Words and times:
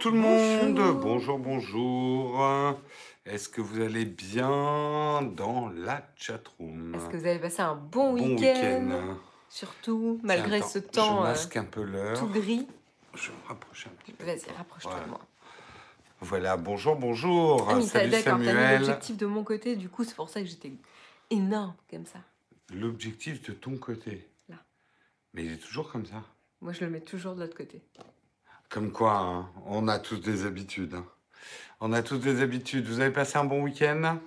tout 0.00 0.10
le 0.12 0.18
monde, 0.18 0.78
Bonjour. 1.00 1.38
bonjour. 1.38 2.76
Est-ce 3.26 3.48
que 3.48 3.60
vous 3.60 3.80
allez 3.80 4.04
bien 4.04 5.22
dans 5.34 5.70
la 5.74 6.06
chatroom? 6.14 6.94
Est-ce 6.94 7.08
que 7.08 7.16
vous 7.16 7.26
avez 7.26 7.38
passé 7.40 7.62
un 7.62 7.74
bon, 7.74 8.12
Bon 8.14 8.36
week-end? 8.36 9.16
Surtout, 9.48 10.20
malgré 10.22 10.62
ce 10.62 10.78
temps 10.78 11.16
Je 11.16 11.20
euh, 11.20 11.30
masque 11.30 11.56
un 11.56 11.64
peu 11.64 11.82
l'heure. 11.82 12.18
tout 12.18 12.28
gris. 12.28 12.68
Je 13.14 13.30
me 13.32 13.36
rapprocher 13.48 13.88
un 13.88 13.94
petit 14.02 14.12
peu. 14.12 14.24
Vas-y, 14.24 14.50
rapproche-toi 14.56 14.90
Voilà. 14.92 15.06
de 15.06 15.10
moi. 15.10 15.20
Voilà, 16.20 16.56
bonjour, 16.56 16.94
bonjour. 16.96 17.68
Ah, 17.68 17.80
Salut 17.80 18.10
d'accord, 18.10 18.32
t'as 18.34 18.38
mis 18.38 18.44
Samuel. 18.46 18.80
l'objectif 18.80 19.16
de 19.16 19.26
mon 19.26 19.42
côté, 19.42 19.74
du 19.76 19.88
coup, 19.88 20.04
c'est 20.04 20.14
pour 20.14 20.28
ça 20.28 20.40
que 20.40 20.46
j'étais 20.46 20.72
énorme 21.30 21.74
comme 21.90 22.06
ça. 22.06 22.18
L'objectif 22.72 23.42
de 23.48 23.52
ton 23.52 23.76
côté. 23.78 24.28
Là. 24.48 24.56
Mais 25.34 25.44
il 25.44 25.52
est 25.52 25.56
toujours 25.58 25.90
comme 25.90 26.06
ça. 26.06 26.22
Moi, 26.60 26.72
je 26.72 26.84
le 26.84 26.90
mets 26.90 27.00
toujours 27.00 27.34
de 27.34 27.40
l'autre 27.40 27.56
côté. 27.56 27.80
Comme 28.70 28.92
quoi, 28.92 29.12
hein, 29.18 29.48
on 29.66 29.88
a 29.88 29.98
tous 29.98 30.16
des 30.18 30.44
habitudes. 30.46 30.94
hein. 30.94 31.04
On 31.80 31.92
a 31.92 32.02
tous 32.02 32.18
des 32.18 32.42
habitudes. 32.42 32.86
Vous 32.86 33.00
avez 33.00 33.12
passé 33.12 33.38
un 33.38 33.44
bon 33.44 33.62
week-end? 33.62 34.18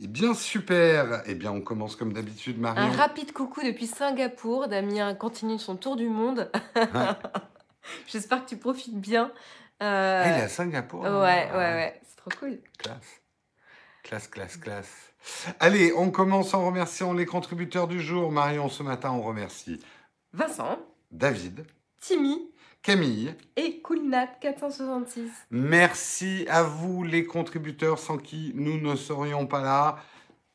Eh 0.00 0.08
bien, 0.08 0.34
super. 0.34 1.22
Eh 1.26 1.34
bien, 1.34 1.52
on 1.52 1.60
commence 1.60 1.94
comme 1.96 2.12
d'habitude, 2.12 2.56
Un 2.58 2.62
Marion. 2.74 2.90
rapide 2.92 3.32
coucou 3.32 3.62
depuis 3.62 3.86
Singapour. 3.86 4.66
Damien 4.68 5.14
continue 5.14 5.58
son 5.58 5.76
tour 5.76 5.96
du 5.96 6.08
monde. 6.08 6.50
J'espère 8.08 8.44
que 8.44 8.48
tu 8.48 8.56
profites 8.56 8.98
bien. 8.98 9.30
Euh, 9.82 10.22
Ah, 10.24 10.28
il 10.30 10.40
est 10.40 10.44
à 10.44 10.48
Singapour. 10.48 11.02
Ouais, 11.02 11.08
hein. 11.08 11.20
ouais, 11.52 11.74
ouais. 11.74 12.00
C'est 12.08 12.16
trop 12.16 12.30
cool. 12.40 12.58
Classe. 12.78 13.20
Classe, 14.02 14.28
classe, 14.28 14.56
classe. 14.56 15.12
Allez, 15.60 15.92
on 15.96 16.10
commence 16.10 16.52
en 16.54 16.66
remerciant 16.66 17.12
les 17.12 17.26
contributeurs 17.26 17.86
du 17.88 18.00
jour. 18.00 18.30
Marion, 18.32 18.68
ce 18.68 18.82
matin, 18.82 19.12
on 19.12 19.22
remercie 19.22 19.80
Vincent, 20.32 20.78
David, 21.10 21.64
Timmy 22.00 22.50
Camille. 22.84 23.34
et 23.56 23.80
Coolnat466. 23.82 25.28
Merci 25.50 26.44
à 26.50 26.62
vous, 26.62 27.02
les 27.02 27.24
contributeurs, 27.24 27.98
sans 27.98 28.18
qui 28.18 28.52
nous 28.54 28.78
ne 28.78 28.94
serions 28.94 29.46
pas 29.46 29.62
là. 29.62 29.96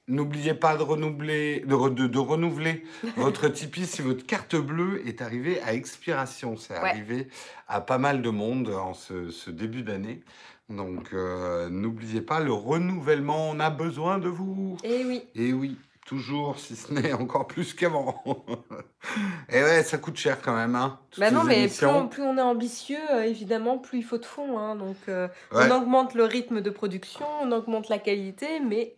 N'oubliez 0.07 0.53
pas 0.53 0.77
de 0.77 0.83
renouveler, 0.83 1.61
de, 1.61 1.73
re- 1.75 1.93
de- 1.93 2.05
de 2.07 2.19
renouveler 2.19 2.83
votre 3.17 3.47
Tipeee 3.47 3.85
si 3.87 4.01
votre 4.03 4.25
carte 4.25 4.55
bleue 4.55 5.01
est 5.07 5.21
arrivée 5.23 5.59
à 5.61 5.73
expiration. 5.73 6.55
C'est 6.55 6.73
Ouais. 6.79 6.89
arrivé 6.89 7.27
à 7.67 7.81
pas 7.81 7.97
mal 7.97 8.21
de 8.21 8.29
monde 8.29 8.69
en 8.69 8.93
ce, 8.93 9.31
ce 9.31 9.49
début 9.49 9.81
d'année. 9.81 10.21
Donc, 10.69 11.13
euh, 11.13 11.67
n'oubliez 11.69 12.21
pas 12.21 12.39
le 12.39 12.53
renouvellement. 12.53 13.49
On 13.49 13.59
a 13.59 13.71
besoin 13.71 14.19
de 14.19 14.29
vous. 14.29 14.77
Eh 14.83 15.03
oui. 15.03 15.23
Et 15.33 15.51
oui, 15.51 15.77
toujours, 16.09 16.57
si 16.59 16.75
ce 16.75 16.91
n'est 16.91 17.13
encore 17.13 17.45
plus 17.47 17.73
qu'avant. 17.75 18.23
Et 19.49 19.61
ouais, 19.61 19.83
ça 19.83 19.97
coûte 19.99 20.17
cher 20.17 20.41
quand 20.41 20.55
même. 20.55 20.75
Hein, 20.75 20.99
Bah 21.17 21.29
non, 21.31 21.43
mais 21.43 21.67
plus 21.67 21.85
on, 21.85 22.07
plus 22.07 22.23
on 22.23 22.37
est 22.37 22.41
ambitieux, 22.41 22.97
euh, 23.11 23.23
évidemment, 23.23 23.77
plus 23.77 23.99
il 23.99 24.03
faut 24.03 24.17
de 24.17 24.25
fonds. 24.25 24.57
hein. 24.57 24.75
Donc, 24.75 24.97
euh, 25.07 25.27
Ouais. 25.51 25.67
on 25.67 25.71
augmente 25.71 26.15
le 26.15 26.23
rythme 26.23 26.61
de 26.61 26.69
production, 26.71 27.25
on 27.41 27.51
augmente 27.51 27.89
la 27.89 27.99
qualité, 27.99 28.59
mais 28.59 28.95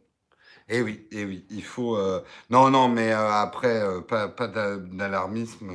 Eh 0.69 0.81
oui, 0.81 1.07
eh 1.11 1.25
oui, 1.25 1.45
il 1.49 1.63
faut. 1.63 1.97
euh, 1.97 2.23
Non, 2.49 2.69
non, 2.69 2.87
mais 2.87 3.11
après, 3.11 3.81
pas, 4.07 4.27
pas 4.29 4.47
d'a- 4.47 4.77
d'alarmisme, 4.77 5.71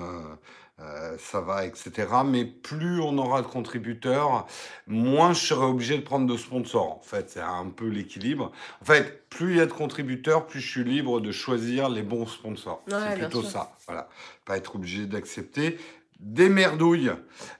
euh, 0.79 1.17
ça 1.19 1.41
va, 1.41 1.65
etc. 1.65 2.07
Mais 2.27 2.45
plus 2.45 3.01
on 3.01 3.17
aura 3.17 3.41
de 3.41 3.47
contributeurs, 3.47 4.47
moins 4.87 5.33
je 5.33 5.47
serai 5.47 5.65
obligé 5.65 5.97
de 5.97 6.03
prendre 6.03 6.27
de 6.27 6.37
sponsors. 6.37 6.99
En 6.99 7.03
fait, 7.03 7.31
c'est 7.31 7.41
un 7.41 7.71
peu 7.75 7.89
l'équilibre. 7.89 8.53
En 8.83 8.85
fait, 8.85 9.27
plus 9.31 9.53
il 9.53 9.57
y 9.57 9.61
a 9.61 9.67
de 9.67 9.73
contributeurs, 9.73 10.47
plus 10.47 10.61
je 10.61 10.71
suis 10.71 10.85
libre 10.85 11.21
de 11.21 11.33
choisir 11.33 11.89
les 11.89 12.03
bons 12.03 12.27
sponsors. 12.27 12.83
Ouais, 12.91 12.99
c'est 13.15 13.21
plutôt 13.21 13.41
sûr. 13.41 13.51
ça. 13.51 13.73
Voilà, 13.87 14.09
pas 14.45 14.59
être 14.59 14.77
obligé 14.77 15.07
d'accepter 15.07 15.79
des 16.21 16.49
merdouilles. 16.49 17.13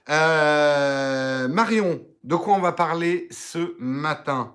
Euh, 0.09 1.47
Marion, 1.47 2.01
de 2.23 2.35
quoi 2.35 2.53
on 2.55 2.59
va 2.59 2.71
parler 2.71 3.27
ce 3.31 3.75
matin? 3.79 4.53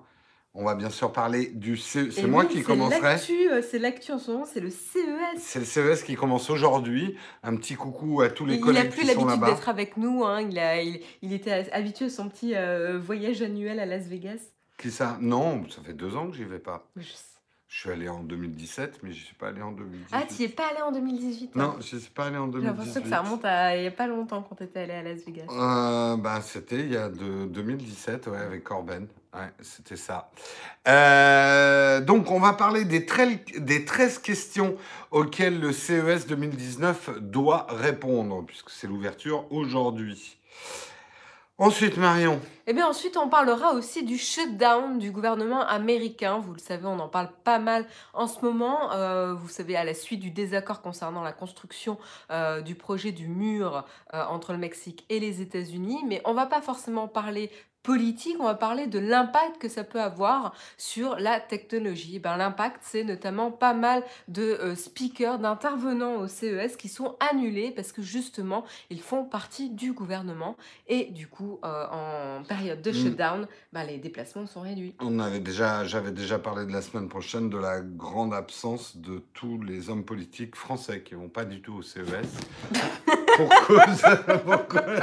On 0.55 0.63
va 0.65 0.75
bien 0.75 0.89
sûr 0.89 1.11
parler 1.11 1.47
du 1.47 1.77
CE. 1.77 2.11
C'est 2.11 2.27
moi 2.27 2.43
oui, 2.47 2.53
qui 2.53 2.63
commencerai. 2.63 3.15
euh, 3.51 3.61
C'est 3.67 3.79
l'actu 3.79 4.11
en 4.11 4.19
ce 4.19 4.31
moment, 4.31 4.45
c'est 4.45 4.59
le 4.59 4.69
CES. 4.69 5.03
C'est 5.37 5.59
le 5.59 5.65
CES 5.65 6.03
qui 6.03 6.15
commence 6.15 6.49
aujourd'hui. 6.49 7.17
Un 7.41 7.55
petit 7.55 7.75
coucou 7.75 8.21
à 8.21 8.29
tous 8.29 8.45
les 8.45 8.55
Il 8.55 8.61
collègues 8.61 8.89
plus 8.91 9.01
qui 9.01 9.07
sont 9.07 9.25
l'habitude 9.25 9.41
là-bas. 9.41 9.53
d'être 9.53 9.69
avec 9.69 9.97
nous. 9.97 10.23
hein. 10.25 10.41
Il, 10.41 10.59
a, 10.59 10.81
il, 10.81 11.01
il 11.21 11.33
était 11.33 11.69
habitué 11.71 12.05
à 12.05 12.09
son 12.09 12.29
petit 12.29 12.53
euh, 12.55 12.99
voyage 12.99 13.41
annuel 13.41 13.79
à 13.79 13.85
Las 13.85 14.03
Vegas. 14.07 14.39
Qui 14.77 14.91
ça? 14.91 15.17
Non, 15.21 15.67
ça 15.69 15.81
fait 15.83 15.93
deux 15.93 16.15
ans 16.15 16.29
que 16.29 16.35
j'y 16.37 16.43
vais 16.43 16.59
pas. 16.59 16.87
Je 16.97 17.03
sais. 17.11 17.32
Je 17.73 17.79
suis 17.79 17.89
allé 17.89 18.07
en 18.07 18.19
2017, 18.21 18.99
mais 19.01 19.11
je 19.13 19.25
suis 19.25 19.33
pas 19.33 19.47
allé 19.47 19.63
en 19.63 19.71
2018. 19.71 20.07
Ah, 20.11 20.21
tu 20.27 20.35
n'y 20.35 20.45
es 20.45 20.49
pas 20.49 20.67
allé 20.67 20.81
en 20.83 20.91
2018 20.91 21.55
Non, 21.55 21.77
je 21.79 21.97
suis 21.97 22.09
pas 22.11 22.25
allé 22.25 22.37
en 22.37 22.45
J'ai 22.45 22.51
2018. 22.51 22.67
l'impression 22.67 23.01
que 23.01 23.09
ça 23.09 23.21
remonte 23.21 23.43
à 23.45 23.75
il 23.75 23.81
n'y 23.81 23.87
a 23.87 23.91
pas 23.91 24.05
longtemps 24.05 24.45
quand 24.47 24.55
tu 24.55 24.63
étais 24.65 24.81
allé 24.81 24.93
à 24.93 25.01
Las 25.01 25.25
Vegas. 25.25 25.45
Euh, 25.49 26.15
bah, 26.17 26.39
c'était 26.43 26.81
il 26.81 26.93
y 26.93 26.97
a 26.97 27.09
de 27.09 27.45
2017, 27.47 28.27
ouais, 28.27 28.37
avec 28.37 28.63
Corben. 28.63 29.07
Ouais, 29.33 29.49
c'était 29.61 29.95
ça. 29.95 30.29
Euh, 30.87 31.99
donc, 32.01 32.29
on 32.29 32.39
va 32.39 32.53
parler 32.53 32.85
des, 32.85 33.07
des 33.57 33.85
13 33.85 34.19
questions 34.19 34.75
auxquelles 35.09 35.59
le 35.59 35.71
CES 35.71 36.27
2019 36.27 37.21
doit 37.21 37.65
répondre, 37.71 38.43
puisque 38.45 38.69
c'est 38.69 38.85
l'ouverture 38.85 39.51
aujourd'hui. 39.51 40.37
Ensuite, 41.59 41.97
Marion. 41.97 42.39
Et 42.65 42.73
bien 42.73 42.87
ensuite, 42.87 43.15
on 43.15 43.29
parlera 43.29 43.73
aussi 43.73 44.03
du 44.03 44.17
shutdown 44.17 44.97
du 44.97 45.11
gouvernement 45.11 45.61
américain. 45.61 46.39
Vous 46.39 46.53
le 46.53 46.59
savez, 46.59 46.87
on 46.87 46.97
en 46.97 47.07
parle 47.07 47.29
pas 47.43 47.59
mal 47.59 47.85
en 48.13 48.25
ce 48.25 48.43
moment. 48.43 48.91
Euh, 48.93 49.35
vous 49.35 49.49
savez, 49.49 49.75
à 49.75 49.83
la 49.83 49.93
suite 49.93 50.19
du 50.19 50.31
désaccord 50.31 50.81
concernant 50.81 51.21
la 51.21 51.31
construction 51.31 51.99
euh, 52.31 52.61
du 52.61 52.73
projet 52.73 53.11
du 53.11 53.27
mur 53.27 53.85
euh, 54.13 54.23
entre 54.25 54.51
le 54.51 54.57
Mexique 54.57 55.05
et 55.09 55.19
les 55.19 55.41
États-Unis. 55.41 56.03
Mais 56.07 56.21
on 56.25 56.33
va 56.33 56.47
pas 56.47 56.61
forcément 56.61 57.07
parler 57.07 57.51
politique, 57.83 58.37
on 58.39 58.45
va 58.45 58.55
parler 58.55 58.87
de 58.87 58.97
l'impact 58.97 59.57
que 59.59 59.67
ça 59.69 59.83
peut 59.83 60.01
avoir 60.01 60.53
sur 60.77 61.17
la 61.17 61.39
technologie. 61.41 62.17
Ben, 62.19 62.37
l'impact, 62.37 62.77
c'est 62.81 63.03
notamment 63.03 63.51
pas 63.51 63.73
mal 63.73 64.03
de 64.29 64.41
euh, 64.41 64.75
speakers, 64.75 65.37
d'intervenants 65.39 66.15
au 66.15 66.27
CES 66.27 66.77
qui 66.77 66.87
sont 66.87 67.17
annulés 67.31 67.71
parce 67.71 67.91
que 67.91 68.01
justement, 68.01 68.63
ils 68.89 69.01
font 69.01 69.25
partie 69.25 69.69
du 69.69 69.91
gouvernement. 69.93 70.55
Et 70.87 71.05
du 71.11 71.27
coup, 71.27 71.59
euh, 71.65 71.85
en 72.39 72.43
période 72.43 72.81
de 72.81 72.91
Mm. 72.91 72.93
shutdown, 72.93 73.47
bah, 73.73 73.83
les 73.83 73.97
déplacements 73.97 74.47
sont 74.47 74.61
réduits. 74.61 74.95
On 75.01 75.19
avait 75.19 75.39
déjà, 75.41 75.83
j'avais 75.83 76.11
déjà 76.11 76.39
parlé 76.39 76.65
de 76.65 76.71
la 76.71 76.81
semaine 76.81 77.09
prochaine 77.09 77.49
de 77.49 77.57
la 77.57 77.81
grande 77.81 78.33
absence 78.33 78.95
de 78.95 79.21
tous 79.33 79.61
les 79.61 79.89
hommes 79.89 80.05
politiques 80.05 80.55
français 80.55 81.01
qui 81.01 81.15
vont 81.15 81.27
pas 81.29 81.43
du 81.43 81.61
tout 81.61 81.73
au 81.73 81.81
CES. 81.81 82.05
pour 83.35 83.49
cause, 83.67 84.01
pour 84.45 84.67
cause- 84.67 84.99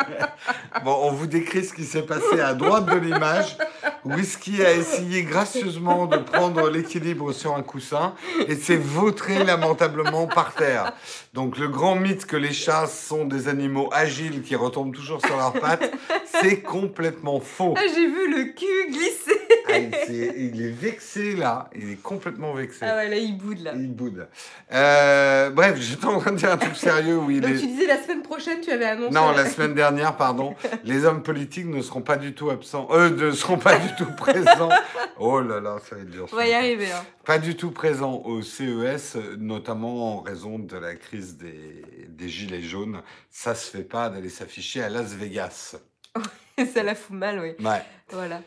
Bon, 0.84 0.96
on 1.02 1.10
vous 1.10 1.26
décrit 1.26 1.64
ce 1.64 1.74
qui 1.74 1.84
s'est 1.84 2.06
passé 2.06 2.40
à 2.40 2.54
droite 2.54 2.69
de 2.78 2.96
l'image. 2.96 3.56
Whisky 4.04 4.62
a 4.62 4.72
essayé 4.72 5.24
gracieusement 5.24 6.06
de 6.06 6.18
prendre 6.18 6.70
l'équilibre 6.70 7.32
sur 7.32 7.56
un 7.56 7.62
coussin 7.62 8.14
et 8.46 8.54
s'est 8.54 8.76
vautré 8.76 9.42
lamentablement 9.44 10.26
par 10.28 10.54
terre. 10.54 10.92
Donc 11.34 11.58
le 11.58 11.68
grand 11.68 11.96
mythe 11.96 12.26
que 12.26 12.36
les 12.36 12.52
chats 12.52 12.86
sont 12.86 13.24
des 13.24 13.48
animaux 13.48 13.88
agiles 13.92 14.42
qui 14.42 14.54
retombent 14.54 14.94
toujours 14.94 15.20
sur 15.20 15.36
leurs 15.36 15.52
pattes, 15.52 15.92
c'est 16.40 16.60
complètement 16.60 17.40
faux. 17.40 17.74
Ah, 17.76 17.82
j'ai 17.92 18.06
vu 18.06 18.30
le 18.30 18.44
cul 18.52 18.90
glisser 18.90 19.39
Ah, 19.72 19.78
il, 20.08 20.62
est 20.62 20.70
vexé 20.70 21.36
là, 21.36 21.70
il 21.74 21.90
est 21.92 22.02
complètement 22.02 22.52
vexé. 22.54 22.78
Ah 22.82 22.96
ouais, 22.96 23.08
là, 23.08 23.16
il 23.16 23.36
boude, 23.36 23.60
là. 23.60 23.72
Il 23.74 23.92
boude. 23.94 24.28
Euh, 24.72 25.50
bref, 25.50 25.78
j'étais 25.80 26.06
en 26.06 26.18
train 26.18 26.32
de 26.32 26.36
dire 26.36 26.50
un 26.52 26.56
truc 26.56 26.76
sérieux 26.76 27.18
où 27.18 27.30
il 27.30 27.40
Donc, 27.40 27.52
tu 27.52 27.66
disais 27.66 27.86
la 27.86 28.02
semaine 28.02 28.22
prochaine, 28.22 28.60
tu 28.60 28.70
avais 28.70 28.86
annoncé... 28.86 29.14
Non, 29.14 29.32
la 29.32 29.46
semaine 29.48 29.74
dernière, 29.74 30.16
pardon, 30.16 30.54
les 30.84 31.04
hommes 31.04 31.22
politiques 31.22 31.66
ne 31.66 31.82
seront 31.82 32.02
pas 32.02 32.16
du 32.16 32.34
tout 32.34 32.50
absents, 32.50 32.88
eux 32.92 33.08
ne 33.10 33.30
seront 33.32 33.58
pas 33.58 33.76
du 33.78 33.94
tout 33.96 34.10
présents. 34.16 34.70
Oh 35.18 35.40
là 35.40 35.60
là, 35.60 35.76
ça 35.88 35.96
va 35.96 36.02
être 36.02 36.10
dur. 36.10 36.26
On 36.32 36.36
va 36.36 36.46
y 36.46 36.52
arriver. 36.54 36.90
hein. 36.92 37.04
Pas 37.24 37.38
du 37.38 37.54
tout 37.56 37.70
présents 37.70 38.22
au 38.24 38.42
CES, 38.42 39.16
notamment 39.38 40.18
en 40.18 40.20
raison 40.20 40.58
de 40.58 40.76
la 40.76 40.94
crise 40.94 41.36
des, 41.36 41.84
des 42.08 42.28
gilets 42.28 42.62
jaunes. 42.62 43.02
Ça 43.30 43.54
se 43.54 43.70
fait 43.70 43.84
pas 43.84 44.08
d'aller 44.08 44.30
s'afficher 44.30 44.82
à 44.82 44.88
Las 44.88 45.12
Vegas. 45.14 45.76
ça 46.74 46.82
la 46.82 46.94
fout 46.94 47.16
mal, 47.16 47.38
oui. 47.40 47.64
Ouais. 47.64 47.82
Voilà. 48.10 48.40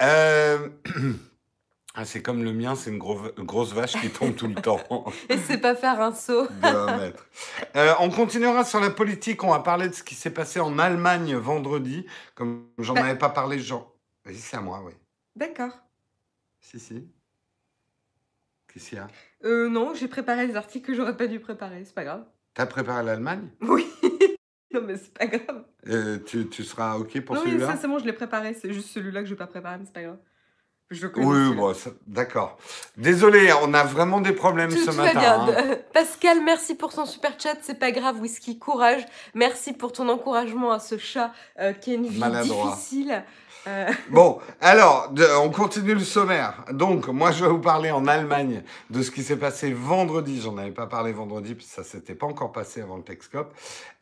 Euh, 0.00 0.68
ah, 1.94 2.04
c'est 2.04 2.22
comme 2.22 2.44
le 2.44 2.52
mien, 2.52 2.74
c'est 2.76 2.90
une 2.90 2.98
gros- 2.98 3.30
grosse 3.38 3.72
vache 3.72 4.00
qui 4.00 4.10
tombe 4.10 4.34
tout 4.36 4.46
le 4.48 4.54
temps. 4.62 4.80
Et 5.28 5.38
c'est 5.38 5.58
pas 5.58 5.74
faire 5.74 6.00
un 6.00 6.14
saut. 6.14 6.46
de 6.46 6.66
un 6.66 6.96
mètre. 6.98 7.26
Euh, 7.76 7.92
on 8.00 8.10
continuera 8.10 8.64
sur 8.64 8.80
la 8.80 8.90
politique. 8.90 9.42
On 9.44 9.50
va 9.50 9.60
parler 9.60 9.88
de 9.88 9.94
ce 9.94 10.02
qui 10.02 10.14
s'est 10.14 10.30
passé 10.32 10.60
en 10.60 10.78
Allemagne 10.78 11.34
vendredi. 11.36 12.06
Comme 12.34 12.66
j'en 12.78 12.94
Bah- 12.94 13.04
avais 13.04 13.18
pas 13.18 13.30
parlé, 13.30 13.58
genre. 13.58 13.92
Vas-y, 14.24 14.36
c'est 14.36 14.56
à 14.56 14.60
moi, 14.60 14.82
oui. 14.84 14.92
D'accord. 15.36 15.72
Si, 16.60 16.78
si. 16.78 17.08
Qu'est-ce 18.72 18.88
qu'il 18.90 18.98
y 18.98 19.00
a? 19.00 19.06
Euh, 19.44 19.68
non, 19.68 19.94
j'ai 19.94 20.08
préparé 20.08 20.46
des 20.46 20.56
articles 20.56 20.86
que 20.86 20.94
j'aurais 20.94 21.16
pas 21.16 21.26
dû 21.26 21.40
préparer, 21.40 21.84
c'est 21.84 21.94
pas 21.94 22.04
grave. 22.04 22.24
T'as 22.54 22.66
préparé 22.66 23.02
l'Allemagne? 23.04 23.48
Oui. 23.62 23.86
non, 24.74 24.80
mais 24.82 24.96
c'est 24.96 25.12
pas 25.16 25.26
grave. 25.26 25.64
Euh, 25.88 26.18
tu, 26.24 26.48
tu 26.48 26.64
seras 26.64 26.96
OK 26.96 27.20
pour 27.22 27.34
non, 27.36 27.42
oui, 27.42 27.48
celui-là? 27.50 27.66
ça, 27.72 27.76
c'est 27.80 27.88
bon, 27.88 27.98
je 27.98 28.04
l'ai 28.04 28.12
préparé. 28.12 28.54
C'est 28.54 28.72
juste 28.72 28.90
celui-là 28.90 29.20
que 29.20 29.26
je 29.26 29.34
vais 29.34 29.38
pas 29.38 29.46
préparer, 29.46 29.78
mais 29.78 29.84
c'est 29.86 29.92
pas 29.94 30.02
grave. 30.02 30.18
Je 30.90 31.06
Oui, 31.06 31.12
celui-là. 31.14 31.54
bon, 31.54 31.72
d'accord. 32.06 32.56
Désolé, 32.96 33.52
on 33.62 33.74
a 33.74 33.84
vraiment 33.84 34.22
des 34.22 34.32
problèmes 34.32 34.70
Tout, 34.70 34.78
ce 34.78 34.86
tout 34.86 34.92
va 34.92 35.04
matin. 35.12 35.44
bien. 35.46 35.56
hein. 35.72 35.76
Pascal, 35.92 36.42
merci 36.42 36.74
pour 36.74 36.94
ton 36.94 37.04
super 37.04 37.38
chat. 37.38 37.56
C'est 37.60 37.78
pas 37.78 37.90
grave, 37.90 38.18
Whisky, 38.20 38.58
courage. 38.58 39.04
Merci 39.34 39.74
pour 39.74 39.92
ton 39.92 40.08
encouragement 40.08 40.72
à 40.72 40.78
ce 40.78 40.96
chat 40.96 41.32
euh, 41.60 41.74
qui 41.74 41.90
a 41.90 41.94
une 41.94 42.06
vie 42.06 42.18
Maladroit. 42.18 42.70
difficile. 42.70 43.22
Euh. 43.66 43.90
Bon, 44.10 44.38
alors, 44.60 45.10
de- 45.10 45.26
on 45.42 45.50
continue 45.50 45.94
le 45.94 46.00
sommaire. 46.00 46.64
Donc, 46.72 47.08
moi, 47.08 47.32
je 47.32 47.44
vais 47.44 47.50
vous 47.50 47.58
parler 47.60 47.90
en 47.90 48.06
Allemagne 48.06 48.62
de 48.88 49.02
ce 49.02 49.10
qui 49.10 49.22
s'est 49.22 49.36
passé 49.36 49.72
vendredi. 49.72 50.40
J'en 50.40 50.56
avais 50.56 50.70
pas 50.70 50.86
parlé 50.86 51.12
vendredi, 51.12 51.54
puis 51.54 51.66
ça 51.66 51.84
s'était 51.84 52.14
pas 52.14 52.26
encore 52.26 52.52
passé 52.52 52.80
avant 52.80 52.96
le 52.96 53.02
Texcope. 53.02 53.52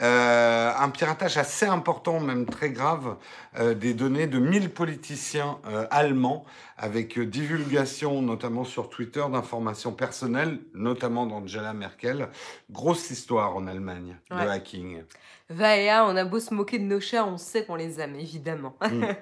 Euh, 0.03 0.73
un 0.79 0.89
piratage 0.91 1.37
assez 1.39 1.67
important, 1.67 2.21
même 2.21 2.47
très 2.47 2.71
grave, 2.71 3.17
euh, 3.59 3.75
des 3.75 3.95
données 3.95 4.27
de 4.27 4.39
1000 4.39 4.71
politiciens 4.71 5.59
allemands, 5.91 6.45
avec 6.79 7.19
divulgation, 7.19 8.21
notamment 8.23 8.65
sur 8.65 8.91
Twitter, 8.91 9.25
d'informations 9.33 9.93
personnelles, 9.93 10.59
notamment 10.75 11.27
d'Angela 11.27 11.73
Merkel. 11.73 12.29
Grosse 12.71 13.11
histoire 13.11 13.57
en 13.57 13.67
Allemagne 13.67 14.17
de 14.31 14.37
Ouais. 14.37 14.49
hacking. 14.49 15.03
Vaea, 15.49 16.05
on 16.07 16.17
a 16.17 16.25
beau 16.25 16.41
se 16.41 16.53
moquer 16.53 16.79
de 16.79 16.85
nos 16.85 16.99
chats, 16.99 17.25
on 17.25 17.39
sait 17.39 17.65
qu'on 17.65 17.77
les 17.77 18.01
aime, 18.01 18.17
évidemment. 18.17 18.75
Mm. 18.81 19.05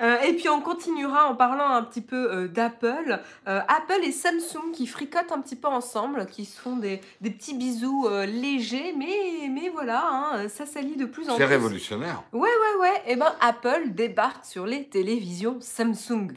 Euh, 0.00 0.20
et 0.20 0.34
puis 0.34 0.48
on 0.48 0.60
continuera 0.60 1.26
en 1.28 1.34
parlant 1.34 1.70
un 1.70 1.82
petit 1.82 2.00
peu 2.00 2.32
euh, 2.32 2.46
d'Apple. 2.46 3.18
Euh, 3.48 3.60
Apple 3.66 4.04
et 4.04 4.12
Samsung 4.12 4.70
qui 4.72 4.86
fricotent 4.86 5.32
un 5.32 5.40
petit 5.40 5.56
peu 5.56 5.66
ensemble, 5.66 6.26
qui 6.26 6.44
se 6.44 6.60
font 6.60 6.76
des, 6.76 7.00
des 7.20 7.30
petits 7.30 7.54
bisous 7.56 8.08
légers, 8.24 8.94
mais, 8.96 9.48
mais 9.50 9.70
voilà, 9.70 10.04
hein, 10.08 10.48
ça 10.48 10.66
s'allie 10.66 10.94
de 10.94 11.04
plus 11.04 11.28
en 11.28 11.32
C'est 11.36 11.44
plus. 11.46 11.52
révolutionnaire. 11.54 12.22
Ouais, 12.32 12.42
ouais, 12.48 12.80
ouais. 12.80 13.02
Et 13.08 13.16
ben 13.16 13.34
Apple 13.40 13.88
débarque 13.88 14.44
sur 14.44 14.66
les 14.66 14.84
télévisions 14.84 15.56
Samsung. 15.60 16.28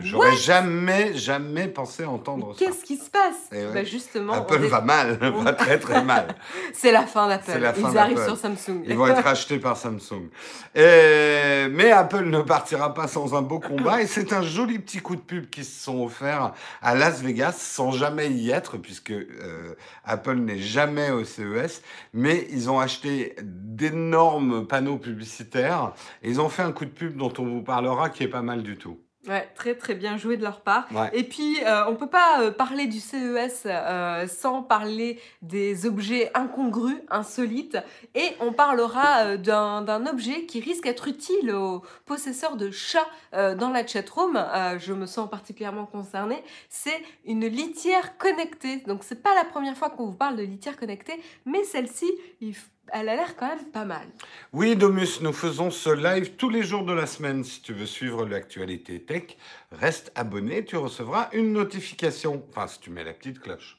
J'aurais 0.00 0.36
jamais, 0.36 1.14
jamais 1.14 1.68
pensé 1.68 2.04
entendre 2.04 2.54
ça. 2.56 2.64
Qu'est-ce 2.64 2.84
qui 2.84 2.96
se 2.96 3.10
passe? 3.10 3.34
Eh 3.52 3.56
ouais. 3.56 3.72
Bah, 3.74 3.84
Justement, 3.84 4.32
Apple 4.34 4.58
va 4.66 4.80
mal, 4.80 5.18
va 5.20 5.52
très 5.52 5.78
très 5.78 6.02
mal. 6.04 6.28
c'est 6.72 6.92
la 6.92 7.06
fin 7.06 7.28
d'Apple. 7.28 7.48
Ils 7.92 7.98
arrivent 7.98 8.24
sur 8.24 8.36
Samsung. 8.36 8.82
Ils 8.86 8.96
vont 8.96 9.06
être 9.06 9.22
rachetés 9.24 9.58
par 9.58 9.76
Samsung. 9.76 10.28
Et- 10.74 11.68
Mais 11.70 11.90
Apple 11.90 12.24
ne 12.26 12.40
partira 12.42 12.94
pas 12.94 13.08
sans 13.08 13.34
un 13.34 13.42
beau 13.42 13.58
combat 13.60 14.02
et 14.02 14.06
c'est 14.06 14.32
un 14.32 14.42
joli 14.42 14.78
petit 14.78 14.98
coup 15.00 15.16
de 15.16 15.20
pub 15.20 15.50
qui 15.50 15.64
se 15.64 15.82
sont 15.84 16.02
offerts 16.04 16.52
à 16.82 16.94
Las 16.94 17.20
Vegas 17.22 17.52
sans 17.58 17.90
jamais 17.92 18.30
y 18.30 18.50
être 18.50 18.76
puisque 18.78 19.10
euh, 19.10 19.74
Apple 20.04 20.34
n'est 20.36 20.58
jamais 20.58 21.10
au 21.10 21.24
CES. 21.24 21.82
Mais 22.12 22.46
ils 22.50 22.70
ont 22.70 22.78
acheté 22.80 23.34
d'énormes 23.42 24.66
panneaux 24.66 24.98
publicitaires 24.98 25.92
et 26.22 26.28
ils 26.30 26.40
ont 26.40 26.48
fait 26.48 26.62
un 26.62 26.72
coup 26.72 26.84
de 26.84 26.90
pub 26.90 27.16
dont 27.16 27.32
on 27.38 27.44
vous 27.44 27.62
parlera 27.62 28.10
qui 28.10 28.22
est 28.22 28.28
pas 28.28 28.42
mal 28.42 28.62
du 28.62 28.76
tout. 28.76 28.98
Ouais, 29.28 29.46
très 29.54 29.74
très 29.74 29.94
bien 29.94 30.16
joué 30.16 30.38
de 30.38 30.42
leur 30.42 30.62
part. 30.62 30.86
Ouais. 30.92 31.10
Et 31.12 31.24
puis, 31.24 31.58
euh, 31.62 31.84
on 31.88 31.94
peut 31.94 32.08
pas 32.08 32.40
euh, 32.40 32.50
parler 32.50 32.86
du 32.86 33.00
CES 33.00 33.64
euh, 33.66 34.26
sans 34.26 34.62
parler 34.62 35.20
des 35.42 35.84
objets 35.84 36.30
incongrus, 36.32 36.96
insolites. 37.10 37.76
Et 38.14 38.28
on 38.40 38.54
parlera 38.54 39.24
euh, 39.24 39.36
d'un 39.36 39.82
d'un 39.82 40.06
objet 40.06 40.46
qui 40.46 40.60
risque 40.60 40.84
d'être 40.84 41.06
utile 41.06 41.52
aux 41.52 41.82
possesseurs 42.06 42.56
de 42.56 42.70
chats 42.70 43.06
dans 43.32 43.70
la 43.70 43.86
chatroom. 43.86 44.42
Je 44.78 44.92
me 44.92 45.06
sens 45.06 45.28
particulièrement 45.30 45.86
concernée. 45.86 46.42
C'est 46.68 47.02
une 47.24 47.46
litière 47.46 48.16
connectée. 48.18 48.78
Donc, 48.86 49.04
c'est 49.04 49.22
pas 49.22 49.34
la 49.34 49.44
première 49.44 49.76
fois 49.76 49.90
qu'on 49.90 50.06
vous 50.06 50.16
parle 50.16 50.36
de 50.36 50.42
litière 50.42 50.76
connectée, 50.76 51.20
mais 51.44 51.62
celle-ci, 51.64 52.10
il 52.40 52.54
elle 52.92 53.08
a 53.08 53.16
l'air 53.16 53.36
quand 53.36 53.48
même 53.48 53.64
pas 53.66 53.84
mal. 53.84 54.06
Oui, 54.52 54.76
Domus, 54.76 55.20
nous 55.20 55.32
faisons 55.32 55.70
ce 55.70 55.90
live 55.90 56.32
tous 56.36 56.50
les 56.50 56.62
jours 56.62 56.84
de 56.84 56.92
la 56.92 57.06
semaine. 57.06 57.44
Si 57.44 57.60
tu 57.60 57.72
veux 57.72 57.86
suivre 57.86 58.26
l'actualité 58.26 59.00
tech, 59.00 59.36
reste 59.72 60.12
abonné, 60.14 60.64
tu 60.64 60.76
recevras 60.76 61.28
une 61.32 61.52
notification. 61.52 62.44
Enfin, 62.50 62.66
si 62.66 62.80
tu 62.80 62.90
mets 62.90 63.04
la 63.04 63.12
petite 63.12 63.40
cloche. 63.40 63.78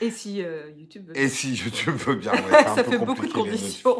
Et 0.00 0.10
si 0.10 0.42
euh, 0.42 0.70
YouTube 0.76 1.08
veut 1.08 1.16
Et 1.16 1.28
si 1.28 1.54
YouTube 1.54 1.96
veut 1.96 2.14
bien, 2.14 2.32
ouais, 2.32 2.40
c'est 2.50 2.66
un 2.66 2.74
Ça 2.76 2.84
peu 2.84 2.90
fait 2.92 2.98
beaucoup 2.98 3.26
de 3.26 3.32
conditions. 3.32 3.98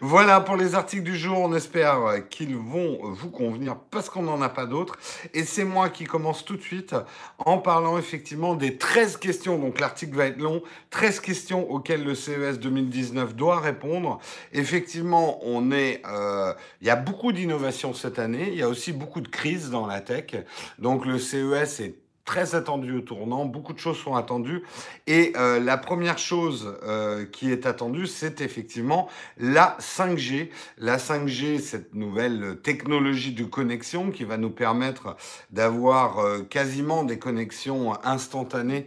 Voilà 0.00 0.40
pour 0.40 0.56
les 0.56 0.74
articles 0.74 1.02
du 1.02 1.16
jour. 1.16 1.38
On 1.38 1.54
espère 1.54 2.28
qu'ils 2.30 2.56
vont 2.56 2.98
vous 3.02 3.30
convenir 3.30 3.76
parce 3.90 4.08
qu'on 4.08 4.22
n'en 4.22 4.40
a 4.42 4.48
pas 4.48 4.66
d'autres. 4.66 4.96
Et 5.34 5.44
c'est 5.44 5.64
moi 5.64 5.88
qui 5.88 6.04
commence 6.04 6.44
tout 6.44 6.56
de 6.56 6.62
suite 6.62 6.94
en 7.38 7.58
parlant 7.58 7.98
effectivement 7.98 8.54
des 8.54 8.76
13 8.76 9.16
questions. 9.16 9.58
Donc 9.58 9.80
l'article 9.80 10.16
va 10.16 10.26
être 10.26 10.38
long. 10.38 10.62
13 10.90 11.20
questions 11.20 11.70
auxquelles 11.70 12.04
le 12.04 12.14
CES 12.14 12.58
2019 12.58 13.34
doit 13.34 13.60
répondre. 13.60 14.18
Effectivement, 14.52 15.38
on 15.42 15.70
est, 15.72 16.02
euh, 16.06 16.52
il 16.80 16.86
y 16.86 16.90
a 16.90 16.96
beaucoup 16.96 17.32
d'innovations 17.32 17.94
cette 17.94 18.18
année. 18.18 18.48
Il 18.52 18.58
y 18.58 18.62
a 18.62 18.68
aussi 18.68 18.92
beaucoup 18.92 19.20
de 19.20 19.28
crises 19.28 19.70
dans 19.70 19.86
la 19.86 20.00
tech. 20.00 20.36
Donc 20.78 21.06
le 21.06 21.18
CES 21.18 21.80
est 21.80 21.94
très 22.28 22.54
attendu 22.54 22.92
au 22.92 23.00
tournant, 23.00 23.46
beaucoup 23.46 23.72
de 23.72 23.78
choses 23.78 23.96
sont 23.96 24.14
attendues. 24.14 24.62
Et 25.06 25.32
euh, 25.36 25.58
la 25.58 25.78
première 25.78 26.18
chose 26.18 26.76
euh, 26.82 27.24
qui 27.24 27.50
est 27.50 27.64
attendue, 27.64 28.06
c'est 28.06 28.42
effectivement 28.42 29.08
la 29.38 29.78
5G. 29.80 30.50
La 30.76 30.98
5G, 30.98 31.58
cette 31.58 31.94
nouvelle 31.94 32.58
technologie 32.62 33.32
de 33.32 33.44
connexion 33.44 34.10
qui 34.10 34.24
va 34.24 34.36
nous 34.36 34.50
permettre 34.50 35.16
d'avoir 35.52 36.18
euh, 36.18 36.40
quasiment 36.42 37.02
des 37.02 37.18
connexions 37.18 37.94
instantanées 38.04 38.86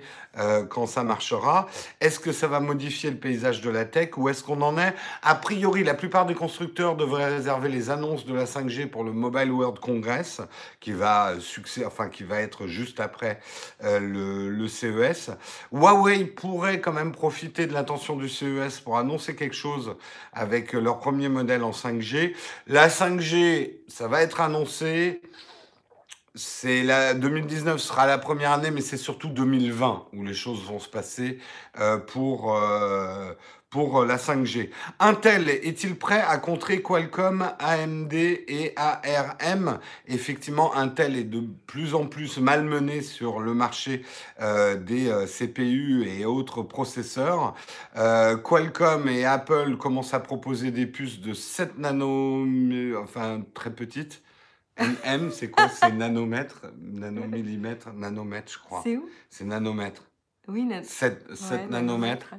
quand 0.70 0.86
ça 0.86 1.04
marchera. 1.04 1.68
Est-ce 2.00 2.18
que 2.18 2.32
ça 2.32 2.48
va 2.48 2.62
modifier 2.62 3.10
le 3.10 3.18
paysage 3.18 3.60
de 3.60 3.70
la 3.70 3.84
tech 3.84 4.12
ou 4.16 4.30
est-ce 4.30 4.46
qu'on 4.46 4.62
en 4.62 4.78
est? 4.78 4.96
A 5.24 5.36
priori, 5.36 5.84
la 5.84 5.94
plupart 5.94 6.26
des 6.26 6.36
constructeurs 6.36 6.96
devraient 6.96 7.28
réserver 7.28 7.68
les 7.68 7.90
annonces 7.90 8.26
de 8.26 8.34
la 8.34 8.46
5G 8.46 8.88
pour 8.88 9.04
le 9.04 9.12
Mobile 9.12 9.52
World 9.52 9.80
Congress 9.80 10.40
qui 10.80 10.94
va 10.94 11.34
succès, 11.42 11.86
enfin 11.86 12.08
qui 12.08 12.24
va 12.24 12.40
être 12.40 12.68
juste 12.68 13.02
après 13.02 13.31
euh, 13.84 14.00
le, 14.00 14.68
CES. 14.68 15.32
Huawei 15.72 16.26
pourrait 16.26 16.80
quand 16.80 16.94
même 16.94 17.12
profiter 17.12 17.68
de 17.68 17.74
l'intention 17.74 18.16
du 18.16 18.30
CES 18.30 18.80
pour 18.84 18.98
annoncer 18.98 19.36
quelque 19.36 19.56
chose 19.56 19.96
avec 20.34 20.74
leur 20.74 21.00
premier 21.00 21.30
modèle 21.30 21.64
en 21.64 21.72
5G. 21.72 22.34
La 22.68 22.88
5G, 22.88 23.80
ça 23.88 24.08
va 24.08 24.22
être 24.22 24.42
annoncé. 24.42 25.22
C'est 26.34 26.84
la 26.84 27.14
2019 27.14 27.78
sera 27.78 28.08
la 28.08 28.18
première 28.18 28.52
année, 28.54 28.72
mais 28.72 28.80
c'est 28.80 28.96
surtout 28.96 29.28
2020 29.28 30.08
où 30.14 30.24
les 30.24 30.34
choses 30.34 30.64
vont 30.64 30.80
se 30.80 30.88
passer 30.88 31.40
euh, 31.78 31.98
pour 31.98 32.56
euh, 32.56 33.34
pour 33.72 34.04
la 34.04 34.18
5G. 34.18 34.70
Intel 35.00 35.50
est-il 35.50 35.96
prêt 35.96 36.22
à 36.22 36.38
contrer 36.38 36.82
Qualcomm, 36.82 37.50
AMD 37.58 38.14
et 38.14 38.74
ARM 38.76 39.80
Effectivement, 40.08 40.76
Intel 40.76 41.16
est 41.16 41.24
de 41.24 41.42
plus 41.68 41.96
en 41.96 42.06
plus 42.06 42.38
malmené 42.38 43.02
sur 43.02 43.40
le 43.40 43.54
marché 43.54 44.04
euh, 44.42 44.76
des 44.76 45.08
euh, 45.10 45.26
CPU 45.26 46.06
et 46.06 46.26
autres 46.26 46.62
processeurs. 46.64 47.56
Euh, 47.96 48.36
Qualcomm 48.36 49.08
et 49.08 49.24
Apple 49.24 49.78
commencent 49.78 50.14
à 50.14 50.20
proposer 50.20 50.72
des 50.72 50.86
puces 50.86 51.22
de 51.22 51.34
7 51.34 51.80
nanomètres, 51.80 53.00
enfin 53.02 53.42
très 53.54 53.72
petites. 53.74 54.22
M, 55.06 55.32
c'est 55.32 55.50
quoi? 55.50 55.70
C'est 55.74 55.94
nanomètres, 55.94 56.66
nanomillimètres, 56.78 57.94
nanomètres, 57.94 58.52
je 58.52 58.60
crois. 58.60 58.82
C'est 58.84 58.98
où? 58.98 59.08
C'est 59.30 59.46
nanomètres. 59.46 60.04
Oui, 60.50 60.66
Nat. 60.66 60.84
7, 60.84 61.26
Ouais, 61.52 61.68
nanomètres. 61.68 62.34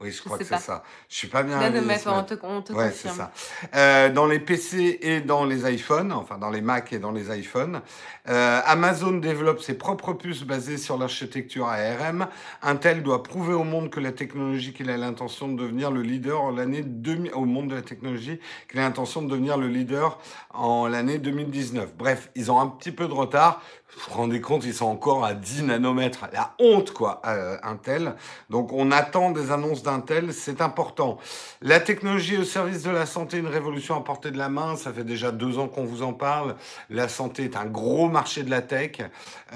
Oui, 0.00 0.12
je 0.12 0.18
Je 0.18 0.22
crois 0.22 0.38
que 0.38 0.44
c'est 0.44 0.58
ça. 0.58 0.84
Je 1.08 1.16
suis 1.16 1.26
pas 1.26 1.42
bien. 1.42 1.58
à 1.58 1.70
Nanomètres, 1.70 2.06
on 2.06 2.22
te, 2.22 2.34
on 2.44 2.62
te 2.62 2.72
Ouais, 2.72 2.92
c'est 2.92 3.08
confirme. 3.08 3.16
ça. 3.16 3.68
Euh, 3.74 4.10
dans 4.10 4.26
les 4.26 4.38
PC 4.38 4.98
et 5.02 5.20
dans 5.20 5.44
les 5.44 5.68
iPhones, 5.72 6.12
enfin 6.12 6.38
dans 6.38 6.50
les 6.50 6.60
Mac 6.60 6.92
et 6.92 7.00
dans 7.00 7.10
les 7.10 7.36
iPhones, 7.36 7.80
euh, 8.28 8.60
Amazon 8.64 9.10
développe 9.14 9.60
ses 9.60 9.74
propres 9.74 10.12
puces 10.12 10.44
basées 10.44 10.78
sur 10.78 10.98
l'architecture 10.98 11.66
ARM. 11.66 12.28
Intel 12.62 13.02
doit 13.02 13.24
prouver 13.24 13.54
au 13.54 13.64
monde 13.64 13.90
que 13.90 13.98
la 13.98 14.12
technologie 14.12 14.72
qu'il 14.72 14.88
a 14.88 14.96
l'intention 14.96 15.48
de 15.48 15.60
devenir 15.60 15.90
le 15.90 16.02
leader 16.02 16.42
en 16.42 16.52
l'année 16.52 16.82
2000, 16.82 17.32
au 17.34 17.44
monde 17.44 17.70
de 17.70 17.74
la 17.74 17.82
technologie 17.82 18.38
qu'il 18.70 18.78
a 18.78 18.84
l'intention 18.84 19.20
de 19.22 19.28
devenir 19.28 19.58
le 19.58 19.66
leader 19.66 20.20
en 20.54 20.86
l'année 20.86 21.18
2019. 21.18 21.96
Bref, 21.96 22.30
ils 22.36 22.52
ont 22.52 22.60
un 22.60 22.68
petit 22.68 22.92
peu 22.92 23.08
de 23.08 23.14
retard. 23.14 23.62
Vous 23.94 24.12
vous 24.12 24.18
rendez 24.18 24.40
compte, 24.40 24.64
ils 24.64 24.74
sont 24.74 24.86
encore 24.86 25.24
à 25.24 25.32
10 25.34 25.64
nanomètres. 25.64 26.26
La 26.32 26.54
honte, 26.58 26.92
quoi, 26.92 27.22
euh, 27.26 27.56
Intel. 27.62 28.14
Donc, 28.50 28.72
on 28.72 28.90
attend 28.90 29.30
des 29.30 29.50
annonces 29.50 29.82
d'Intel, 29.82 30.34
c'est 30.34 30.60
important. 30.60 31.18
La 31.62 31.80
technologie 31.80 32.36
au 32.36 32.44
service 32.44 32.82
de 32.82 32.90
la 32.90 33.06
santé, 33.06 33.38
une 33.38 33.46
révolution 33.46 33.96
à 33.96 34.04
portée 34.04 34.30
de 34.30 34.36
la 34.36 34.50
main. 34.50 34.76
Ça 34.76 34.92
fait 34.92 35.04
déjà 35.04 35.32
deux 35.32 35.58
ans 35.58 35.68
qu'on 35.68 35.84
vous 35.84 36.02
en 36.02 36.12
parle. 36.12 36.56
La 36.90 37.08
santé 37.08 37.44
est 37.44 37.56
un 37.56 37.64
gros 37.64 38.08
marché 38.08 38.42
de 38.42 38.50
la 38.50 38.60
tech. 38.60 38.98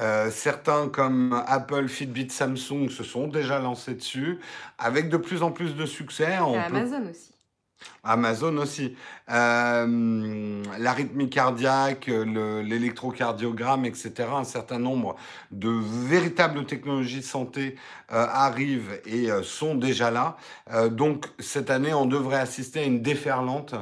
Euh, 0.00 0.30
certains 0.30 0.88
comme 0.88 1.42
Apple, 1.46 1.88
Fitbit, 1.88 2.30
Samsung 2.30 2.88
se 2.88 3.04
sont 3.04 3.28
déjà 3.28 3.58
lancés 3.58 3.94
dessus, 3.94 4.40
avec 4.78 5.10
de 5.10 5.18
plus 5.18 5.42
en 5.42 5.50
plus 5.50 5.76
de 5.76 5.84
succès. 5.84 6.38
On 6.40 6.54
Et 6.54 6.68
peut 6.70 6.76
Amazon 6.76 7.02
aussi. 7.10 7.31
Amazon 8.04 8.56
aussi. 8.58 8.96
Euh, 9.30 10.62
L'arythmie 10.78 11.30
cardiaque, 11.30 12.06
le- 12.08 12.62
l'électrocardiogramme, 12.62 13.84
etc. 13.84 14.12
Un 14.36 14.44
certain 14.44 14.78
nombre 14.78 15.16
de 15.50 15.70
véritables 15.70 16.64
technologies 16.66 17.22
santé 17.22 17.76
euh, 18.12 18.26
arrivent 18.30 19.00
et 19.06 19.30
euh, 19.30 19.42
sont 19.42 19.74
déjà 19.74 20.10
là. 20.10 20.36
Euh, 20.72 20.88
donc 20.88 21.26
cette 21.38 21.70
année, 21.70 21.94
on 21.94 22.06
devrait 22.06 22.38
assister 22.40 22.80
à 22.80 22.84
une 22.84 23.02
déferlante 23.02 23.74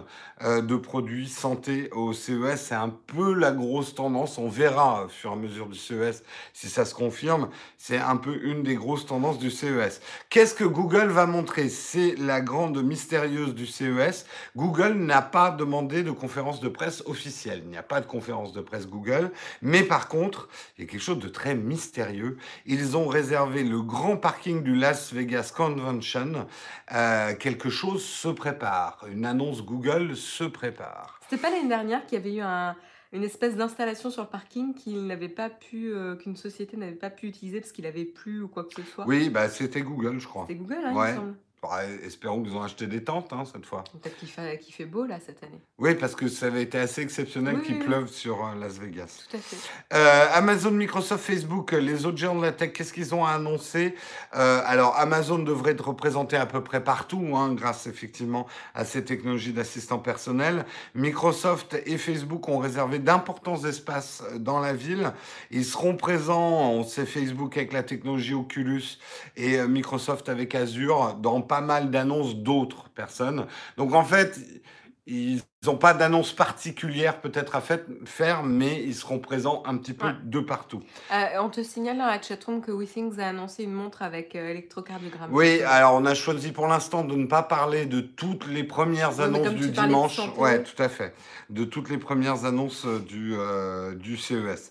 de 0.42 0.76
produits 0.76 1.28
santé 1.28 1.90
au 1.92 2.12
CES. 2.12 2.56
C'est 2.56 2.74
un 2.74 2.88
peu 2.88 3.34
la 3.34 3.52
grosse 3.52 3.94
tendance. 3.94 4.38
On 4.38 4.48
verra 4.48 5.04
au 5.04 5.08
fur 5.08 5.30
et 5.30 5.32
à 5.34 5.36
mesure 5.36 5.66
du 5.66 5.78
CES 5.78 6.22
si 6.52 6.68
ça 6.68 6.84
se 6.84 6.94
confirme. 6.94 7.48
C'est 7.76 7.98
un 7.98 8.16
peu 8.16 8.38
une 8.42 8.62
des 8.62 8.74
grosses 8.74 9.06
tendances 9.06 9.38
du 9.38 9.50
CES. 9.50 10.00
Qu'est-ce 10.28 10.54
que 10.54 10.64
Google 10.64 11.08
va 11.08 11.26
montrer? 11.26 11.68
C'est 11.68 12.14
la 12.16 12.40
grande 12.40 12.82
mystérieuse 12.82 13.54
du 13.54 13.66
CES. 13.66 14.26
Google 14.56 14.94
n'a 14.94 15.22
pas 15.22 15.50
demandé 15.50 16.02
de 16.02 16.10
conférence 16.10 16.60
de 16.60 16.68
presse 16.68 17.02
officielle. 17.06 17.62
Il 17.64 17.70
n'y 17.70 17.76
a 17.76 17.82
pas 17.82 18.00
de 18.00 18.06
conférence 18.06 18.52
de 18.52 18.60
presse 18.60 18.86
Google, 18.86 19.30
mais 19.62 19.82
par 19.82 20.08
contre, 20.08 20.48
il 20.76 20.84
y 20.84 20.86
a 20.86 20.90
quelque 20.90 21.02
chose 21.02 21.18
de 21.18 21.28
très 21.28 21.54
mystérieux. 21.54 22.36
Ils 22.66 22.96
ont 22.96 23.06
réservé 23.06 23.64
le 23.64 23.82
grand 23.82 24.16
parking 24.16 24.62
du 24.62 24.74
Las 24.74 25.12
Vegas 25.12 25.52
Convention. 25.54 26.46
Euh, 26.92 27.34
quelque 27.34 27.70
chose 27.70 28.04
se 28.04 28.28
prépare. 28.28 29.04
Une 29.10 29.24
annonce 29.24 29.62
Google 29.62 30.16
se 30.30 30.44
prépare. 30.44 31.20
C'était 31.22 31.40
pas 31.40 31.50
l'année 31.50 31.68
dernière 31.68 32.06
qu'il 32.06 32.18
y 32.18 32.20
avait 32.20 32.34
eu 32.34 32.40
un, 32.40 32.76
une 33.12 33.24
espèce 33.24 33.56
d'installation 33.56 34.10
sur 34.10 34.22
le 34.22 34.28
parking 34.28 34.74
qu'il 34.74 35.06
n'avait 35.06 35.28
pas 35.28 35.50
pu, 35.50 35.92
euh, 35.92 36.16
qu'une 36.16 36.36
société 36.36 36.76
n'avait 36.76 36.92
pas 36.92 37.10
pu 37.10 37.26
utiliser 37.26 37.60
parce 37.60 37.72
qu'il 37.72 37.86
avait 37.86 38.04
plu 38.04 38.42
ou 38.42 38.48
quoi 38.48 38.64
que 38.64 38.74
ce 38.74 38.82
soit? 38.82 39.04
Oui, 39.06 39.30
bah 39.30 39.48
c'était 39.48 39.82
Google, 39.82 40.18
je 40.18 40.26
crois. 40.26 40.46
C'était 40.48 40.58
Google, 40.58 40.80
hein, 40.84 40.92
il 40.92 40.98
me 40.98 41.16
semble. 41.16 41.34
Bah, 41.62 41.82
espérons 42.06 42.42
qu'ils 42.42 42.54
ont 42.56 42.62
acheté 42.62 42.86
des 42.86 43.04
tentes 43.04 43.34
hein, 43.34 43.44
cette 43.44 43.66
fois. 43.66 43.84
Peut-être 43.92 44.16
qu'il 44.16 44.28
fait, 44.30 44.84
beau 44.86 45.04
là 45.04 45.18
cette 45.24 45.42
année. 45.42 45.60
Oui, 45.76 45.94
parce 45.94 46.14
que 46.14 46.26
ça 46.26 46.46
avait 46.46 46.62
été 46.62 46.78
assez 46.78 47.02
exceptionnel 47.02 47.56
Oui, 47.56 47.62
qu'il 47.62 47.74
oui, 47.76 47.84
pleuve 47.84 48.08
sur 48.08 48.46
euh, 48.46 48.54
Las 48.58 48.78
Vegas. 48.78 49.26
Tout 49.30 49.36
à 49.36 49.40
fait. 49.40 49.56
Euh, 49.92 50.26
Amazon, 50.32 50.70
Microsoft, 50.70 51.22
Facebook, 51.22 51.72
les 51.72 52.06
autres 52.06 52.16
géants 52.16 52.34
de 52.36 52.42
la 52.42 52.52
tech, 52.52 52.72
qu'est-ce 52.72 52.94
qu'ils 52.94 53.14
ont 53.14 53.26
annoncé 53.26 53.94
Euh, 54.34 54.62
Alors, 54.64 54.96
Amazon 54.96 55.38
devrait 55.38 55.72
être 55.72 55.86
représenté 55.88 56.34
à 56.36 56.46
peu 56.46 56.64
près 56.64 56.82
partout, 56.82 57.32
hein, 57.36 57.52
grâce 57.52 57.86
effectivement 57.86 58.46
à 58.74 58.86
ces 58.86 59.04
technologies 59.04 59.52
d'assistant 59.52 59.98
personnel. 59.98 60.64
Microsoft 60.94 61.76
et 61.84 61.98
Facebook 61.98 62.48
ont 62.48 62.58
réservé 62.58 62.98
d'importants 63.00 63.62
espaces 63.66 64.22
dans 64.36 64.60
la 64.60 64.72
ville. 64.72 65.12
Ils 65.50 65.66
seront 65.66 65.94
présents, 65.94 66.70
on 66.72 66.84
sait 66.84 67.04
Facebook 67.04 67.58
avec 67.58 67.74
la 67.74 67.82
technologie 67.82 68.32
Oculus 68.32 68.98
et 69.36 69.58
Microsoft 69.66 70.30
avec 70.30 70.54
Azure, 70.54 71.16
dans 71.20 71.49
pas 71.50 71.60
mal 71.62 71.90
d'annonces 71.90 72.36
d'autres 72.36 72.88
personnes. 72.90 73.46
Donc, 73.76 73.94
en 73.94 74.04
fait, 74.04 74.40
ils 75.06 75.42
n'ont 75.66 75.76
pas 75.76 75.92
d'annonce 75.92 76.32
particulière 76.32 77.20
peut-être 77.20 77.54
à 77.54 77.60
fait- 77.60 77.84
faire, 78.06 78.42
mais 78.42 78.82
ils 78.82 78.94
seront 78.94 79.18
présents 79.18 79.62
un 79.66 79.76
petit 79.76 79.92
peu 79.92 80.06
Ouais. 80.06 80.14
de 80.24 80.40
partout. 80.40 80.80
Euh, 81.12 81.26
on 81.40 81.50
te 81.50 81.62
signale 81.62 81.98
dans 81.98 82.06
la 82.06 82.20
chatroom 82.22 82.62
que 82.62 82.70
WeThings 82.72 83.18
a 83.20 83.28
annoncé 83.28 83.64
une 83.64 83.72
montre 83.74 84.00
avec 84.00 84.34
euh, 84.36 84.48
électrocardiogramme. 84.48 85.28
Oui, 85.34 85.60
alors 85.60 85.92
on 85.96 86.06
a 86.06 86.14
choisi 86.14 86.52
pour 86.52 86.66
l'instant 86.66 87.04
de 87.04 87.14
ne 87.14 87.26
pas 87.26 87.42
parler 87.42 87.84
de 87.84 88.00
toutes 88.00 88.46
les 88.46 88.64
premières 88.64 89.18
Oui, 89.18 89.24
annonces 89.24 89.50
du 89.50 89.68
dimanche. 89.70 90.16
santé. 90.16 90.38
Ouais, 90.40 90.62
tout 90.62 90.82
à 90.82 90.88
fait. 90.88 91.12
De 91.50 91.64
toutes 91.64 91.90
les 91.90 91.98
premières 91.98 92.46
annonces 92.46 92.86
euh, 92.86 92.98
du, 92.98 93.34
euh, 93.36 93.94
du 93.94 94.16
CES. 94.16 94.70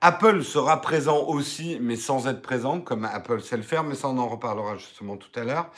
Apple 0.00 0.42
sera 0.42 0.80
présent 0.80 1.24
aussi, 1.26 1.76
mais 1.82 1.96
sans 1.96 2.28
être 2.28 2.40
présent, 2.40 2.80
comme 2.80 3.04
Apple 3.04 3.42
sait 3.42 3.58
le 3.58 3.62
faire, 3.62 3.84
mais 3.84 3.94
ça 3.94 4.08
on 4.08 4.16
en 4.16 4.28
reparlera 4.28 4.76
justement 4.76 5.18
tout 5.18 5.28
à 5.38 5.44
l'heure. 5.44 5.70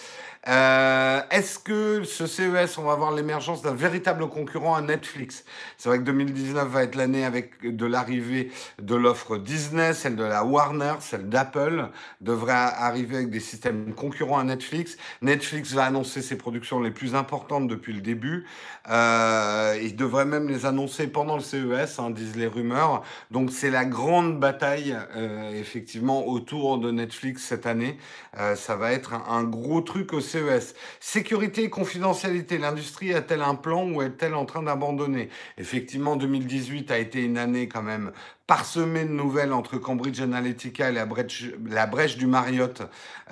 Euh, 0.47 1.21
Est-ce 1.31 1.59
que 1.59 2.05
ce 2.05 2.27
CES, 2.27 2.77
on 2.79 2.83
va 2.83 2.95
voir 2.97 3.13
l'émergence 3.13 3.63
d'un 3.63 3.75
véritable 3.75 4.29
concurrent 4.29 4.75
à 4.75 4.83
Netflix? 4.83 5.45
C'est 5.79 5.89
vrai 5.89 5.99
que 5.99 6.05
2019 6.05 6.69
va 6.69 6.83
être 6.83 6.97
l'année 6.97 7.25
avec 7.25 7.63
de 7.63 7.87
l'arrivée 7.87 8.51
de 8.81 8.95
l'offre 8.95 9.39
Disney, 9.39 9.95
celle 9.95 10.17
de 10.17 10.25
la 10.25 10.45
Warner, 10.45 10.95
celle 11.01 11.29
d'Apple, 11.29 11.89
devrait 12.21 12.53
arriver 12.53 13.17
avec 13.17 13.31
des 13.31 13.41
systèmes 13.41 13.95
concurrents 13.95 14.39
à 14.39 14.45
Netflix. 14.45 14.97
Netflix 15.23 15.73
va 15.73 15.85
annoncer 15.87 16.21
ses 16.21 16.37
productions 16.37 16.81
les 16.81 16.91
plus 16.91 17.15
importantes 17.15 17.67
depuis 17.67 17.93
le 17.93 18.01
début. 18.01 18.45
Euh, 18.91 19.79
il 19.83 19.97
devrait 19.97 20.27
même 20.27 20.49
les 20.49 20.67
annoncer 20.67 21.07
pendant 21.07 21.37
le 21.37 21.43
CES, 21.43 21.99
hein, 21.99 22.11
disent 22.11 22.37
les 22.37 22.47
rumeurs. 22.47 23.03
Donc 23.31 23.51
c'est 23.51 23.71
la 23.71 23.85
grande 23.85 24.39
bataille, 24.39 24.97
euh, 25.17 25.53
effectivement, 25.59 26.27
autour 26.27 26.79
de 26.79 26.91
Netflix 26.91 27.43
cette 27.43 27.67
année. 27.67 27.99
Euh, 28.39 28.57
ça 28.57 28.77
va 28.77 28.93
être 28.93 29.15
un, 29.15 29.45
gros 29.45 29.81
truc 29.81 30.13
au 30.13 30.21
CES. 30.35 30.75
Sécurité 31.01 31.65
et 31.65 31.71
confidentialité, 31.71 32.59
l'industrie 32.59 33.15
a-t-elle 33.15 33.43
un 33.43 33.55
plan 33.55 33.89
ou 33.89 34.03
est-elle 34.03 34.35
en 34.35 34.45
train 34.45 34.63
d'abandonner? 34.63 35.29
Effectivement, 35.59 36.17
2018 36.17 36.91
a 36.91 36.99
été 36.99 37.23
une 37.23 37.39
année 37.39 37.69
quand 37.69 37.83
même 37.83 38.13
parsemée 38.47 39.05
de 39.05 39.13
nouvelles 39.13 39.53
entre 39.53 39.79
Cambridge 39.79 40.21
Analytica 40.21 40.91
et 40.91 40.93
la 40.93 41.07
brèche, 41.07 41.47
la 41.67 41.87
brèche 41.87 42.17
du 42.17 42.27
Marriott. 42.27 42.83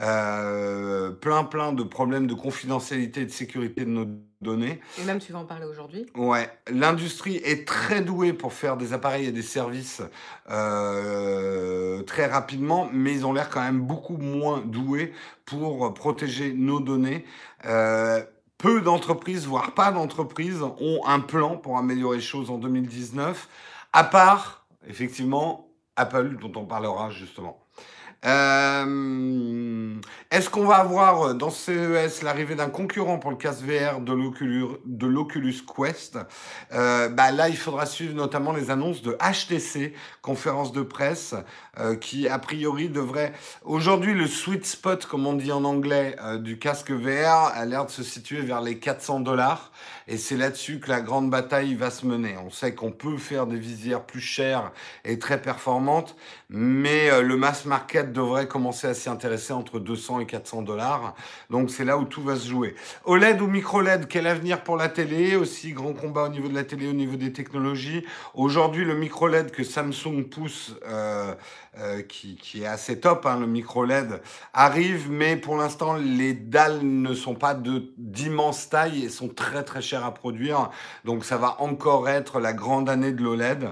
Euh, 0.00 1.10
plein, 1.10 1.44
plein 1.44 1.72
de 1.72 1.82
problèmes 1.82 2.26
de 2.26 2.34
confidentialité 2.34 3.22
et 3.22 3.26
de 3.26 3.30
sécurité 3.30 3.84
de 3.84 3.90
nos 3.90 4.06
données. 4.42 4.80
Et 5.00 5.04
même 5.04 5.18
tu 5.18 5.32
vas 5.32 5.38
en 5.38 5.44
parler 5.44 5.64
aujourd'hui. 5.64 6.06
Ouais, 6.14 6.50
l'industrie 6.70 7.36
est 7.36 7.66
très 7.66 8.02
douée 8.02 8.32
pour 8.32 8.52
faire 8.52 8.76
des 8.76 8.92
appareils 8.92 9.26
et 9.26 9.32
des 9.32 9.42
services 9.42 10.02
euh, 10.50 12.02
très 12.02 12.26
rapidement, 12.26 12.88
mais 12.92 13.12
ils 13.12 13.26
ont 13.26 13.32
l'air 13.32 13.48
quand 13.48 13.62
même 13.62 13.80
beaucoup 13.80 14.16
moins 14.16 14.60
doués 14.60 15.12
pour 15.44 15.94
protéger 15.94 16.52
nos 16.52 16.80
données. 16.80 17.24
Euh, 17.64 18.22
peu 18.58 18.80
d'entreprises, 18.80 19.46
voire 19.46 19.74
pas 19.74 19.90
d'entreprises, 19.90 20.62
ont 20.62 21.00
un 21.06 21.20
plan 21.20 21.56
pour 21.56 21.78
améliorer 21.78 22.18
les 22.18 22.22
choses 22.22 22.50
en 22.50 22.58
2019, 22.58 23.48
à 23.92 24.04
part, 24.04 24.66
effectivement, 24.88 25.68
Apple, 25.96 26.36
dont 26.36 26.52
on 26.56 26.64
parlera 26.64 27.10
justement. 27.10 27.61
Euh, 28.24 29.94
Est-ce 30.30 30.48
qu'on 30.48 30.64
va 30.64 30.76
avoir 30.76 31.22
euh, 31.22 31.34
dans 31.34 31.50
CES 31.50 32.22
l'arrivée 32.22 32.54
d'un 32.54 32.68
concurrent 32.68 33.18
pour 33.18 33.32
le 33.32 33.36
casque 33.36 33.62
VR 33.62 34.00
de 34.00 35.06
l'Oculus 35.06 35.54
Quest? 35.76 36.18
Euh, 36.72 37.08
bah 37.08 37.32
Là, 37.32 37.48
il 37.48 37.56
faudra 37.56 37.84
suivre 37.84 38.14
notamment 38.14 38.52
les 38.52 38.70
annonces 38.70 39.02
de 39.02 39.16
HTC, 39.18 39.94
conférence 40.20 40.72
de 40.72 40.82
presse, 40.82 41.34
qui 42.00 42.28
a 42.28 42.38
priori 42.38 42.90
devrait... 42.90 43.32
Aujourd'hui, 43.64 44.12
le 44.12 44.26
sweet 44.26 44.66
spot, 44.66 45.06
comme 45.06 45.26
on 45.26 45.32
dit 45.32 45.50
en 45.50 45.64
anglais, 45.64 46.16
du 46.40 46.58
casque 46.58 46.90
VR 46.90 47.50
a 47.54 47.64
l'air 47.64 47.86
de 47.86 47.90
se 47.90 48.02
situer 48.02 48.42
vers 48.42 48.60
les 48.60 48.78
400 48.78 49.20
dollars. 49.20 49.72
Et 50.06 50.18
c'est 50.18 50.36
là-dessus 50.36 50.80
que 50.80 50.90
la 50.90 51.00
grande 51.00 51.30
bataille 51.30 51.74
va 51.74 51.90
se 51.90 52.04
mener. 52.04 52.36
On 52.44 52.50
sait 52.50 52.74
qu'on 52.74 52.92
peut 52.92 53.16
faire 53.16 53.46
des 53.46 53.56
visières 53.58 54.04
plus 54.04 54.20
chères 54.20 54.72
et 55.04 55.18
très 55.18 55.40
performantes, 55.40 56.14
mais 56.50 57.22
le 57.22 57.36
mass 57.36 57.64
market 57.64 58.11
devrait 58.12 58.46
commencer 58.46 58.86
à 58.86 58.94
s'y 58.94 59.08
intéresser 59.08 59.52
entre 59.52 59.78
200 59.78 60.20
et 60.20 60.26
400 60.26 60.62
dollars. 60.62 61.14
Donc 61.50 61.70
c'est 61.70 61.84
là 61.84 61.98
où 61.98 62.04
tout 62.04 62.22
va 62.22 62.36
se 62.36 62.48
jouer. 62.48 62.74
OLED 63.04 63.40
ou 63.40 63.46
micro-LED, 63.46 64.08
quel 64.08 64.26
avenir 64.26 64.62
pour 64.62 64.76
la 64.76 64.88
télé? 64.88 65.36
Aussi 65.36 65.72
grand 65.72 65.92
combat 65.92 66.24
au 66.24 66.28
niveau 66.28 66.48
de 66.48 66.54
la 66.54 66.64
télé, 66.64 66.88
au 66.88 66.92
niveau 66.92 67.16
des 67.16 67.32
technologies. 67.32 68.04
Aujourd'hui, 68.34 68.84
le 68.84 68.94
micro-LED 68.94 69.50
que 69.50 69.64
Samsung 69.64 70.24
pousse, 70.30 70.74
euh, 70.86 71.34
euh, 71.78 72.02
qui, 72.02 72.62
est 72.62 72.66
assez 72.66 73.00
top, 73.00 73.24
hein, 73.24 73.40
le 73.40 73.46
micro-LED, 73.46 74.20
arrive, 74.52 75.10
mais 75.10 75.38
pour 75.38 75.56
l'instant, 75.56 75.94
les 75.94 76.34
dalles 76.34 76.80
ne 76.82 77.14
sont 77.14 77.34
pas 77.34 77.56
d'immense 77.96 78.68
taille 78.68 79.04
et 79.04 79.08
sont 79.08 79.28
très 79.28 79.64
très 79.64 79.80
chères 79.80 80.04
à 80.04 80.12
produire. 80.12 80.68
Donc 81.06 81.24
ça 81.24 81.38
va 81.38 81.62
encore 81.62 82.10
être 82.10 82.40
la 82.40 82.52
grande 82.52 82.90
année 82.90 83.12
de 83.12 83.22
l'OLED. 83.22 83.70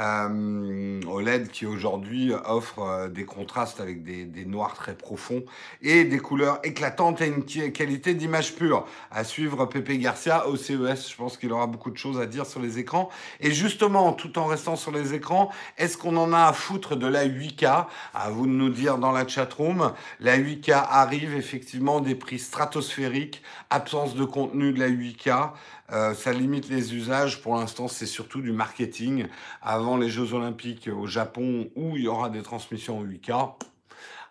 Euh, 0.00 1.00
OLED 1.06 1.50
qui 1.50 1.66
aujourd'hui 1.66 2.32
offre 2.46 2.78
euh, 2.78 3.08
des 3.08 3.26
contrastes 3.26 3.82
avec 3.82 4.02
des, 4.02 4.24
des 4.24 4.46
noirs 4.46 4.72
très 4.72 4.94
profonds 4.94 5.44
et 5.82 6.04
des 6.04 6.18
couleurs 6.18 6.58
éclatantes 6.62 7.20
et 7.20 7.26
une 7.26 7.44
qualité 7.44 8.14
d'image 8.14 8.54
pure. 8.54 8.86
À 9.10 9.24
suivre 9.24 9.66
Pepe 9.66 9.98
Garcia 9.98 10.48
au 10.48 10.56
CES, 10.56 11.10
je 11.10 11.16
pense 11.16 11.36
qu'il 11.36 11.52
aura 11.52 11.66
beaucoup 11.66 11.90
de 11.90 11.98
choses 11.98 12.18
à 12.18 12.24
dire 12.24 12.46
sur 12.46 12.60
les 12.60 12.78
écrans. 12.78 13.10
Et 13.40 13.50
justement, 13.52 14.14
tout 14.14 14.38
en 14.38 14.46
restant 14.46 14.76
sur 14.76 14.90
les 14.90 15.12
écrans, 15.12 15.50
est-ce 15.76 15.98
qu'on 15.98 16.16
en 16.16 16.32
a 16.32 16.44
à 16.46 16.54
foutre 16.54 16.96
de 16.96 17.06
la 17.06 17.26
8K 17.42 17.86
À 18.14 18.30
vous 18.30 18.46
de 18.46 18.52
nous 18.52 18.70
dire 18.70 18.98
dans 18.98 19.12
la 19.12 19.26
chatroom. 19.26 19.92
La 20.20 20.38
8K 20.38 20.72
arrive 20.72 21.34
effectivement 21.34 22.00
des 22.00 22.14
prix 22.14 22.38
stratosphériques, 22.38 23.42
absence 23.70 24.14
de 24.14 24.24
contenu 24.24 24.72
de 24.72 24.78
la 24.78 24.88
8K. 24.88 25.50
Euh, 25.92 26.14
ça 26.14 26.32
limite 26.32 26.68
les 26.68 26.94
usages. 26.94 27.42
Pour 27.42 27.56
l'instant, 27.56 27.88
c'est 27.88 28.06
surtout 28.06 28.40
du 28.40 28.52
marketing. 28.52 29.26
Avant 29.60 29.96
les 29.96 30.08
Jeux 30.08 30.34
Olympiques 30.34 30.88
au 30.88 31.06
Japon, 31.06 31.68
où 31.76 31.96
il 31.96 32.04
y 32.04 32.08
aura 32.08 32.30
des 32.30 32.42
transmissions 32.42 32.98
en 32.98 33.04
8K. 33.04 33.54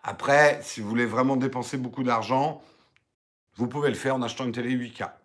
Après, 0.02 0.58
si 0.62 0.80
vous 0.80 0.88
voulez 0.88 1.06
vraiment 1.06 1.36
dépenser 1.36 1.76
beaucoup 1.76 2.02
d'argent, 2.02 2.62
vous 3.56 3.68
pouvez 3.68 3.88
le 3.88 3.94
faire 3.94 4.16
en 4.16 4.22
achetant 4.22 4.44
une 4.44 4.52
télé 4.52 4.74
8K. 4.74 5.21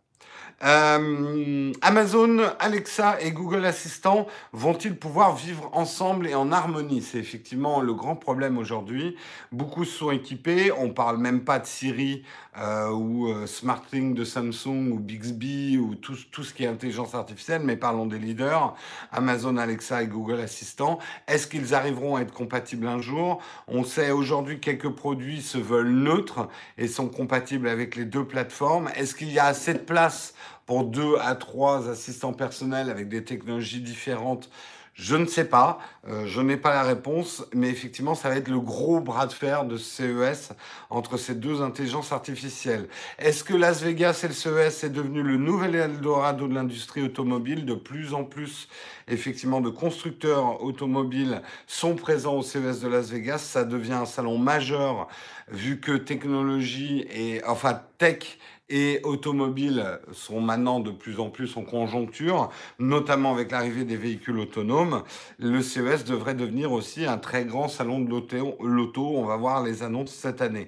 Euh, 0.64 1.72
Amazon, 1.84 2.40
Alexa 2.60 3.22
et 3.22 3.32
Google 3.32 3.64
Assistant 3.66 4.26
vont-ils 4.54 4.96
pouvoir 4.96 5.36
vivre 5.36 5.70
ensemble 5.74 6.28
et 6.28 6.34
en 6.34 6.52
harmonie? 6.52 7.04
C'est 7.04 7.20
effectivement 7.20 7.80
le 7.80 7.94
grand 7.94 8.16
problème 8.16 8.58
aujourd'hui. 8.58 9.16
Beaucoup 9.52 9.86
se 9.86 9.98
sont 9.98 10.12
équipés. 10.12 10.72
On 10.72 10.90
parle 10.90 11.18
même 11.18 11.44
pas 11.44 11.60
de 11.60 11.68
Siri 11.68 12.24
euh, 12.60 12.90
ou 12.90 13.28
euh, 13.28 13.46
SmartThing 13.46 14.14
de 14.14 14.24
Samsung 14.24 14.92
ou 14.92 15.00
Bixby 15.00 15.78
ou 15.78 15.96
tout, 15.96 16.16
tout 16.32 16.44
ce 16.44 16.54
qui 16.54 16.64
est 16.64 16.68
intelligence 16.68 17.14
artificielle, 17.14 17.62
mais 17.64 17.78
parlons 17.78 18.06
des 18.06 18.20
leaders. 18.20 18.76
Amazon, 19.12 19.58
Alexa 19.58 20.04
et 20.04 20.08
Google 20.08 20.40
Assistant. 20.40 21.00
Est-ce 21.28 21.48
qu'ils 21.48 21.76
arriveront 21.76 22.16
à 22.16 22.22
être 22.22 22.34
compatibles 22.34 22.88
un 22.88 23.00
jour? 23.00 23.42
On 23.68 23.84
sait 23.84 24.12
aujourd'hui 24.12 24.60
que 24.60 24.66
quelques 24.66 24.96
produits 24.96 25.42
se 25.42 25.58
veulent 25.58 25.92
neutres 25.92 26.48
et 26.78 26.88
sont 26.88 27.10
compatibles 27.10 27.68
avec 27.68 27.96
les 27.96 28.06
deux 28.06 28.26
plateformes. 28.26 28.90
Est-ce 28.96 29.16
qu'il 29.16 29.32
y 29.32 29.40
a 29.40 29.46
assez 29.46 29.74
de 29.74 29.80
place 29.80 30.34
pour 30.66 30.84
deux 30.84 31.16
à 31.22 31.36
trois 31.36 31.90
assistants 31.90 32.34
personnels 32.34 32.90
avec 32.90 33.08
des 33.08 33.24
technologies 33.24 33.82
différentes 33.82 34.50
Je 34.98 35.16
ne 35.16 35.28
sais 35.28 35.46
pas, 35.46 35.78
euh, 36.08 36.26
je 36.26 36.42
n'ai 36.42 36.58
pas 36.58 36.74
la 36.74 36.82
réponse, 36.82 37.46
mais 37.54 37.70
effectivement, 37.70 38.16
ça 38.16 38.30
va 38.30 38.36
être 38.36 38.48
le 38.48 38.60
gros 38.60 39.00
bras 39.00 39.28
de 39.28 39.32
fer 39.32 39.64
de 39.64 39.78
CES 39.78 40.54
entre 40.90 41.18
ces 41.18 41.36
deux 41.36 41.62
intelligences 41.62 42.12
artificielles. 42.12 42.90
Est-ce 43.20 43.44
que 43.44 43.54
Las 43.54 43.84
Vegas 43.84 44.22
et 44.24 44.28
le 44.28 44.34
CES 44.34 44.86
est 44.86 44.90
devenu 44.90 45.22
le 45.22 45.38
nouvel 45.38 45.76
Eldorado 45.76 46.48
de 46.48 46.56
l'industrie 46.56 47.04
automobile? 47.04 47.64
De 47.64 47.76
plus 47.76 48.16
en 48.16 48.24
plus, 48.24 48.70
effectivement, 49.08 49.62
de 49.62 49.70
constructeurs 49.70 50.64
automobiles 50.64 51.44
sont 51.68 51.96
présents 51.96 52.34
au 52.34 52.42
CES 52.42 52.80
de 52.80 52.88
Las 52.88 53.12
Vegas. 53.12 53.38
Ça 53.38 53.66
devient 53.66 53.94
un 53.94 54.08
salon 54.08 54.40
majeur 54.40 55.10
vu 55.50 55.80
que 55.80 55.92
technologie 55.92 57.06
et, 57.12 57.44
enfin, 57.46 57.82
tech 58.00 58.40
et 58.70 59.00
automobiles 59.04 60.00
sont 60.12 60.42
maintenant 60.42 60.80
de 60.80 60.92
plus 60.92 61.20
en 61.20 61.30
plus 61.30 61.56
en 61.58 61.64
conjoncture, 61.64 62.50
notamment 62.80 63.34
avec 63.34 63.52
l'arrivée 63.52 63.86
des 63.86 63.98
véhicules 63.98 64.40
autonomes. 64.40 65.04
Le 65.40 65.62
CES 65.62 66.04
devrait 66.06 66.34
devenir 66.34 66.72
aussi 66.72 67.06
un 67.06 67.18
très 67.18 67.46
grand 67.46 67.68
salon 67.68 68.00
de 68.00 68.10
l'auto. 68.10 69.14
On 69.16 69.26
va 69.26 69.38
voir 69.38 69.64
les 69.64 69.84
annonces 69.84 70.12
cette 70.12 70.42
année. 70.42 70.68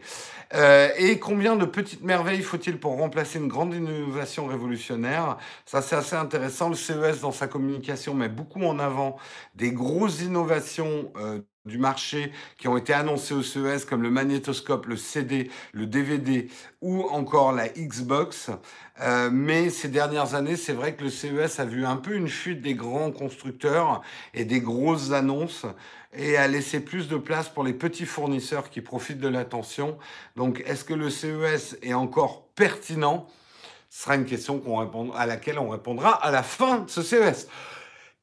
Euh, 0.54 0.90
et 0.98 1.20
combien 1.20 1.56
de 1.56 1.66
petites 1.66 2.04
merveilles 2.04 2.42
faut-il 2.42 2.80
pour 2.80 2.98
remplacer 2.98 3.40
une 3.40 3.48
grande 3.48 3.74
innovation 3.74 4.48
révolutionnaire? 4.48 5.38
Ça, 5.66 5.82
c'est 5.82 5.96
assez 5.96 6.16
intéressant. 6.16 6.70
Le 6.70 6.76
CES, 6.76 7.22
dans 7.22 7.32
sa 7.32 7.48
communication, 7.48 8.14
met 8.14 8.30
beaucoup 8.30 8.64
en 8.64 8.80
avant 8.80 9.18
des 9.56 9.72
grosses 9.72 10.22
innovations. 10.22 11.12
Euh, 11.18 11.42
du 11.70 11.78
marché 11.78 12.34
qui 12.58 12.68
ont 12.68 12.76
été 12.76 12.94
annoncés 12.94 13.34
au 13.34 13.44
CES 13.44 13.86
comme 13.86 14.04
le 14.04 14.10
magnétoscope, 14.10 14.88
le 14.88 14.98
CD, 14.98 15.50
le 15.72 15.86
DVD 15.86 16.50
ou 16.82 17.04
encore 17.04 17.54
la 17.54 17.70
Xbox. 17.70 18.50
Euh, 19.02 19.30
mais 19.32 19.70
ces 19.70 19.88
dernières 19.88 20.36
années, 20.36 20.58
c'est 20.58 20.74
vrai 20.74 20.96
que 20.96 21.04
le 21.04 21.10
CES 21.10 21.60
a 21.60 21.66
vu 21.66 21.86
un 21.86 21.96
peu 21.96 22.14
une 22.16 22.28
fuite 22.28 22.62
des 22.62 22.74
grands 22.74 23.12
constructeurs 23.12 24.02
et 24.34 24.44
des 24.44 24.60
grosses 24.60 25.12
annonces 25.12 25.66
et 26.14 26.38
a 26.38 26.48
laissé 26.48 26.80
plus 26.80 27.08
de 27.08 27.18
place 27.18 27.50
pour 27.50 27.64
les 27.64 27.74
petits 27.74 28.06
fournisseurs 28.06 28.70
qui 28.70 28.82
profitent 28.82 29.20
de 29.20 29.28
l'attention. 29.28 29.98
Donc, 30.36 30.64
est-ce 30.66 30.84
que 30.84 30.94
le 30.94 31.10
CES 31.10 31.78
est 31.82 31.94
encore 31.94 32.48
pertinent? 32.56 33.28
Ce 33.90 34.04
sera 34.04 34.16
une 34.16 34.26
question 34.26 34.62
à 35.16 35.26
laquelle 35.26 35.60
on 35.60 35.70
répondra 35.70 36.12
à 36.12 36.32
la 36.32 36.44
fin 36.44 36.80
de 36.80 36.90
ce 36.90 37.02
CES. 37.02 37.48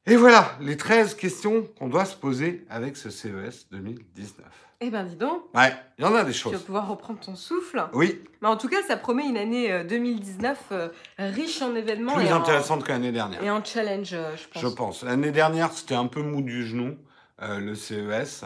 Et 0.08 0.14
voilà 0.14 0.52
les 0.60 0.76
13 0.76 1.14
questions 1.14 1.66
qu'on 1.78 1.88
doit 1.88 2.04
se 2.04 2.14
poser 2.14 2.64
avec 2.70 2.96
ce 2.96 3.10
CES 3.10 3.66
2019. 3.72 4.46
Eh 4.80 4.90
ben 4.90 5.04
dis 5.04 5.16
donc. 5.16 5.42
Ouais, 5.52 5.75
il 5.98 6.04
y 6.04 6.06
en 6.06 6.14
a 6.14 6.22
des 6.22 6.32
choses. 6.32 6.52
Tu 6.52 6.58
vas 6.58 6.64
pouvoir 6.64 6.88
reprendre 6.88 7.18
ton 7.18 7.34
souffle. 7.34 7.82
Oui. 7.92 8.22
Mais 8.40 8.48
en 8.48 8.56
tout 8.56 8.68
cas, 8.68 8.82
ça 8.86 8.96
promet 8.96 9.26
une 9.26 9.36
année 9.36 9.84
2019 9.84 10.58
euh, 10.70 10.88
euh, 11.18 11.30
riche 11.30 11.60
en 11.60 11.75
événements. 11.75 12.14
Plus 12.14 12.28
intéressante 12.28 12.84
que 12.84 12.92
l'année 12.92 13.10
dernière. 13.10 13.42
Et 13.42 13.50
en 13.50 13.64
challenge, 13.64 14.12
euh, 14.12 14.36
je 14.36 14.46
pense. 14.46 14.62
Je 14.62 14.68
pense. 14.68 15.02
L'année 15.02 15.32
dernière, 15.32 15.72
c'était 15.72 15.94
un 15.94 16.06
peu 16.06 16.22
mou 16.22 16.40
du 16.42 16.64
genou, 16.66 16.96
le 17.40 17.75
CES. 17.75 18.44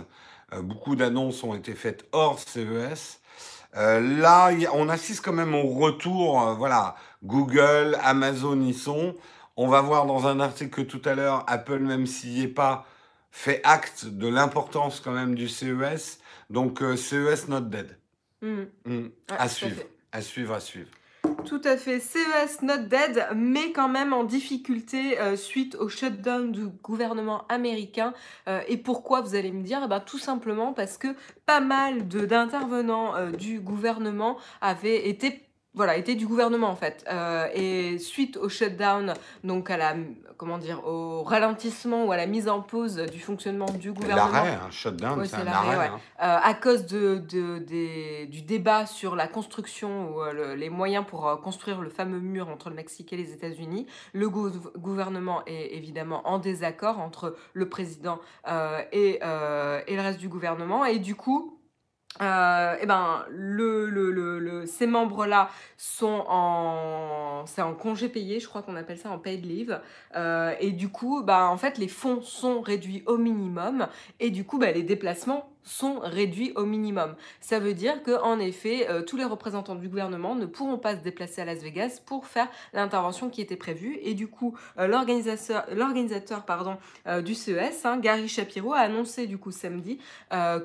beaucoup 0.63 0.97
d'annonces 0.97 1.45
ont 1.45 1.55
été 1.55 1.75
faites 1.75 2.07
hors 2.13 2.39
CES. 2.39 3.21
là, 3.75 4.51
on 4.73 4.89
assiste 4.89 5.23
quand 5.23 5.35
même 5.35 5.55
au 5.55 5.67
retour. 5.67 6.55
voilà, 6.57 6.95
Google, 7.23 7.99
Amazon 8.03 8.61
y 8.63 8.73
sont. 8.73 9.15
On 9.57 9.69
va 9.69 9.81
voir 9.81 10.07
dans 10.07 10.27
un 10.27 10.41
article 10.41 10.71
que 10.71 10.83
tout 10.83 11.03
à 11.05 11.15
l'heure, 11.15 11.45
Apple, 11.47 11.81
même 11.81 12.07
s'il 12.07 12.31
n'y 12.31 12.43
est 12.43 12.49
pas, 12.49 12.87
fait 13.31 13.61
acte 13.65 14.07
de 14.07 14.29
l'importance 14.29 15.01
quand 15.01 15.13
même 15.13 15.35
du 15.35 15.49
CES. 15.49 16.21
Donc 16.51 16.83
euh, 16.83 16.97
CES 16.97 17.49
not 17.49 17.61
dead. 17.61 17.97
Hmm. 18.43 18.65
Hmm. 18.87 19.09
à 19.29 19.49
suivre, 19.49 19.83
à 20.13 20.23
suivre, 20.23 20.55
à 20.55 20.61
suivre. 20.61 20.89
Tout 21.45 21.61
à 21.65 21.77
fait. 21.77 22.01
CES 22.01 22.63
not 22.63 22.85
dead, 22.89 23.27
mais 23.35 23.73
quand 23.73 23.89
même 23.89 24.13
en 24.13 24.25
difficulté 24.25 25.19
euh, 25.21 25.37
suite 25.37 25.75
au 25.75 25.89
shutdown 25.89 26.51
du 26.51 26.67
gouvernement 26.67 27.47
américain. 27.49 28.15
Euh, 28.49 28.63
et 28.69 28.79
pourquoi 28.79 29.21
vous 29.21 29.35
allez 29.35 29.53
me 29.53 29.63
dire? 29.63 29.83
Eh 29.85 29.89
ben, 29.89 30.01
Tout 30.01 30.19
simplement 30.19 30.73
parce 30.73 30.97
que 30.97 31.09
pas 31.47 31.61
mal 31.61 32.09
d'intervenants 32.09 33.31
du 33.33 33.61
gouvernement 33.61 34.39
avaient 34.61 35.09
été 35.09 35.50
voilà, 35.75 35.97
était 35.97 36.17
du 36.17 36.27
gouvernement 36.27 36.69
en 36.69 36.77
fait. 36.77 37.05
Euh, 37.09 37.47
et 37.55 37.99
suite 37.99 38.37
au 38.37 38.49
shutdown, 38.49 39.15
donc 39.45 39.71
à 39.71 39.77
la, 39.77 39.95
comment 40.37 40.59
dire, 40.59 40.85
au 40.85 41.23
ralentissement 41.23 42.07
ou 42.07 42.13
à 42.13 42.17
la 42.17 42.27
mise 42.27 42.49
en 42.49 42.61
pause 42.61 42.97
du 42.97 43.21
fonctionnement 43.21 43.67
du 43.67 43.93
gouvernement. 43.93 44.33
L'arrêt, 44.33 44.59
un 44.67 44.71
shutdown, 44.71 45.25
c'est 45.25 45.37
un 45.37 45.47
arrêt. 45.47 45.87
Hein. 45.87 46.01
Euh, 46.21 46.39
à 46.43 46.55
cause 46.55 46.87
de, 46.87 47.19
de, 47.19 47.59
des, 47.59 48.27
du 48.27 48.43
débat 48.43 48.85
sur 48.87 49.15
la 49.15 49.29
construction 49.29 50.11
ou 50.11 50.23
euh, 50.23 50.57
les 50.57 50.71
moyens 50.71 51.05
pour 51.07 51.41
construire 51.41 51.81
le 51.81 51.89
fameux 51.89 52.21
mur 52.21 52.49
entre 52.49 52.69
le 52.69 52.75
Mexique 52.75 53.13
et 53.13 53.17
les 53.17 53.33
États-Unis, 53.33 53.87
le 54.13 54.29
gouvernement 54.29 55.43
est 55.47 55.77
évidemment 55.77 56.27
en 56.27 56.39
désaccord 56.39 56.99
entre 56.99 57.37
le 57.53 57.69
président 57.69 58.19
et, 58.93 59.21
et 59.21 59.97
le 59.97 60.01
reste 60.01 60.19
du 60.19 60.29
gouvernement. 60.29 60.85
Et 60.85 60.99
du 60.99 61.15
coup, 61.15 61.60
euh, 62.21 62.77
eh 62.81 62.87
ben, 62.87 63.25
le, 63.31 63.89
le, 63.89 64.11
le, 64.11 64.67
ces 64.67 64.87
membres-là 64.87 65.49
sont 65.77 66.25
en, 66.29 67.45
c'est 67.47 67.63
en 67.63 67.75
congé 67.75 68.09
payé, 68.09 68.41
je 68.41 68.49
crois 68.49 68.63
qu'on 68.63 68.77
appelle 68.77 68.99
ça 68.99 69.11
en 69.11 69.19
paid 69.19 69.45
leave. 69.47 69.81
Euh, 70.17 70.53
et 70.61 70.73
du 70.73 70.89
coup, 70.91 71.23
bah, 71.23 71.47
en 71.47 71.57
fait, 71.57 71.79
les 71.79 71.89
fonds 71.89 72.21
sont 72.21 72.61
réduits 72.61 73.05
au 73.07 73.17
minimum. 73.17 73.87
Et 74.19 74.31
du 74.31 74.45
coup, 74.45 74.59
bah, 74.59 74.73
les 74.73 74.83
déplacements 74.83 75.51
sont 75.63 76.01
réduits 76.01 76.53
au 76.57 76.65
minimum. 76.65 77.15
Ça 77.41 77.59
veut 77.59 77.75
dire 77.75 78.03
que 78.03 78.21
en 78.23 78.39
effet, 78.39 78.89
euh, 78.89 79.03
tous 79.03 79.17
les 79.17 79.25
représentants 79.25 79.75
du 79.75 79.89
gouvernement 79.89 80.35
ne 80.35 80.47
pourront 80.47 80.79
pas 80.79 80.97
se 80.97 81.01
déplacer 81.01 81.43
à 81.43 81.45
Las 81.45 81.61
Vegas 81.61 82.01
pour 82.05 82.27
faire 82.27 82.49
l'intervention 82.73 83.31
qui 83.31 83.41
était 83.41 83.57
prévue. 83.57 83.99
Et 84.03 84.15
du 84.15 84.29
coup, 84.29 84.57
euh, 84.79 84.87
l'organisateur, 84.87 85.65
euh, 87.07 87.23
du 87.23 87.35
CES, 87.35 87.85
hein, 87.85 87.99
Gary 87.99 88.29
Shapiro, 88.29 88.73
a 88.73 88.79
annoncé 88.79 89.27
du 89.27 89.39
coup 89.39 89.51
samedi 89.51 89.99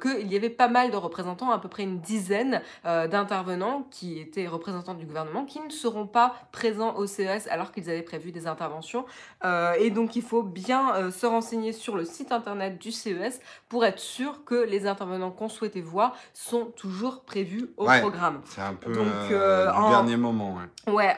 qu'il 0.01 0.31
y 0.31 0.35
avait 0.35 0.49
pas 0.49 0.67
mal 0.67 0.91
de 0.91 0.97
représentants, 0.97 1.51
à 1.51 1.59
peu 1.59 1.67
près 1.67 1.83
une 1.83 1.99
dizaine 1.99 2.61
d'intervenants 2.83 3.87
qui 3.89 4.19
étaient 4.19 4.47
représentants 4.47 4.93
du 4.93 5.05
gouvernement, 5.05 5.45
qui 5.45 5.59
ne 5.59 5.69
seront 5.69 6.07
pas 6.07 6.35
présents 6.51 6.95
au 6.95 7.07
CES 7.07 7.47
alors 7.49 7.71
qu'ils 7.71 7.89
avaient 7.89 8.01
prévu 8.01 8.31
des 8.31 8.47
interventions. 8.47 9.05
et 9.79 9.89
donc, 9.89 10.15
il 10.15 10.21
faut 10.21 10.43
bien 10.43 11.11
se 11.11 11.25
renseigner 11.25 11.73
sur 11.73 11.95
le 11.95 12.05
site 12.05 12.31
internet 12.31 12.77
du 12.77 12.91
CES 12.91 13.39
pour 13.69 13.85
être 13.85 13.99
sûr 13.99 14.45
que 14.45 14.55
les 14.55 14.84
intervenants 14.87 15.31
qu'on 15.31 15.49
souhaitait 15.49 15.81
voir 15.81 16.15
sont 16.33 16.65
toujours 16.65 17.21
prévus 17.21 17.69
au 17.77 17.85
programme. 17.85 18.41
C'est 18.45 18.61
un 18.61 18.73
peu 18.73 18.93
Donc, 18.93 19.07
euh, 19.31 19.67
euh 19.67 19.89
dernier 19.89 20.17
moment. 20.17 20.57
Ouais, 20.87 21.15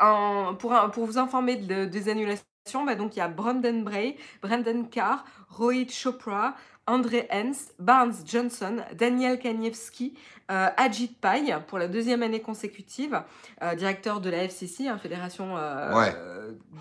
pour, 0.60 0.74
pour 0.92 1.06
vous 1.06 1.18
informer 1.18 1.56
des 1.56 2.10
annulations, 2.10 2.44
bah, 2.86 2.96
donc 2.96 3.16
il 3.16 3.20
y 3.20 3.22
a 3.22 3.28
Brandon 3.28 3.82
Bray, 3.82 4.18
Brandon 4.42 4.84
Carr, 4.84 5.24
Rohit 5.50 5.92
Chopra, 5.92 6.56
André 6.86 7.28
Hens, 7.32 7.74
Barnes 7.80 8.14
Johnson, 8.26 8.78
Daniel 8.94 9.40
Kaniewski, 9.40 10.14
euh, 10.52 10.70
Ajit 10.78 11.16
Pai 11.20 11.54
pour 11.68 11.80
la 11.80 11.88
deuxième 11.88 12.24
année 12.24 12.42
consécutive, 12.42 13.22
euh, 13.62 13.76
directeur 13.76 14.22
de 14.22 14.30
la 14.30 14.44
FCC, 14.44 14.88
hein, 14.88 14.98
Fédération 14.98 15.56
ouais. 15.56 16.14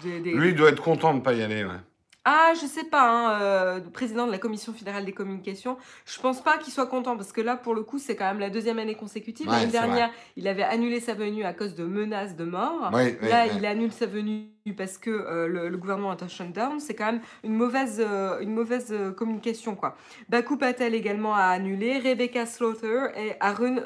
des, 0.03 0.33
Lui, 0.33 0.51
il 0.51 0.55
doit 0.55 0.71
être 0.71 0.83
content 0.83 1.13
de 1.13 1.19
ne 1.19 1.23
pas 1.23 1.33
y 1.33 1.43
aller. 1.43 1.65
Ouais. 1.65 1.81
Ah, 2.29 2.55
je 2.61 2.67
sais 2.67 2.83
pas, 2.83 3.09
hein, 3.09 3.41
euh, 3.41 3.81
président 3.93 4.27
de 4.27 4.33
la 4.33 4.39
Commission 4.39 4.73
fédérale 4.73 5.05
des 5.05 5.13
communications, 5.13 5.77
je 6.05 6.19
pense 6.19 6.43
pas 6.43 6.59
qu'il 6.59 6.73
soit 6.73 6.89
content 6.89 7.17
parce 7.17 7.31
que 7.31 7.41
là, 7.41 7.57
pour 7.57 7.73
le 7.73 7.85
coup, 7.85 8.01
c'est 8.01 8.17
quand 8.17 8.25
même 8.25 8.41
la 8.41 8.51
deuxième 8.51 8.81
année 8.81 8.97
consécutive. 8.97 9.47
L'année 9.47 9.71
dernière, 9.71 10.11
il 10.37 10.49
avait 10.49 10.65
annulé 10.65 10.99
sa 10.99 11.15
venue 11.15 11.45
à 11.45 11.53
cause 11.53 11.77
de 11.77 11.85
menaces 11.85 12.35
de 12.35 12.43
mort. 12.43 12.91
là, 12.91 13.47
il 13.47 13.65
annule 13.65 13.93
sa 13.93 14.07
venue 14.07 14.49
parce 14.77 14.99
que 14.99 15.11
euh, 15.11 15.47
le, 15.47 15.77
gouvernement 15.77 16.13
est 16.17 16.23
en 16.25 16.29
shutdown. 16.29 16.81
C'est 16.81 16.97
quand 16.97 17.07
même 17.13 17.21
une 17.45 17.55
mauvaise, 17.55 18.03
euh, 18.05 18.41
une 18.41 18.53
mauvaise 18.53 18.93
communication, 19.17 19.77
quoi. 19.77 19.97
Baku 20.29 20.59
Patel 20.59 20.97
également 20.97 21.37
a 21.37 21.45
annulé, 21.45 22.01
Rebecca 22.01 22.45
Slaughter 22.45 23.07
et 23.17 23.35
Arun 23.39 23.77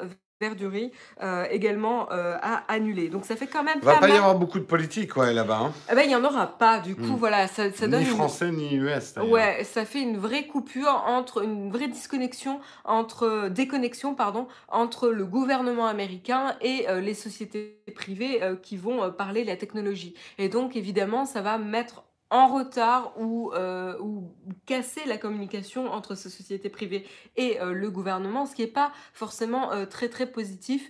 Verdurie 0.41 0.91
euh, 1.21 1.45
également 1.51 2.11
euh, 2.11 2.35
a 2.41 2.63
annulé. 2.67 3.09
Donc 3.09 3.25
ça 3.25 3.35
fait 3.35 3.45
quand 3.45 3.63
même. 3.63 3.77
Il 3.81 3.85
va 3.85 3.99
pas, 3.99 4.09
y 4.09 4.17
avoir 4.17 4.37
beaucoup 4.37 4.57
de 4.57 4.65
politique 4.65 5.15
ouais, 5.15 5.33
là-bas. 5.33 5.59
Hein. 5.65 5.73
Eh 5.91 5.95
ben, 5.95 6.01
il 6.01 6.07
n'y 6.07 6.15
en 6.15 6.23
aura 6.23 6.47
pas. 6.57 6.79
Du 6.79 6.95
coup, 6.95 7.03
hmm. 7.03 7.17
voilà, 7.17 7.47
ça, 7.47 7.71
ça 7.71 7.87
donne. 7.87 7.99
Ni 7.99 8.07
français 8.07 8.51
ni 8.51 8.73
US. 8.73 9.13
Ouais, 9.23 9.63
ça 9.63 9.85
fait 9.85 10.01
une 10.01 10.17
vraie 10.17 10.47
coupure 10.47 11.03
entre 11.05 11.43
une 11.43 11.71
vraie 11.71 11.87
disconnexion 11.87 12.59
entre 12.85 13.49
déconnexion 13.49 14.15
pardon 14.15 14.47
entre 14.67 15.09
le 15.09 15.25
gouvernement 15.25 15.85
américain 15.85 16.55
et 16.61 16.89
euh, 16.89 17.01
les 17.01 17.13
sociétés 17.13 17.77
privées 17.95 18.41
qui 18.63 18.77
vont 18.77 19.11
parler 19.11 19.43
la 19.43 19.55
technologie. 19.55 20.15
Et 20.39 20.49
donc 20.49 20.75
évidemment, 20.75 21.25
ça 21.25 21.41
va 21.41 21.59
mettre 21.59 22.03
en 22.31 22.47
retard 22.47 23.13
ou, 23.19 23.51
euh, 23.53 23.99
ou 23.99 24.33
casser 24.65 25.01
la 25.05 25.17
communication 25.17 25.91
entre 25.91 26.15
ces 26.15 26.29
sociétés 26.29 26.69
privées 26.69 27.05
et 27.35 27.59
euh, 27.59 27.73
le 27.73 27.91
gouvernement, 27.91 28.45
ce 28.45 28.55
qui 28.55 28.61
n'est 28.61 28.67
pas 28.69 28.91
forcément 29.13 29.73
euh, 29.73 29.85
très 29.85 30.07
très 30.09 30.25
positif. 30.25 30.89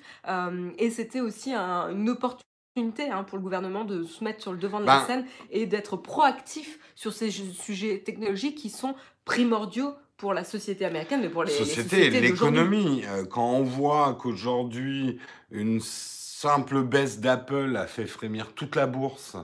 et 0.78 0.90
c'était 0.92 1.20
aussi 1.20 1.54
une 1.54 2.10
opportunité 2.10 3.10
hein, 3.10 3.24
pour 3.24 3.38
le 3.38 3.44
gouvernement 3.44 3.84
de 3.84 4.04
se 4.04 4.24
mettre 4.24 4.42
sur 4.42 4.54
le 4.54 4.60
devant 4.60 4.80
de 4.80 4.86
la 4.86 5.00
ben 5.00 5.08
scène 5.08 5.26
et 5.50 5.66
d'être 5.66 5.98
proactif 5.98 6.80
sur 6.96 7.12
ces 7.12 7.32
sujets 7.32 8.00
technologiques 8.00 8.56
qui 8.56 8.70
sont 8.70 8.96
primordiaux 9.26 9.94
pour 10.18 10.36
la 10.36 10.44
société 10.44 10.86
américaine, 10.86 11.22
mais 11.22 11.30
pour 11.30 11.44
les, 11.44 11.52
sociétés, 11.52 12.12
l'économie. 12.12 13.04
Quand 13.32 13.54
on 13.54 13.64
voit 13.64 14.14
qu'aujourd'hui, 14.14 15.18
une 15.50 15.82
simple 15.82 16.84
baisse 16.84 17.20
d'Apple 17.20 17.76
a 17.76 17.88
fait 17.88 18.06
frémir 18.06 18.54
toute 18.54 18.76
la 18.76 18.86
bourse. 18.86 19.36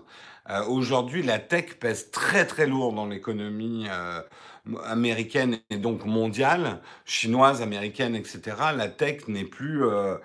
Euh, 0.49 0.63
aujourd'hui, 0.65 1.23
la 1.23 1.39
tech 1.39 1.75
pèse 1.79 2.11
très 2.11 2.45
très 2.45 2.67
lourd 2.67 2.93
dans 2.93 3.05
l'économie 3.05 3.85
euh, 3.89 4.21
américaine 4.85 5.59
et 5.69 5.77
donc 5.77 6.05
mondiale, 6.05 6.81
chinoise, 7.05 7.61
américaine, 7.61 8.15
etc. 8.15 8.41
La 8.75 8.87
tech 8.87 9.27
n'est 9.27 9.43
plus, 9.43 9.83
euh, 9.85 10.15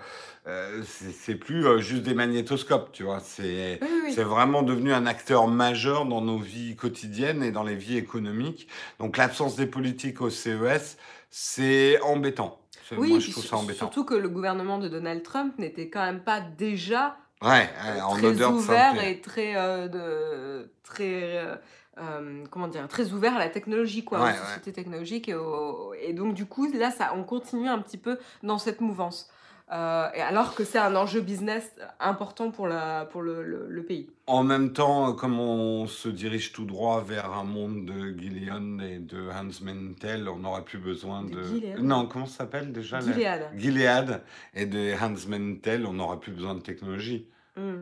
c'est 1.13 1.35
plus 1.35 1.81
juste 1.81 2.03
des 2.03 2.15
magnétoscopes, 2.15 2.91
tu 2.93 3.03
vois. 3.05 3.21
C'est 3.21 3.79
Oui, 3.83 3.89
oui, 3.91 4.01
oui. 4.07 4.13
c'est 4.13 4.23
vraiment 4.25 4.63
devenu 4.63 4.93
un 4.93 5.07
acteur 5.07 5.49
majeur 5.49 6.07
dans 6.07 6.21
nos 6.21 6.39
vies 6.39 6.77
quotidiennes 6.77 7.43
et 7.43 7.51
dans 7.53 7.63
les 7.65 7.77
vies 7.77 7.97
économiques. 7.99 8.69
Donc 9.01 9.17
l'absence 9.17 9.57
des 9.57 9.67
politiques 9.67 10.21
au 10.21 10.31
CES, 10.31 10.99
c'est 11.31 12.01
embêtant. 12.03 12.59
Oui, 12.99 13.09
Moi, 13.09 13.19
puis 13.19 13.27
je 13.29 13.31
trouve 13.33 13.43
ça 13.45 13.49
sur- 13.49 13.59
embêtant. 13.59 13.79
surtout 13.87 14.05
que 14.05 14.15
le 14.15 14.29
gouvernement 14.29 14.79
de 14.79 14.87
Donald 14.89 15.23
Trump 15.23 15.59
n'était 15.59 15.89
quand 15.89 16.05
même 16.05 16.23
pas 16.23 16.41
déjà 16.43 17.17
Ouais, 17.43 17.69
euh, 17.87 18.01
en 18.03 18.15
très 18.15 18.27
odeur 18.27 18.51
de 18.53 18.57
ouvert 18.57 18.91
sainteté. 18.93 19.11
et 19.11 19.21
très, 19.21 19.57
euh, 19.57 19.89
de, 19.89 20.71
très, 20.85 21.39
euh, 21.39 21.57
euh, 21.99 22.45
comment 22.51 22.69
dire, 22.69 22.87
très 22.89 23.13
ouvert 23.13 23.35
à 23.37 23.39
la 23.39 23.49
technologie, 23.49 24.05
quoi, 24.05 24.21
Ouais, 24.23 24.25
aux 24.31 24.33
ouais. 24.33 24.39
sociétés 24.47 24.73
technologiques. 24.73 25.29
Et, 25.29 25.35
au- 25.35 25.93
et 26.01 26.13
donc, 26.13 26.35
du 26.35 26.47
coup, 26.47 26.71
là, 26.73 26.91
ça, 26.91 27.13
on 27.17 27.25
continue 27.25 27.69
un 27.69 27.79
petit 27.81 27.99
peu 27.99 28.19
dans 28.43 28.59
cette 28.59 28.81
mouvance. 28.81 29.29
Euh, 29.73 30.09
alors 30.29 30.55
que 30.55 30.65
c'est 30.65 30.79
un 30.79 30.95
enjeu 30.97 31.23
business 31.23 31.75
important 31.99 32.51
pour, 32.51 32.67
la, 32.69 33.07
pour 33.07 33.23
le, 33.23 33.43
le- 33.43 33.69
le 33.71 33.83
pays. 33.83 34.11
En 34.27 34.43
même 34.45 34.75
temps, 34.75 35.15
comme 35.15 35.41
on 35.41 35.87
se 35.87 36.11
dirige 36.11 36.53
tout 36.53 36.67
droit 36.67 37.01
vers 37.03 37.33
un 37.33 37.45
monde 37.45 37.87
de 37.87 38.11
Gillian 38.19 38.79
et 38.81 38.99
de 38.99 39.31
Hans 39.31 39.65
Mentel, 39.65 40.29
on 40.29 40.41
n'aura 40.41 40.63
plus 40.63 40.79
besoin 40.79 41.23
De 41.25 41.37
de... 41.37 41.43
Gilead 41.43 41.79
Non, 41.79 42.07
comment 42.07 42.27
ça 42.27 42.39
s'appelle 42.39 42.71
déjà 42.73 43.01
la- 43.01 43.13
Gilead. 43.13 43.43
Gilead 43.57 44.21
et 44.53 44.67
de 44.67 44.93
Hans 45.03 45.29
Mentel, 45.31 45.87
on 45.87 45.95
n'aura 45.95 46.21
plus 46.21 46.33
besoin 46.33 46.55
de 46.55 46.61
technologie. 46.61 47.27
Mm. 47.57 47.77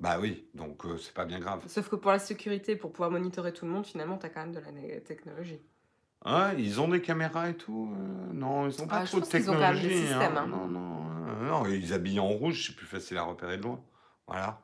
Bah 0.00 0.16
oui, 0.18 0.46
donc 0.54 0.86
euh, 0.86 0.96
c'est 0.96 1.12
pas 1.12 1.26
bien 1.26 1.38
grave. 1.38 1.60
Sauf 1.66 1.90
que 1.90 1.96
pour 1.96 2.10
la 2.12 2.18
sécurité, 2.18 2.76
pour 2.76 2.92
pouvoir 2.92 3.10
monitorer 3.10 3.52
tout 3.52 3.66
le 3.66 3.72
monde, 3.72 3.84
finalement, 3.84 4.16
tu 4.16 4.24
as 4.24 4.30
quand 4.30 4.40
même 4.40 4.52
de 4.52 4.60
la 4.60 5.00
technologie. 5.00 5.60
Ah, 6.24 6.52
ils 6.56 6.80
ont 6.80 6.88
des 6.88 7.02
caméras 7.02 7.50
et 7.50 7.54
tout 7.54 7.92
euh, 7.94 8.32
Non, 8.32 8.68
ils 8.70 8.80
n'ont 8.80 8.86
pas 8.88 9.00
Ah, 9.02 9.04
trop 9.04 9.18
de 9.18 9.22
pense 9.24 9.30
qu'ils 9.30 9.50
ont 9.50 9.52
quand 9.52 9.60
même 9.60 9.74
des 9.74 9.82
technologie. 9.82 10.06
hein. 10.08 10.18
systèmes, 10.18 10.36
hein. 10.38 10.46
Non, 10.48 10.66
non, 10.66 10.80
euh, 10.80 11.05
non, 11.36 11.66
ils 11.66 11.92
habillent 11.92 12.20
en 12.20 12.28
rouge, 12.28 12.66
c'est 12.66 12.76
plus 12.76 12.86
facile 12.86 13.18
à 13.18 13.22
repérer 13.22 13.56
de 13.58 13.62
loin. 13.62 13.80
Voilà. 14.26 14.60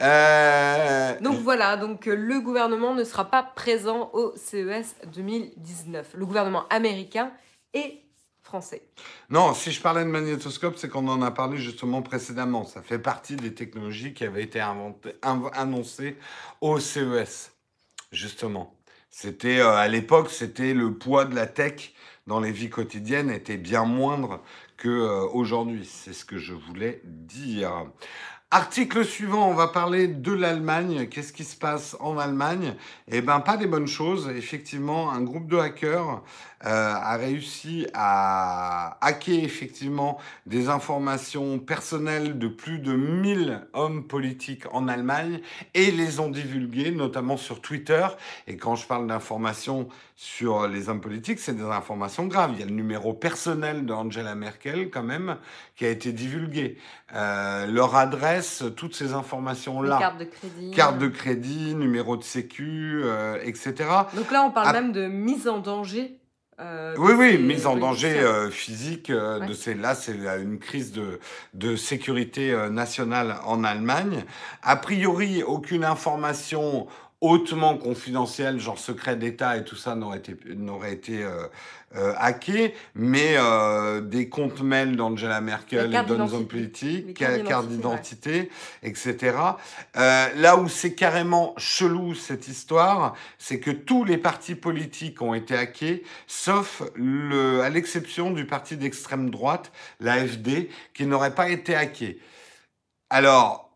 Euh, 0.00 1.18
Donc 1.20 1.38
voilà, 1.40 1.76
donc 1.76 2.06
euh, 2.06 2.14
le 2.16 2.40
gouvernement 2.40 2.94
ne 2.94 3.04
sera 3.04 3.30
pas 3.30 3.42
présent 3.42 4.10
au 4.12 4.32
CES 4.36 4.96
2019. 5.14 6.12
Le 6.14 6.26
gouvernement 6.26 6.66
américain 6.68 7.32
et 7.74 8.00
français. 8.42 8.82
Non, 9.30 9.54
si 9.54 9.70
je 9.70 9.80
parlais 9.80 10.04
de 10.04 10.10
magnétoscope, 10.10 10.76
c'est 10.76 10.88
qu'on 10.88 11.06
en 11.08 11.22
a 11.22 11.30
parlé 11.30 11.56
justement 11.58 12.02
précédemment. 12.02 12.64
Ça 12.64 12.82
fait 12.82 12.98
partie 12.98 13.36
des 13.36 13.54
technologies 13.54 14.12
qui 14.14 14.24
avaient 14.24 14.42
été 14.42 14.60
inventées, 14.60 15.14
inv- 15.22 15.50
annoncées 15.54 16.16
au 16.60 16.78
CES, 16.80 17.52
justement. 18.10 18.74
C'était 19.10 19.58
euh, 19.60 19.74
à 19.76 19.88
l'époque, 19.88 20.30
c'était 20.30 20.74
le 20.74 20.94
poids 20.94 21.24
de 21.24 21.34
la 21.34 21.46
tech 21.46 21.92
dans 22.26 22.40
les 22.40 22.52
vies 22.52 22.70
quotidiennes 22.70 23.30
était 23.30 23.56
bien 23.56 23.84
moindre 23.84 24.40
que 24.76 24.88
euh, 24.88 25.26
aujourd'hui. 25.32 25.88
C'est 25.90 26.12
ce 26.12 26.24
que 26.24 26.38
je 26.38 26.54
voulais 26.54 27.02
dire. 27.04 27.86
Article 28.50 29.02
suivant, 29.06 29.48
on 29.48 29.54
va 29.54 29.68
parler 29.68 30.08
de 30.08 30.30
l'Allemagne. 30.30 31.08
Qu'est-ce 31.08 31.32
qui 31.32 31.42
se 31.42 31.56
passe 31.56 31.96
en 32.00 32.18
Allemagne? 32.18 32.74
Eh 33.08 33.22
ben, 33.22 33.40
pas 33.40 33.56
des 33.56 33.66
bonnes 33.66 33.86
choses. 33.86 34.28
Effectivement, 34.28 35.10
un 35.10 35.22
groupe 35.22 35.48
de 35.48 35.56
hackers 35.56 36.22
a 36.64 37.16
réussi 37.16 37.86
à 37.94 38.98
hacker 39.00 39.42
effectivement 39.42 40.18
des 40.46 40.68
informations 40.68 41.58
personnelles 41.58 42.38
de 42.38 42.48
plus 42.48 42.78
de 42.78 42.92
1000 42.92 43.66
hommes 43.72 44.04
politiques 44.06 44.64
en 44.72 44.88
Allemagne 44.88 45.40
et 45.74 45.90
les 45.90 46.20
ont 46.20 46.30
divulguées, 46.30 46.90
notamment 46.90 47.36
sur 47.36 47.60
Twitter. 47.60 48.06
Et 48.46 48.56
quand 48.56 48.76
je 48.76 48.86
parle 48.86 49.06
d'informations 49.06 49.88
sur 50.16 50.68
les 50.68 50.88
hommes 50.88 51.00
politiques, 51.00 51.40
c'est 51.40 51.56
des 51.56 51.64
informations 51.64 52.26
graves. 52.26 52.52
Il 52.54 52.60
y 52.60 52.62
a 52.62 52.66
le 52.66 52.72
numéro 52.72 53.12
personnel 53.12 53.86
d'Angela 53.86 54.34
Merkel 54.34 54.90
quand 54.90 55.02
même 55.02 55.36
qui 55.76 55.84
a 55.84 55.88
été 55.88 56.12
divulgué. 56.12 56.78
Euh, 57.14 57.66
leur 57.66 57.96
adresse, 57.96 58.64
toutes 58.76 58.94
ces 58.94 59.14
informations-là. 59.14 59.98
cartes 59.98 60.18
de 60.18 60.24
crédit. 60.24 60.70
Carte 60.70 60.98
de 60.98 61.08
crédit, 61.08 61.74
numéro 61.74 62.16
de 62.16 62.22
sécu, 62.22 63.00
euh, 63.02 63.38
etc. 63.42 63.74
Donc 64.14 64.30
là, 64.30 64.44
on 64.44 64.50
parle 64.50 64.72
même 64.72 64.92
de 64.92 65.06
mise 65.06 65.48
en 65.48 65.58
danger. 65.58 66.18
Euh, 66.60 66.94
Oui, 66.98 67.12
oui, 67.16 67.38
mise 67.38 67.66
en 67.66 67.76
danger 67.76 68.18
euh, 68.20 68.50
physique. 68.50 69.10
euh, 69.10 69.40
de 69.40 69.52
ces, 69.54 69.74
là, 69.74 69.94
c'est 69.94 70.14
une 70.40 70.58
crise 70.58 70.92
de, 70.92 71.18
de 71.54 71.76
sécurité 71.76 72.54
nationale 72.70 73.36
en 73.44 73.64
Allemagne. 73.64 74.24
A 74.62 74.76
priori, 74.76 75.42
aucune 75.42 75.84
information 75.84 76.86
hautement 77.22 77.78
confidentielle, 77.78 78.58
genre 78.58 78.78
secret 78.78 79.16
d'État 79.16 79.56
et 79.56 79.64
tout 79.64 79.76
ça, 79.76 79.94
n'aurait 79.94 80.18
été, 80.18 80.36
n'aurait 80.54 80.92
été 80.92 81.22
euh, 81.22 81.46
euh, 81.94 82.14
hacké, 82.16 82.74
mais 82.94 83.36
euh, 83.36 84.00
des 84.00 84.28
comptes 84.28 84.60
mails 84.60 84.96
d'Angela 84.96 85.40
Merkel 85.40 85.94
et 85.94 86.02
d'autres 86.02 86.34
hommes 86.34 86.48
politiques, 86.48 87.14
cartes 87.14 87.68
d'identité, 87.68 88.48
d'identité, 88.48 88.50
etc. 88.82 89.36
Euh, 89.96 90.28
là 90.36 90.56
où 90.56 90.68
c'est 90.68 90.94
carrément 90.94 91.54
chelou 91.58 92.14
cette 92.14 92.48
histoire, 92.48 93.14
c'est 93.38 93.60
que 93.60 93.70
tous 93.70 94.04
les 94.04 94.18
partis 94.18 94.54
politiques 94.54 95.20
ont 95.22 95.34
été 95.34 95.54
hackés, 95.54 96.02
sauf 96.26 96.82
le, 96.96 97.60
à 97.60 97.68
l'exception 97.68 98.30
du 98.32 98.46
parti 98.46 98.76
d'extrême 98.76 99.30
droite, 99.30 99.70
l'AFD, 100.00 100.70
qui 100.94 101.06
n'aurait 101.06 101.34
pas 101.34 101.50
été 101.50 101.74
hacké. 101.76 102.18
Alors, 103.10 103.71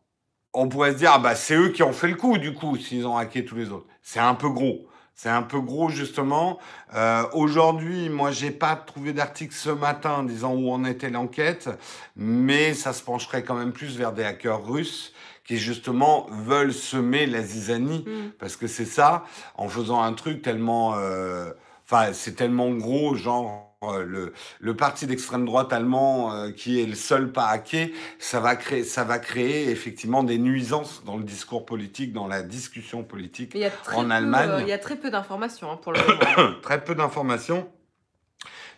on 0.56 0.68
pourrait 0.68 0.92
se 0.92 0.98
dire, 0.98 1.10
ah 1.14 1.18
bah, 1.18 1.34
c'est 1.34 1.54
eux 1.54 1.68
qui 1.68 1.82
ont 1.82 1.92
fait 1.92 2.08
le 2.08 2.14
coup, 2.16 2.38
du 2.38 2.54
coup, 2.54 2.76
s'ils 2.76 3.06
ont 3.06 3.16
hacké 3.16 3.44
tous 3.44 3.56
les 3.56 3.70
autres. 3.70 3.86
C'est 4.02 4.20
un 4.20 4.34
peu 4.34 4.48
gros. 4.48 4.88
C'est 5.14 5.30
un 5.30 5.42
peu 5.42 5.60
gros, 5.60 5.88
justement. 5.88 6.58
Euh, 6.94 7.24
Aujourd'hui, 7.32 8.08
moi, 8.10 8.30
j'ai 8.32 8.50
pas 8.50 8.76
trouvé 8.76 9.12
d'article 9.12 9.54
ce 9.54 9.70
matin 9.70 10.22
disant 10.24 10.54
où 10.54 10.70
en 10.70 10.84
était 10.84 11.10
l'enquête, 11.10 11.70
mais 12.16 12.74
ça 12.74 12.92
se 12.92 13.02
pencherait 13.02 13.42
quand 13.42 13.54
même 13.54 13.72
plus 13.72 13.96
vers 13.96 14.12
des 14.12 14.24
hackers 14.24 14.64
russes 14.66 15.12
qui, 15.44 15.56
justement, 15.58 16.26
veulent 16.30 16.72
semer 16.74 17.26
la 17.26 17.42
zizanie 17.42 18.04
Mm. 18.06 18.30
parce 18.38 18.56
que 18.56 18.66
c'est 18.66 18.84
ça, 18.84 19.24
en 19.56 19.68
faisant 19.68 20.02
un 20.02 20.12
truc 20.12 20.42
tellement... 20.42 20.94
euh, 20.96 21.50
Enfin, 21.88 22.12
c'est 22.12 22.34
tellement 22.34 22.70
gros, 22.70 23.14
genre 23.14 23.65
le, 23.82 24.32
le 24.60 24.76
parti 24.76 25.06
d'extrême 25.06 25.44
droite 25.44 25.72
allemand 25.72 26.32
euh, 26.32 26.50
qui 26.50 26.80
est 26.80 26.86
le 26.86 26.94
seul 26.94 27.30
pas 27.30 27.46
hacké, 27.48 27.92
ça 28.18 28.40
va 28.40 28.56
créer, 28.56 28.84
ça 28.84 29.04
va 29.04 29.18
créer 29.18 29.70
effectivement 29.70 30.22
des 30.22 30.38
nuisances 30.38 31.02
dans 31.04 31.16
le 31.16 31.24
discours 31.24 31.66
politique, 31.66 32.12
dans 32.12 32.26
la 32.26 32.42
discussion 32.42 33.04
politique. 33.04 33.54
En 34.00 34.04
peu, 34.06 34.10
Allemagne- 34.14 34.50
euh, 34.50 34.60
il 34.62 34.68
y 34.68 34.72
a 34.72 34.78
très 34.78 34.96
peu 34.96 35.10
d'informations 35.10 35.70
hein, 35.70 35.76
pour 35.76 35.92
le 35.92 36.00
moment. 36.00 36.54
Très 36.62 36.82
peu 36.82 36.94
d'informations. 36.94 37.68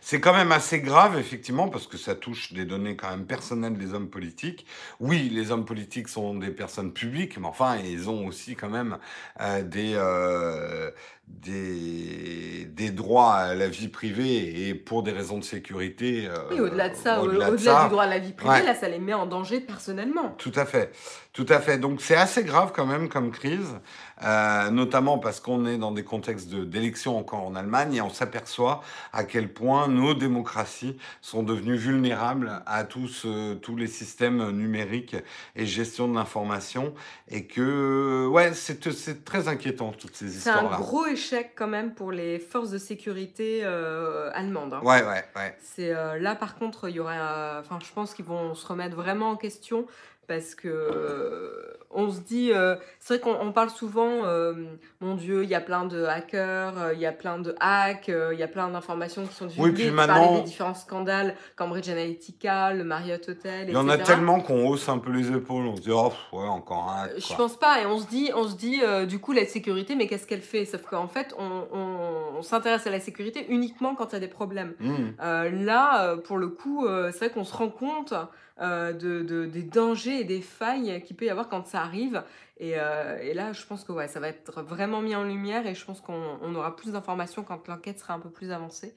C'est 0.00 0.20
quand 0.20 0.32
même 0.32 0.52
assez 0.52 0.80
grave, 0.80 1.18
effectivement, 1.18 1.68
parce 1.68 1.88
que 1.88 1.96
ça 1.98 2.14
touche 2.14 2.52
des 2.52 2.64
données 2.64 2.94
quand 2.96 3.10
même 3.10 3.26
personnelles 3.26 3.76
des 3.76 3.94
hommes 3.94 4.08
politiques. 4.08 4.64
Oui, 5.00 5.28
les 5.28 5.50
hommes 5.50 5.64
politiques 5.64 6.08
sont 6.08 6.34
des 6.36 6.50
personnes 6.50 6.92
publiques, 6.92 7.36
mais 7.38 7.48
enfin, 7.48 7.76
ils 7.78 8.08
ont 8.08 8.26
aussi 8.26 8.54
quand 8.54 8.70
même 8.70 8.98
euh, 9.40 9.62
des, 9.62 9.94
euh, 9.96 10.92
des, 11.28 12.64
des 12.70 12.90
droits 12.90 13.34
à 13.34 13.54
la 13.54 13.68
vie 13.68 13.88
privée 13.88 14.68
et 14.68 14.74
pour 14.74 15.02
des 15.02 15.12
raisons 15.12 15.38
de 15.38 15.44
sécurité. 15.44 16.26
euh, 16.28 16.36
Oui, 16.50 16.60
au-delà 16.60 16.88
de 16.88 16.96
ça, 16.96 17.20
au- 17.20 17.24
au-delà 17.26 17.50
de 17.50 17.56
du 17.56 17.64
droit 17.64 18.02
à 18.02 18.06
la 18.06 18.18
vie 18.18 18.32
privée, 18.32 18.50
Ouais. 18.52 18.62
là, 18.64 18.74
ça 18.74 18.88
les 18.88 18.98
met 18.98 19.14
en 19.14 19.26
danger 19.26 19.60
personnellement. 19.60 20.34
tout 20.38 20.52
à 20.54 20.64
fait, 20.64 20.92
tout 21.32 21.46
à 21.48 21.60
fait. 21.60 21.78
Donc 21.78 22.00
c'est 22.00 22.16
assez 22.16 22.42
grave 22.44 22.72
quand 22.74 22.86
même 22.86 23.08
comme 23.08 23.30
crise, 23.30 23.76
euh, 24.24 24.70
notamment 24.70 25.18
parce 25.18 25.40
qu'on 25.40 25.64
est 25.66 25.78
dans 25.78 25.92
des 25.92 26.02
contextes 26.04 26.48
de- 26.48 26.64
d'élections 26.64 27.16
encore 27.16 27.44
en 27.46 27.54
Allemagne 27.54 27.94
et 27.94 28.00
on 28.02 28.10
s'aperçoit 28.10 28.82
à 29.12 29.24
quel 29.24 29.52
point 29.52 29.88
nos 29.88 30.14
démocraties 30.14 30.96
sont 31.20 31.42
devenues 31.42 31.76
vulnérables 31.76 32.62
à 32.66 32.84
tous, 32.84 33.22
euh, 33.26 33.54
tous 33.54 33.76
les 33.76 33.86
systèmes 33.86 34.50
numériques 34.50 35.16
et 35.56 35.66
gestion 35.66 36.08
de 36.08 36.14
l'information 36.14 36.94
et 37.28 37.44
que 37.46 38.26
ouais 38.26 38.52
c'est 38.54 38.90
c'est 38.92 39.24
très 39.24 39.48
inquiétant 39.48 39.92
toutes 39.92 40.16
ces 40.16 40.28
C'est 40.28 40.50
un 40.50 40.54
histoires-là. 40.56 40.76
gros 40.78 41.06
échec 41.18 41.52
quand 41.56 41.66
même 41.66 41.94
pour 41.94 42.12
les 42.12 42.38
forces 42.38 42.70
de 42.70 42.78
sécurité 42.78 43.60
euh, 43.64 44.30
allemandes. 44.32 44.72
hein. 44.74 44.80
Ouais 44.82 45.02
ouais 45.02 45.24
ouais. 45.36 45.56
C'est 45.60 45.92
euh, 45.92 46.18
là 46.18 46.34
par 46.36 46.54
contre, 46.56 46.88
il 46.88 46.94
y 46.96 47.00
aurait, 47.00 47.18
euh, 47.18 47.60
enfin, 47.60 47.78
je 47.82 47.92
pense 47.92 48.14
qu'ils 48.14 48.24
vont 48.24 48.54
se 48.54 48.66
remettre 48.66 48.96
vraiment 48.96 49.30
en 49.30 49.36
question 49.36 49.86
parce 50.28 50.54
que 50.54 50.68
euh, 50.68 51.50
on 51.90 52.10
se 52.10 52.20
dit, 52.20 52.52
euh, 52.52 52.76
c'est 53.00 53.14
vrai 53.14 53.20
qu'on 53.22 53.40
on 53.40 53.50
parle 53.50 53.70
souvent, 53.70 54.26
euh, 54.26 54.52
mon 55.00 55.14
Dieu, 55.14 55.42
il 55.42 55.48
y 55.48 55.54
a 55.54 55.60
plein 55.60 55.86
de 55.86 56.04
hackers, 56.04 56.92
il 56.92 57.00
y 57.00 57.06
a 57.06 57.12
plein 57.12 57.38
de 57.38 57.54
hacks, 57.60 58.08
il 58.08 58.38
y 58.38 58.42
a 58.42 58.46
plein 58.48 58.68
d'informations 58.68 59.26
qui 59.26 59.34
sont 59.34 59.46
divulguées. 59.46 59.72
puis 59.74 59.84
Tu 59.86 59.90
maintenant- 59.92 60.36
des 60.36 60.42
différents 60.42 60.74
scandales, 60.74 61.34
Cambridge 61.56 61.88
Analytica, 61.88 62.74
le 62.74 62.84
Marriott 62.84 63.26
Hotel, 63.30 63.68
Il 63.68 63.72
y 63.74 63.76
en 63.76 63.88
a 63.88 63.96
tellement 63.96 64.40
qu'on 64.40 64.68
hausse 64.68 64.86
un 64.90 64.98
peu 64.98 65.10
les 65.12 65.30
épaules. 65.32 65.64
On 65.66 65.76
se 65.76 65.80
dit 65.80 65.90
oh 65.90 66.12
ouais 66.32 66.46
encore 66.46 66.90
un. 66.90 67.04
hack, 67.04 67.12
Je 67.16 67.34
pense 67.34 67.56
pas, 67.58 67.80
et 67.80 67.86
on 67.86 67.98
se 67.98 68.06
dit, 68.06 68.30
on 68.36 68.44
se 68.46 68.54
dit 68.56 68.80
du 69.08 69.18
coup, 69.18 69.32
la 69.32 69.46
sécurité, 69.46 69.94
mais 69.96 70.06
qu'est-ce 70.06 70.26
qu'elle 70.26 70.42
fait? 70.42 70.66
Sauf 70.66 70.82
qu'en 70.82 71.08
fait, 71.08 71.34
on, 71.38 71.66
on- 71.72 72.36
on 72.38 72.42
s'intéresse 72.42 72.86
à 72.86 72.90
la 72.90 73.00
sécurité 73.00 73.46
uniquement 73.48 73.94
quand 73.94 74.10
il 74.10 74.12
y 74.12 74.16
a 74.16 74.20
des 74.20 74.28
problèmes. 74.28 74.74
Mmh. 74.78 74.94
Euh, 75.22 75.50
là, 75.64 76.16
pour 76.18 76.36
le 76.36 76.48
coup, 76.48 76.86
c'est 77.12 77.18
vrai 77.18 77.30
qu'on 77.30 77.44
se 77.44 77.56
rend 77.56 77.70
compte 77.70 78.12
euh, 78.60 78.92
de, 78.92 79.22
de- 79.22 79.46
des 79.46 79.62
dangers 79.62 80.20
et 80.20 80.24
des 80.24 80.40
failles 80.40 81.02
qu'il 81.04 81.16
peut 81.16 81.26
y 81.26 81.30
avoir 81.30 81.48
quand 81.48 81.66
ça 81.66 81.82
arrive. 81.82 82.22
Et, 82.58 82.72
euh, 82.76 83.18
et, 83.22 83.34
là, 83.34 83.52
je 83.52 83.64
pense 83.64 83.84
que 83.84 83.92
ouais, 83.92 84.08
ça 84.08 84.20
va 84.20 84.28
être 84.28 84.62
vraiment 84.62 85.00
mis 85.00 85.14
en 85.14 85.24
lumière 85.24 85.66
et 85.66 85.74
je 85.74 85.84
pense 85.84 86.00
qu'on 86.00 86.54
aura 86.54 86.74
plus 86.74 86.92
d'informations 86.92 87.44
quand 87.44 87.68
l'enquête 87.68 87.98
sera 87.98 88.14
un 88.14 88.20
peu 88.20 88.30
plus 88.30 88.50
avancée. 88.50 88.94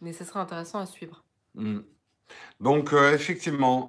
Mais 0.00 0.12
ce 0.12 0.24
sera 0.24 0.40
intéressant 0.40 0.78
à 0.78 0.86
suivre. 0.86 1.24
Mmh. 1.54 1.80
Donc, 2.60 2.92
euh, 2.92 3.12
effectivement, 3.12 3.88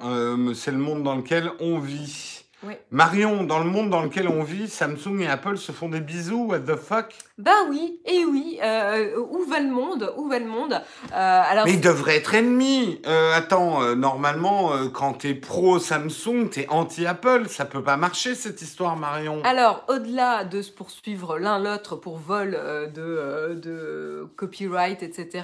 c'est 0.56 0.72
le 0.72 0.78
monde 0.78 1.04
dans 1.04 1.16
lequel 1.16 1.52
on 1.60 1.78
vit. 1.80 2.49
Marion, 2.92 3.44
dans 3.44 3.60
le 3.60 3.66
monde 3.66 3.90
dans 3.90 4.02
lequel 4.02 4.28
on 4.28 4.44
vit, 4.44 4.68
Samsung 4.68 5.22
et 5.22 5.28
Apple 5.28 5.58
se 5.58 5.72
font 5.72 5.90
des 5.90 6.02
bisous, 6.02 6.48
what 6.48 6.60
the 6.60 6.76
fuck? 6.76 7.16
Bah 7.38 7.52
oui, 7.70 8.00
et 8.06 8.26
oui, 8.26 8.60
euh, 8.62 9.18
où 9.30 9.46
va 9.46 9.60
le 9.60 9.70
monde? 9.70 10.14
Où 10.18 10.28
va 10.28 10.40
le 10.40 10.46
monde? 10.46 10.82
Alors... 11.12 11.66
Mais 11.66 11.74
ils 11.74 11.82
devraient 11.82 12.18
être 12.18 12.34
ennemis 12.34 13.02
Attends, 13.34 13.96
normalement, 13.96 14.72
quand 14.94 15.14
t'es 15.14 15.34
pro 15.34 15.80
Samsung, 15.80 16.50
t'es 16.52 16.68
anti-Apple, 16.70 17.48
ça 17.48 17.66
peut 17.66 17.84
pas 17.84 17.98
marcher 17.98 18.36
cette 18.36 18.62
histoire, 18.62 18.98
Marion. 18.98 19.42
Alors, 19.44 19.86
au-delà 19.88 20.44
de 20.44 20.62
se 20.62 20.72
poursuivre 20.72 21.38
l'un 21.38 21.60
l'autre 21.60 21.96
pour 21.96 22.18
vol 22.18 22.52
de, 22.94 23.54
de 23.56 24.28
copyright, 24.36 25.02
etc., 25.04 25.44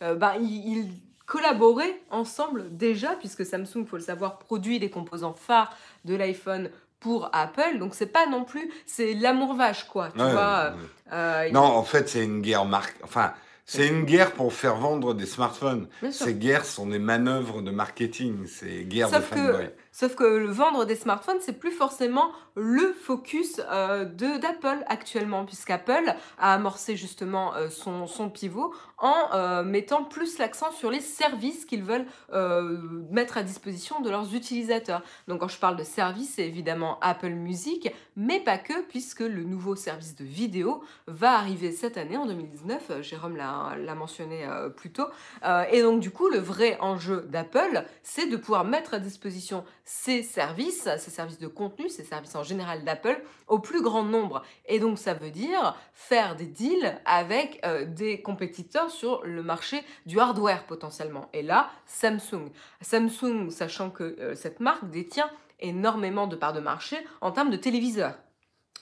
bah, 0.00 0.34
ils 0.40 0.90
collaborer 1.26 2.00
ensemble 2.10 2.76
déjà, 2.76 3.10
puisque 3.16 3.44
Samsung, 3.44 3.80
il 3.80 3.86
faut 3.86 3.96
le 3.96 4.02
savoir, 4.02 4.38
produit 4.38 4.78
les 4.78 4.90
composants 4.90 5.34
phares 5.34 5.76
de 6.06 6.14
l'iPhone 6.14 6.70
pour 7.00 7.28
Apple. 7.32 7.78
Donc 7.78 7.94
c'est 7.94 8.06
pas 8.06 8.26
non 8.26 8.44
plus, 8.44 8.70
c'est 8.86 9.14
l'amour 9.14 9.54
vache 9.54 9.84
quoi. 9.84 10.08
Tu 10.16 10.22
vois. 10.22 10.72
Euh, 11.12 11.50
non, 11.50 11.60
en 11.60 11.82
fait 11.82 12.08
c'est 12.08 12.24
une 12.24 12.40
guerre 12.40 12.64
marque. 12.64 12.96
Enfin, 13.04 13.32
c'est 13.68 13.88
une 13.88 14.04
guerre 14.04 14.32
pour 14.32 14.52
faire 14.52 14.76
vendre 14.76 15.12
des 15.12 15.26
smartphones. 15.26 15.88
Ces 16.12 16.34
guerres 16.34 16.64
sont 16.64 16.86
des 16.86 17.00
manœuvres 17.00 17.62
de 17.62 17.72
marketing. 17.72 18.46
C'est 18.46 18.84
guerre 18.84 19.10
de 19.10 19.18
fanboy. 19.18 19.70
Sauf 19.90 20.14
que 20.14 20.24
le 20.24 20.50
vendre 20.50 20.84
des 20.84 20.94
smartphones, 20.94 21.38
c'est 21.40 21.58
plus 21.58 21.72
forcément 21.72 22.30
le 22.54 22.92
focus 22.92 23.62
euh, 23.70 24.04
d'Apple 24.04 24.84
actuellement, 24.88 25.46
puisqu'Apple 25.46 26.14
a 26.38 26.52
amorcé 26.52 26.96
justement 26.96 27.54
euh, 27.54 27.70
son, 27.70 28.06
son, 28.06 28.28
pivot 28.28 28.74
en 28.98 29.14
euh, 29.32 29.62
mettant 29.62 30.04
plus 30.04 30.36
l'accent 30.36 30.70
sur 30.70 30.90
les 30.90 31.00
services 31.00 31.64
qu'ils 31.64 31.82
veulent 31.82 32.04
mettre 33.10 33.38
à 33.38 33.42
disposition 33.42 34.00
de 34.02 34.10
leurs 34.10 34.34
utilisateurs. 34.34 35.02
Donc 35.28 35.40
quand 35.40 35.48
je 35.48 35.58
parle 35.58 35.76
de 35.76 35.84
services, 35.84 36.34
c'est 36.36 36.46
évidemment 36.46 36.98
Apple 37.00 37.30
Music, 37.30 37.90
mais 38.16 38.40
pas 38.40 38.58
que, 38.58 38.82
puisque 38.88 39.20
le 39.20 39.44
nouveau 39.44 39.76
service 39.76 40.14
de 40.14 40.24
vidéo 40.24 40.82
va 41.06 41.38
arriver 41.38 41.72
cette 41.72 41.96
année, 41.96 42.18
en 42.18 42.26
2019, 42.26 43.00
Jérôme 43.00 43.36
l'a 43.36 43.55
mentionné 43.96 44.46
plus 44.76 44.90
tôt. 44.90 45.06
et 45.70 45.82
donc 45.82 46.00
du 46.00 46.10
coup, 46.10 46.28
le 46.28 46.38
vrai 46.38 46.76
enjeu 46.80 47.22
d'Apple, 47.28 47.84
c'est 48.02 48.26
de 48.26 48.36
pouvoir 48.36 48.64
mettre 48.64 48.94
à 48.94 48.98
disposition 48.98 49.64
ces 49.84 50.22
services, 50.22 50.88
ces 50.98 51.10
services 51.10 51.38
de 51.38 51.46
contenu, 51.46 51.88
ces 51.88 52.04
services 52.04 52.34
en 52.34 52.42
général 52.42 52.84
d'Apple, 52.84 53.22
au 53.46 53.58
plus 53.58 53.82
grand 53.82 54.02
nombre. 54.02 54.42
Et 54.66 54.78
donc 54.78 54.98
ça 54.98 55.14
veut 55.14 55.30
dire 55.30 55.76
faire 55.94 56.36
des 56.36 56.46
deals 56.46 56.98
avec 57.04 57.60
euh, 57.64 57.84
des 57.84 58.20
compétiteurs 58.20 58.90
sur 58.90 59.22
le 59.24 59.42
marché 59.42 59.82
du 60.04 60.18
hardware 60.18 60.64
potentiellement. 60.64 61.28
Et 61.32 61.42
là, 61.42 61.70
Samsung. 61.86 62.50
Samsung, 62.80 63.50
sachant 63.50 63.90
que 63.90 64.04
euh, 64.20 64.34
cette 64.34 64.60
marque 64.60 64.90
détient 64.90 65.30
énormément 65.60 66.26
de 66.26 66.36
parts 66.36 66.52
de 66.52 66.60
marché 66.60 66.96
en 67.20 67.32
termes 67.32 67.50
de 67.50 67.56
téléviseurs. 67.56 68.14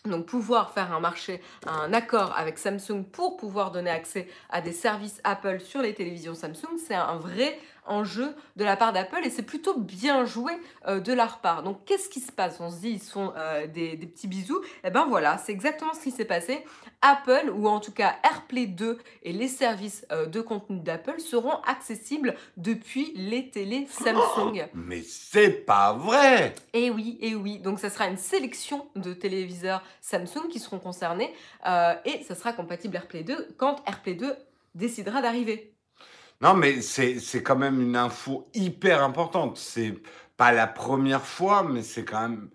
Donc 0.06 0.26
pouvoir 0.26 0.70
faire 0.70 0.92
un 0.92 1.00
marché, 1.00 1.40
un 1.66 1.94
accord 1.94 2.34
avec 2.36 2.58
Samsung 2.58 3.04
pour 3.10 3.38
pouvoir 3.38 3.70
donner 3.70 3.88
accès 3.88 4.28
à 4.50 4.60
des 4.60 4.72
services 4.72 5.18
Apple 5.24 5.60
sur 5.60 5.80
les 5.80 5.94
télévisions 5.94 6.34
Samsung, 6.34 6.76
c'est 6.76 6.94
un 6.94 7.16
vrai 7.16 7.58
en 7.86 8.04
jeu 8.04 8.34
de 8.56 8.64
la 8.64 8.76
part 8.76 8.92
d'Apple 8.92 9.20
et 9.24 9.30
c'est 9.30 9.42
plutôt 9.42 9.78
bien 9.78 10.24
joué 10.24 10.52
euh, 10.86 11.00
de 11.00 11.12
leur 11.12 11.38
part. 11.38 11.62
Donc 11.62 11.84
qu'est-ce 11.84 12.08
qui 12.08 12.20
se 12.20 12.32
passe? 12.32 12.58
On 12.60 12.70
se 12.70 12.80
dit 12.80 12.90
ils 12.90 13.02
sont 13.02 13.32
euh, 13.36 13.66
des, 13.66 13.96
petits 13.96 14.28
bisous. 14.28 14.62
Et 14.62 14.88
eh 14.88 14.90
ben 14.90 15.06
voilà, 15.06 15.38
c'est 15.38 15.52
exactement 15.52 15.92
ce 15.94 16.00
qui 16.00 16.10
s'est 16.10 16.24
passé. 16.24 16.64
Apple 17.02 17.50
ou 17.54 17.68
en 17.68 17.80
tout 17.80 17.92
cas 17.92 18.16
AirPlay 18.22 18.66
2 18.66 18.98
et 19.22 19.32
les 19.32 19.48
services 19.48 20.06
euh, 20.12 20.26
de 20.26 20.40
contenu 20.40 20.80
d'Apple 20.80 21.20
seront 21.20 21.60
accessibles 21.66 22.34
depuis 22.56 23.12
les 23.16 23.50
télés 23.50 23.86
Samsung. 23.90 24.64
Oh, 24.66 24.70
mais 24.74 25.02
c'est 25.02 25.50
pas 25.50 25.92
vrai 25.92 26.54
Et 26.72 26.86
eh 26.86 26.90
oui, 26.90 27.18
et 27.20 27.30
eh 27.30 27.34
oui. 27.34 27.58
Donc 27.58 27.78
ça 27.80 27.90
sera 27.90 28.06
une 28.06 28.16
sélection 28.16 28.86
de 28.96 29.12
téléviseurs 29.12 29.82
Samsung 30.00 30.48
qui 30.50 30.58
seront 30.58 30.78
concernés 30.78 31.32
et 32.04 32.22
ça 32.24 32.34
sera 32.34 32.52
compatible 32.52 32.96
AirPlay 32.96 33.22
2 33.22 33.54
quand 33.56 33.82
AirPlay 33.86 34.14
2 34.14 34.34
décidera 34.74 35.22
d'arriver. 35.22 35.73
Non, 36.40 36.54
mais 36.54 36.80
c'est 36.82 37.42
quand 37.42 37.56
même 37.56 37.80
une 37.80 37.96
info 37.96 38.48
hyper 38.54 39.02
importante. 39.02 39.56
C'est 39.56 39.94
pas 40.36 40.52
la 40.52 40.66
première 40.66 41.24
fois, 41.24 41.62
mais 41.62 41.82
c'est 41.82 42.04
quand 42.04 42.28
même 42.28 42.50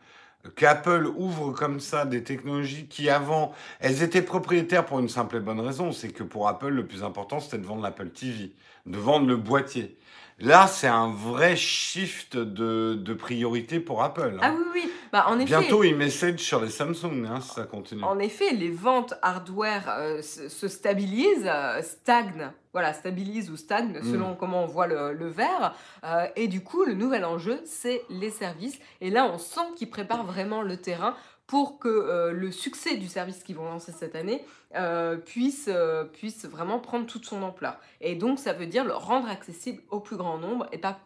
qu'Apple 0.55 1.07
ouvre 1.17 1.51
comme 1.51 1.79
ça 1.79 2.05
des 2.05 2.23
technologies 2.23 2.87
qui 2.87 3.09
avant, 3.09 3.53
elles 3.79 4.03
étaient 4.03 4.21
propriétaires 4.21 4.85
pour 4.85 4.99
une 4.99 5.09
simple 5.09 5.37
et 5.37 5.39
bonne 5.41 5.59
raison, 5.59 5.91
c'est 5.91 6.09
que 6.11 6.23
pour 6.23 6.47
Apple, 6.47 6.69
le 6.69 6.87
plus 6.87 7.03
important, 7.03 7.39
c'était 7.39 7.57
de 7.57 7.65
vendre 7.65 7.81
l'Apple 7.83 8.09
TV, 8.09 8.53
de 8.85 8.97
vendre 8.97 9.27
le 9.27 9.37
boîtier. 9.37 9.97
Là, 10.41 10.67
c'est 10.67 10.87
un 10.87 11.09
vrai 11.09 11.55
shift 11.55 12.37
de, 12.37 12.95
de 12.95 13.13
priorité 13.13 13.79
pour 13.79 14.03
Apple. 14.03 14.37
Hein. 14.37 14.41
Ah 14.41 14.53
oui, 14.55 14.63
oui. 14.73 14.91
Bah, 15.11 15.25
en 15.27 15.39
effet, 15.39 15.57
Bientôt, 15.57 15.83
ils 15.83 15.95
message 15.95 16.39
sur 16.39 16.61
les 16.61 16.69
Samsung, 16.69 17.25
hein, 17.27 17.41
si 17.41 17.49
ça 17.49 17.63
continue. 17.63 18.03
En 18.03 18.19
effet, 18.19 18.53
les 18.53 18.69
ventes 18.69 19.15
hardware 19.21 19.89
euh, 19.97 20.21
se, 20.21 20.67
stabilisent, 20.67 21.47
euh, 21.47 21.81
stagnent. 21.81 22.51
Voilà, 22.71 22.93
stabilisent 22.93 23.49
ou 23.49 23.57
stagnent 23.57 23.99
hmm. 23.99 24.11
selon 24.11 24.35
comment 24.35 24.63
on 24.63 24.67
voit 24.67 24.87
le, 24.87 25.13
le 25.13 25.27
verre. 25.27 25.75
Euh, 26.03 26.27
et 26.35 26.47
du 26.47 26.61
coup, 26.63 26.85
le 26.85 26.93
nouvel 26.93 27.25
enjeu, 27.25 27.59
c'est 27.65 28.03
les 28.09 28.29
services. 28.29 28.79
Et 29.01 29.09
là, 29.09 29.25
on 29.25 29.39
sent 29.39 29.61
qu'ils 29.75 29.89
préparent 29.89 30.25
vraiment 30.25 30.61
le 30.61 30.77
terrain 30.77 31.15
pour 31.49 31.79
que 31.79 31.87
euh, 31.89 32.31
le 32.31 32.51
succès 32.51 32.95
du 32.95 33.07
service 33.07 33.43
qu'ils 33.43 33.55
vont 33.55 33.65
lancer 33.65 33.91
cette 33.91 34.15
année 34.15 34.45
euh, 34.75 35.17
puisse, 35.17 35.65
euh, 35.67 36.03
puisse 36.03 36.45
vraiment 36.45 36.77
prendre 36.77 37.07
toute 37.07 37.25
son 37.25 37.41
ampleur. 37.41 37.79
Et 38.01 38.13
donc 38.13 38.37
ça 38.37 38.53
veut 38.53 38.67
dire 38.67 38.85
le 38.85 38.93
rendre 38.93 39.27
accessible 39.27 39.81
au 39.89 39.99
plus 39.99 40.15
grand 40.15 40.37
nombre 40.37 40.67
et 40.71 40.77
pas 40.77 40.99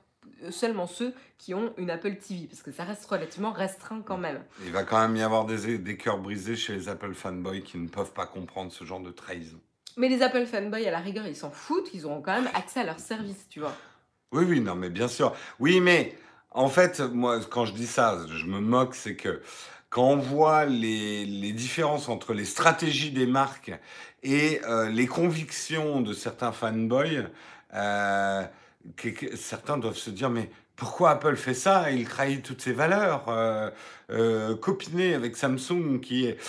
seulement 0.50 0.86
ceux 0.86 1.14
qui 1.38 1.54
ont 1.54 1.74
une 1.78 1.90
Apple 1.90 2.16
TV, 2.18 2.48
parce 2.48 2.62
que 2.62 2.74
ça 2.74 2.84
reste 2.84 3.06
relativement 3.06 3.54
restreint 3.54 4.02
quand 4.02 4.18
même. 4.18 4.44
Il 4.66 4.74
va 4.74 4.84
quand 4.84 5.00
même 5.00 5.16
y 5.16 5.22
avoir 5.22 5.46
des, 5.46 5.78
des 5.78 5.96
cœurs 5.96 6.18
brisés 6.18 6.58
chez 6.58 6.74
les 6.74 6.90
Apple 6.90 7.14
fanboys 7.14 7.62
qui 7.62 7.78
ne 7.78 7.88
peuvent 7.88 8.12
pas 8.12 8.26
comprendre 8.26 8.70
ce 8.74 8.84
genre 8.84 9.00
de 9.00 9.12
trahison. 9.12 9.62
Mais 9.96 10.10
les 10.10 10.22
Apple 10.24 10.46
fanboys, 10.46 10.86
à 10.86 10.92
la 10.92 11.00
rigueur, 11.00 11.26
ils 11.26 11.38
s'en 11.38 11.52
foutent, 11.52 11.94
ils 11.94 12.06
auront 12.06 12.22
quand 12.22 12.34
même 12.34 12.50
accès 12.54 12.82
à 12.82 12.84
leur 12.84 13.00
service, 13.00 13.48
tu 13.48 13.62
vois. 13.62 13.74
Oui, 14.34 14.44
oui, 14.46 14.60
non, 14.60 14.76
mais 14.76 14.90
bien 14.90 15.08
sûr. 15.08 15.34
Oui, 15.60 15.80
mais 15.80 16.18
en 16.52 16.68
fait, 16.68 17.00
moi, 17.00 17.40
quand 17.50 17.66
je 17.66 17.74
dis 17.74 17.88
ça, 17.88 18.20
je 18.28 18.46
me 18.46 18.60
moque, 18.60 18.96
c'est 18.96 19.16
que 19.16 19.42
quand 19.94 20.08
on 20.08 20.18
voit 20.18 20.66
les, 20.66 21.24
les, 21.24 21.52
différences 21.52 22.10
entre 22.10 22.34
les 22.34 22.46
stratégies 22.46 23.12
des 23.12 23.28
marques 23.28 23.72
et 24.24 24.60
euh, 24.68 24.90
les 24.90 25.06
convictions 25.06 26.02
de 26.02 26.14
certains 26.14 26.52
fanboys, 26.52 27.28
euh, 27.76 28.44
certains 29.36 29.78
doivent 29.78 29.96
se 29.96 30.10
dire 30.10 30.32
mais 30.32 30.50
pourquoi 30.76 31.12
Apple 31.12 31.36
fait 31.36 31.54
ça? 31.54 31.92
Il 31.92 32.08
trahit 32.08 32.42
toutes 32.42 32.62
ses 32.62 32.74
valeurs. 32.74 33.26
Euh, 33.30 33.70
euh 34.10 34.56
copiné 34.56 35.14
avec 35.14 35.38
Samsung 35.38 36.00
qui 36.02 36.26
est... 36.26 36.40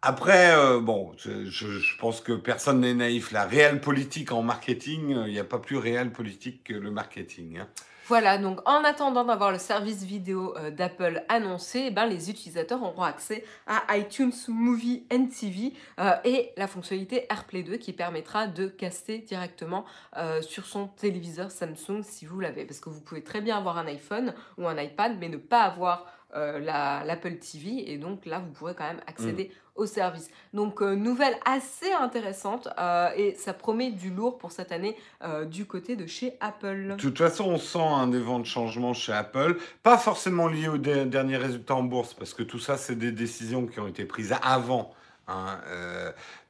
Après, 0.00 0.54
bon, 0.80 1.12
je, 1.16 1.46
je, 1.46 1.98
pense 1.98 2.20
que 2.20 2.32
personne 2.32 2.80
n'est 2.80 2.94
naïf. 2.94 3.32
La 3.32 3.44
réelle 3.44 3.80
politique 3.80 4.30
en 4.30 4.42
marketing, 4.42 5.16
il 5.26 5.32
n'y 5.32 5.40
a 5.40 5.44
pas 5.44 5.58
plus 5.58 5.78
réelle 5.78 6.12
politique 6.12 6.62
que 6.64 6.74
le 6.74 6.90
marketing. 6.92 7.58
Hein. 7.58 7.66
Voilà, 8.06 8.36
donc 8.36 8.60
en 8.68 8.84
attendant 8.84 9.24
d'avoir 9.24 9.50
le 9.50 9.58
service 9.58 10.02
vidéo 10.02 10.54
euh, 10.58 10.70
d'Apple 10.70 11.24
annoncé, 11.30 11.84
eh 11.86 11.90
ben, 11.90 12.04
les 12.04 12.28
utilisateurs 12.28 12.82
auront 12.82 13.02
accès 13.02 13.44
à 13.66 13.96
iTunes 13.96 14.32
Movie 14.48 15.06
and 15.10 15.28
TV 15.28 15.72
euh, 15.98 16.10
et 16.24 16.52
la 16.58 16.66
fonctionnalité 16.66 17.24
AirPlay 17.30 17.62
2 17.62 17.78
qui 17.78 17.94
permettra 17.94 18.46
de 18.46 18.66
caster 18.66 19.20
directement 19.20 19.86
euh, 20.18 20.42
sur 20.42 20.66
son 20.66 20.88
téléviseur 20.88 21.50
Samsung 21.50 22.02
si 22.02 22.26
vous 22.26 22.40
l'avez. 22.40 22.66
Parce 22.66 22.80
que 22.80 22.90
vous 22.90 23.00
pouvez 23.00 23.24
très 23.24 23.40
bien 23.40 23.56
avoir 23.56 23.78
un 23.78 23.86
iPhone 23.86 24.34
ou 24.58 24.68
un 24.68 24.76
iPad 24.76 25.16
mais 25.18 25.30
ne 25.30 25.38
pas 25.38 25.62
avoir 25.62 26.06
l'Apple 26.36 27.36
TV 27.36 27.92
et 27.92 27.96
donc 27.96 28.26
là 28.26 28.40
vous 28.40 28.50
pourrez 28.50 28.74
quand 28.74 28.88
même 28.88 29.00
accéder 29.06 29.52
au 29.74 29.86
service. 29.86 30.30
Donc 30.52 30.80
euh, 30.80 30.94
nouvelle 30.94 31.36
assez 31.44 31.92
intéressante 31.92 32.68
euh, 32.78 33.10
et 33.16 33.34
ça 33.34 33.52
promet 33.52 33.90
du 33.90 34.10
lourd 34.10 34.38
pour 34.38 34.52
cette 34.52 34.72
année 34.72 34.96
euh, 35.22 35.44
du 35.44 35.66
côté 35.66 35.96
de 35.96 36.06
chez 36.06 36.36
Apple. 36.40 36.94
De 36.96 36.96
toute 36.96 37.18
façon, 37.18 37.44
on 37.44 37.58
sent 37.58 37.78
un 37.78 38.06
des 38.06 38.20
vents 38.20 38.38
de 38.38 38.46
changement 38.46 38.94
chez 38.94 39.12
Apple, 39.12 39.58
pas 39.82 39.98
forcément 39.98 40.46
lié 40.46 40.68
aux 40.68 40.78
derniers 40.78 41.36
résultats 41.36 41.74
en 41.74 41.82
bourse, 41.82 42.14
parce 42.14 42.34
que 42.34 42.42
tout 42.42 42.58
ça, 42.58 42.76
c'est 42.76 42.96
des 42.96 43.12
décisions 43.12 43.66
qui 43.66 43.80
ont 43.80 43.88
été 43.88 44.04
prises 44.04 44.34
avant. 44.42 44.92
Hein, 45.26 45.58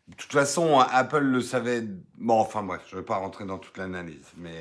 de 0.09 0.15
toute 0.17 0.33
façon, 0.33 0.81
Apple 0.81 1.23
le 1.23 1.41
savait. 1.41 1.83
Bon, 2.19 2.41
enfin 2.41 2.63
bref, 2.63 2.83
je 2.89 2.97
ne 2.97 3.01
vais 3.01 3.07
pas 3.07 3.17
rentrer 3.17 3.45
dans 3.45 3.59
toute 3.59 3.79
l'analyse, 3.79 4.27
mais. 4.37 4.61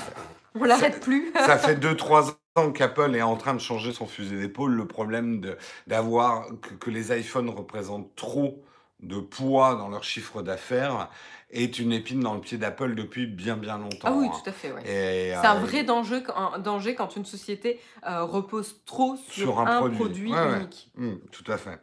on 0.54 0.64
l'arrête 0.64 1.00
plus. 1.00 1.32
ça 1.34 1.58
fait 1.58 1.74
2-3 1.74 2.30
ans 2.30 2.34
qu'Apple 2.72 3.14
est 3.14 3.22
en 3.22 3.36
train 3.36 3.54
de 3.54 3.60
changer 3.60 3.92
son 3.92 4.06
fusil 4.06 4.38
d'épaule. 4.38 4.72
Le 4.72 4.86
problème 4.86 5.40
d'avoir 5.86 6.46
que, 6.60 6.74
que, 6.74 6.90
les 6.90 7.16
iPhones 7.18 7.50
représentent 7.50 8.14
trop 8.16 8.62
de 9.00 9.20
poids 9.20 9.76
dans 9.76 9.88
leur 9.88 10.04
chiffre 10.04 10.42
d'affaires 10.42 11.08
est 11.50 11.78
une 11.78 11.92
épine 11.92 12.20
dans 12.20 12.34
le 12.34 12.40
pied 12.40 12.58
d'Apple 12.58 12.94
depuis 12.94 13.26
bien 13.26 13.56
bien 13.56 13.78
longtemps. 13.78 13.96
Ah 14.08 14.12
oui, 14.12 14.26
hein. 14.26 14.36
tout 14.44 14.50
à 14.50 14.52
fait. 14.52 14.70
ouais. 14.72 14.82
Et, 14.82 15.30
C'est 15.40 15.46
un 15.46 15.56
euh, 15.56 15.60
vrai 15.60 15.82
danger, 15.82 16.22
un 16.36 16.58
danger 16.58 16.94
quand 16.94 17.16
une 17.16 17.24
société 17.24 17.80
euh, 18.06 18.22
repose 18.24 18.76
trop 18.84 19.16
sur, 19.30 19.44
Sur 19.44 19.60
un 19.60 19.66
un, 19.66 19.78
produit. 19.78 19.96
produit, 19.98 20.32
Ouais, 20.32 20.38
ouais. 20.40 20.56
unique. 20.58 20.90
Hmm, 20.96 21.14
tout 21.32 21.50
à 21.50 21.56
fait. 21.56 21.78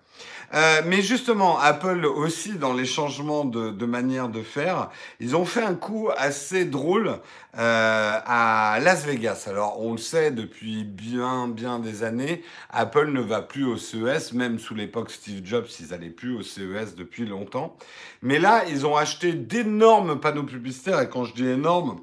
Euh, 0.54 0.82
mais 0.86 1.02
justement, 1.02 1.60
Apple 1.60 2.06
aussi, 2.06 2.54
dans 2.58 2.74
les 2.74 2.86
changements 2.86 3.44
de, 3.44 3.72
de 3.72 3.86
manière 3.86 4.30
de 4.30 4.42
faire, 4.44 4.90
ils 5.20 5.36
ont 5.36 5.44
fait 5.46 5.64
un 5.64 5.76
coup 5.76 6.10
assez 6.16 6.64
drôle 6.66 7.20
euh, 7.58 8.20
à 8.26 8.80
Las 8.82 9.06
Vegas. 9.06 9.46
Alors, 9.50 9.82
on 9.82 9.92
le 9.94 9.98
sait 9.98 10.32
depuis 10.32 10.84
bien, 10.86 11.48
bien 11.50 11.80
des 11.80 12.04
années, 12.04 12.44
Apple 12.70 13.12
ne 13.12 13.20
va 13.22 13.42
plus 13.42 13.66
au 13.66 13.78
CES, 13.78 14.32
même 14.34 14.60
sous 14.60 14.76
l'époque 14.76 15.12
Steve 15.12 15.42
Jobs, 15.46 15.66
ils 15.80 15.88
n'allaient 15.90 16.10
plus 16.10 16.36
au 16.38 16.44
CES 16.44 16.96
depuis 16.96 17.26
longtemps. 17.26 17.76
Mais 18.22 18.40
là, 18.40 18.64
ils 18.70 18.86
ont 18.86 18.96
acheté 18.96 19.34
d'énormes 19.64 20.20
panneaux 20.20 20.44
publicitaires, 20.44 21.02
et 21.02 21.10
quand 21.10 21.24
je 21.24 21.34
dis 21.34 21.48
énormes, 21.48 22.00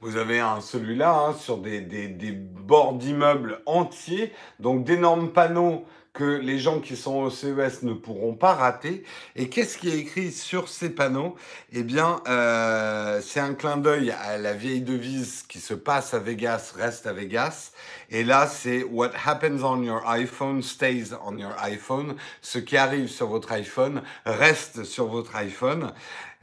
vous 0.00 0.16
avez 0.16 0.40
un 0.40 0.60
celui-là 0.60 1.12
hein, 1.12 1.34
sur 1.34 1.58
des, 1.58 1.80
des, 1.80 2.06
des 2.06 2.32
bords 2.32 2.94
d'immeubles 2.94 3.60
entiers, 3.66 4.32
donc 4.60 4.84
d'énormes 4.84 5.30
panneaux 5.30 5.84
que 6.12 6.24
les 6.24 6.58
gens 6.58 6.80
qui 6.80 6.96
sont 6.96 7.16
au 7.16 7.30
CES 7.30 7.82
ne 7.82 7.92
pourront 7.92 8.34
pas 8.34 8.54
rater. 8.54 9.04
Et 9.36 9.50
qu'est-ce 9.50 9.76
qui 9.76 9.90
est 9.90 9.98
écrit 9.98 10.32
sur 10.32 10.68
ces 10.68 10.88
panneaux? 10.88 11.36
Eh 11.72 11.82
bien, 11.82 12.22
euh, 12.26 13.20
c'est 13.22 13.40
un 13.40 13.52
clin 13.52 13.76
d'œil 13.76 14.10
à 14.10 14.38
la 14.38 14.54
vieille 14.54 14.80
devise 14.80 15.44
qui 15.46 15.60
se 15.60 15.74
passe 15.74 16.14
à 16.14 16.18
Vegas 16.18 16.72
reste 16.74 17.06
à 17.06 17.12
Vegas. 17.12 17.72
Et 18.08 18.24
là, 18.24 18.46
c'est 18.46 18.82
What 18.84 19.10
happens 19.26 19.62
on 19.62 19.82
your 19.82 20.08
iPhone 20.08 20.62
stays 20.62 21.12
on 21.22 21.36
your 21.36 21.52
iPhone. 21.60 22.16
Ce 22.40 22.58
qui 22.58 22.78
arrive 22.78 23.08
sur 23.08 23.26
votre 23.26 23.52
iPhone 23.52 24.00
reste 24.24 24.84
sur 24.84 25.08
votre 25.08 25.36
iPhone. 25.36 25.92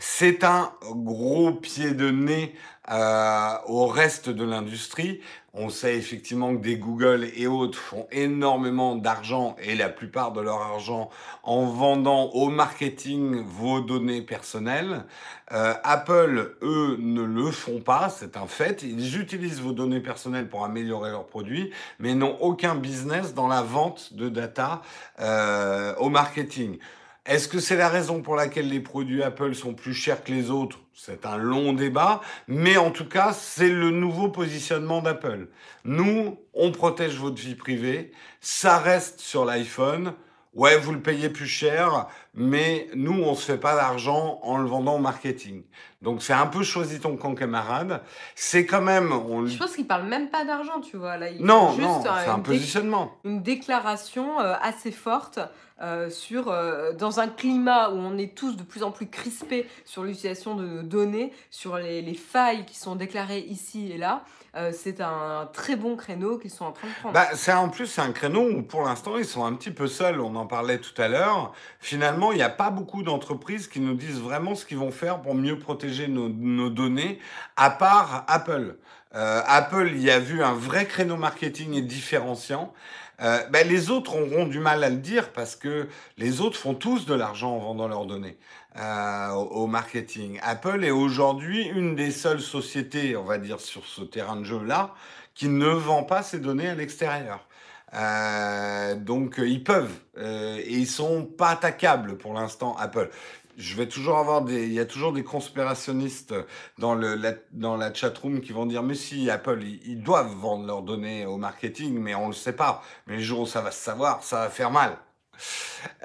C'est 0.06 0.44
un 0.44 0.74
gros 0.84 1.54
pied 1.54 1.92
de 1.92 2.12
nez 2.12 2.54
euh, 2.92 3.54
au 3.68 3.88
reste 3.88 4.30
de 4.30 4.44
l'industrie. 4.44 5.22
On 5.54 5.70
sait 5.70 5.96
effectivement 5.96 6.54
que 6.54 6.62
des 6.62 6.76
Google 6.76 7.30
et 7.38 7.48
autres 7.48 7.80
font 7.80 8.06
énormément 8.12 8.98
d'argent 8.98 9.56
et 9.64 9.76
la 9.76 9.88
plupart 9.88 10.34
de 10.34 10.42
leur 10.42 10.62
argent 10.62 11.10
en 11.44 11.68
vendant 11.68 12.32
au 12.32 12.50
marketing 12.50 13.46
vos 13.46 13.80
données 13.80 14.22
personnelles. 14.22 15.06
Euh, 15.54 15.74
Apple, 15.86 16.58
eux, 16.62 16.98
ne 17.00 17.24
le 17.24 17.50
font 17.50 17.80
pas, 17.80 18.10
c'est 18.10 18.36
un 18.36 18.48
fait. 18.48 18.84
Ils 18.84 19.22
utilisent 19.22 19.62
vos 19.62 19.72
données 19.72 20.02
personnelles 20.02 20.50
pour 20.50 20.66
améliorer 20.66 21.12
leurs 21.12 21.28
produits, 21.28 21.72
mais 22.00 22.14
n'ont 22.14 22.38
aucun 22.42 22.76
business 22.76 23.34
dans 23.34 23.48
la 23.48 23.62
vente 23.62 24.14
de 24.14 24.28
data 24.28 24.82
euh, 25.22 25.96
au 25.96 26.10
marketing. 26.10 26.78
Est-ce 27.26 27.48
que 27.48 27.60
c'est 27.60 27.78
la 27.78 27.88
raison 27.88 28.22
pour 28.22 28.36
laquelle 28.36 28.68
les 28.68 28.82
produits 28.82 29.24
Apple 29.24 29.56
sont 29.56 29.74
plus 29.74 29.94
chers 29.94 30.26
que 30.26 30.32
les 30.34 30.52
autres? 30.52 30.82
C'est 30.94 31.26
un 31.26 31.38
long 31.38 31.72
débat, 31.72 32.20
mais 32.50 32.76
en 32.76 32.92
tout 32.92 33.08
cas, 33.08 33.32
c'est 33.32 33.70
le 33.70 33.92
nouveau 33.92 34.28
positionnement 34.28 35.02
d'Apple. 35.02 35.48
Nous, 35.86 36.38
on 36.54 36.72
protège 36.74 37.16
votre 37.16 37.42
vie 37.42 37.56
privée, 37.56 38.12
ça 38.42 38.78
reste 38.78 39.22
sur 39.22 39.46
l'iPhone. 39.46 40.16
Ouais, 40.56 40.78
vous 40.78 40.92
le 40.92 41.00
payez 41.02 41.30
plus 41.30 41.48
cher, 41.48 42.06
mais 42.36 42.88
nous, 42.94 43.24
on 43.24 43.34
se 43.34 43.44
fait 43.52 43.58
pas 43.58 43.76
d'argent 43.76 44.40
en 44.44 44.58
le 44.58 44.68
vendant 44.68 44.96
au 44.96 45.00
marketing. 45.00 45.64
Donc, 46.04 46.22
c'est 46.22 46.34
un 46.34 46.46
peu 46.46 46.62
choisi 46.62 47.00
ton 47.00 47.18
camp 47.18 47.34
camarade. 47.34 48.02
C'est 48.36 48.66
quand 48.68 48.82
même, 48.82 49.12
on... 49.12 49.48
Je 49.48 49.58
pense 49.58 49.76
qu'ils 49.76 49.88
parlent 49.88 50.06
même 50.08 50.30
pas 50.30 50.46
d'argent, 50.46 50.80
tu 50.80 50.96
vois. 50.98 51.18
Là, 51.18 51.32
non, 51.40 51.72
non, 51.72 51.76
juste 51.76 52.08
euh, 52.08 52.22
c'est 52.24 52.30
un 52.30 52.38
dé- 52.38 52.44
positionnement. 52.44 53.18
une 53.24 53.42
déclaration 53.42 54.40
euh, 54.42 54.54
assez 54.62 54.92
forte 54.92 55.40
euh, 55.82 56.12
sur 56.12 56.50
euh, 56.50 56.94
dans 56.94 57.20
un 57.20 57.30
climat 57.30 57.90
où 57.90 57.96
on 57.96 58.16
est 58.20 58.36
tous 58.38 58.56
de 58.56 58.62
plus 58.64 58.84
en 58.84 58.92
plus 58.92 59.08
crispés 59.08 59.68
sur 59.86 60.04
l'utilisation 60.04 60.54
de 60.56 60.66
nos 60.66 60.84
données, 60.84 61.34
sur 61.50 61.78
les, 61.78 62.04
les 62.04 62.14
failles 62.14 62.66
qui 62.66 62.78
sont 62.78 62.96
déclarées 62.96 63.40
ici 63.40 63.92
et 63.92 63.98
là. 63.98 64.24
Euh, 64.56 64.72
c'est 64.72 65.02
un 65.02 65.50
très 65.52 65.76
bon 65.76 65.96
créneau 65.96 66.38
qu'ils 66.38 66.52
sont 66.52 66.66
en 66.66 66.72
train 66.72 66.88
de 66.88 66.94
prendre. 66.94 67.14
Bah, 67.14 67.30
en 67.60 67.70
plus 67.70 67.88
c'est 67.88 68.02
un 68.02 68.12
créneau 68.12 68.48
où 68.48 68.62
pour 68.62 68.84
l'instant 68.84 69.18
ils 69.18 69.26
sont 69.26 69.44
un 69.46 69.54
petit 69.54 69.72
peu 69.72 69.88
seuls. 69.88 70.22
On 70.22 70.36
en 70.36 70.46
parlait 70.46 70.78
tout 70.78 71.00
à 71.02 71.08
l'heure. 71.08 71.54
Finalement, 71.80 72.32
il 72.32 72.36
n'y 72.36 72.44
a 72.44 72.50
pas 72.50 72.70
beaucoup 72.70 73.02
d'entreprises 73.02 73.68
qui 73.68 73.80
nous 73.80 73.96
disent 73.96 74.20
vraiment 74.20 74.54
ce 74.54 74.66
qu'ils 74.66 74.78
vont 74.78 74.92
faire 74.92 75.22
pour 75.22 75.34
mieux 75.34 75.58
protéger 75.58 76.08
nos, 76.08 76.70
données, 76.70 77.20
à 77.56 77.72
part 77.72 78.26
Apple. 78.28 78.78
Euh, 79.16 79.42
Apple 79.46 79.92
y 79.96 80.12
a 80.12 80.20
vu 80.20 80.44
un 80.44 80.54
vrai 80.54 80.86
créneau 80.86 81.18
marketing 81.18 81.74
et 81.74 81.82
différenciant. 81.82 82.74
Euh, 83.22 83.40
ben, 83.50 83.68
les 83.68 83.90
autres 83.90 84.16
auront 84.16 84.46
du 84.46 84.60
mal 84.60 84.84
à 84.84 84.90
le 84.90 84.98
dire 84.98 85.32
parce 85.32 85.56
que 85.56 85.88
les 86.18 86.42
autres 86.42 86.58
font 86.58 86.74
tous 86.74 87.06
de 87.06 87.14
l'argent 87.14 87.56
en 87.56 87.60
vendant 87.60 87.88
leurs 87.88 88.06
données 88.06 88.38
euh, 88.78 89.30
au, 89.30 89.68
marketing. 89.68 90.40
Apple 90.42 90.84
est 90.84 90.90
aujourd'hui 90.90 91.64
une 91.64 91.96
des 91.96 92.10
seules 92.10 92.42
sociétés, 92.42 93.16
on 93.16 93.24
va 93.24 93.38
dire, 93.38 93.60
sur 93.60 93.86
ce 93.86 94.02
terrain 94.02 94.36
de 94.36 94.46
jeu-là, 94.46 94.96
qui 95.36 95.48
ne 95.48 95.68
vend 95.68 96.04
pas 96.04 96.24
ses 96.24 96.40
données 96.40 96.70
à 96.70 96.74
l'extérieur. 96.74 97.48
Euh, 97.94 98.96
donc 98.96 99.40
euh, 99.40 99.48
ils 99.48 99.64
peuvent 99.64 99.94
et 100.18 100.74
ils 100.74 100.88
sont 100.88 101.26
pas 101.26 101.50
attaquables 101.50 102.18
pour 102.18 102.34
l'instant 102.34 102.76
Apple. 102.78 103.12
Je 103.56 103.76
vais 103.76 103.88
toujours 103.88 104.18
avoir 104.18 104.42
des, 104.42 104.66
il 104.66 104.74
y 104.74 104.80
a 104.80 104.86
toujours 104.86 105.14
des 105.14 105.24
conspirationnistes 105.24 106.34
dans 106.80 106.96
le 106.96 107.14
la, 107.14 107.34
dans 107.52 107.78
la 107.78 107.94
chatroom 107.94 108.42
qui 108.42 108.52
vont 108.52 108.66
dire 108.66 108.82
mais 108.82 108.96
si 108.96 109.30
Apple 109.30 109.60
ils, 109.62 109.80
ils 109.86 110.02
doivent 110.02 110.34
vendre 110.34 110.66
leurs 110.66 110.82
données 110.82 111.28
au 111.28 111.38
marketing 111.38 112.00
mais 112.00 112.16
on 112.16 112.28
le 112.28 112.34
sait 112.34 112.54
pas. 112.56 112.82
Mais 113.06 113.18
le 113.18 113.22
jour 113.22 113.42
où 113.42 113.46
ça 113.46 113.62
va 113.62 113.70
se 113.70 113.84
savoir, 113.84 114.24
ça 114.24 114.38
va 114.38 114.50
faire 114.50 114.72
mal. 114.72 114.98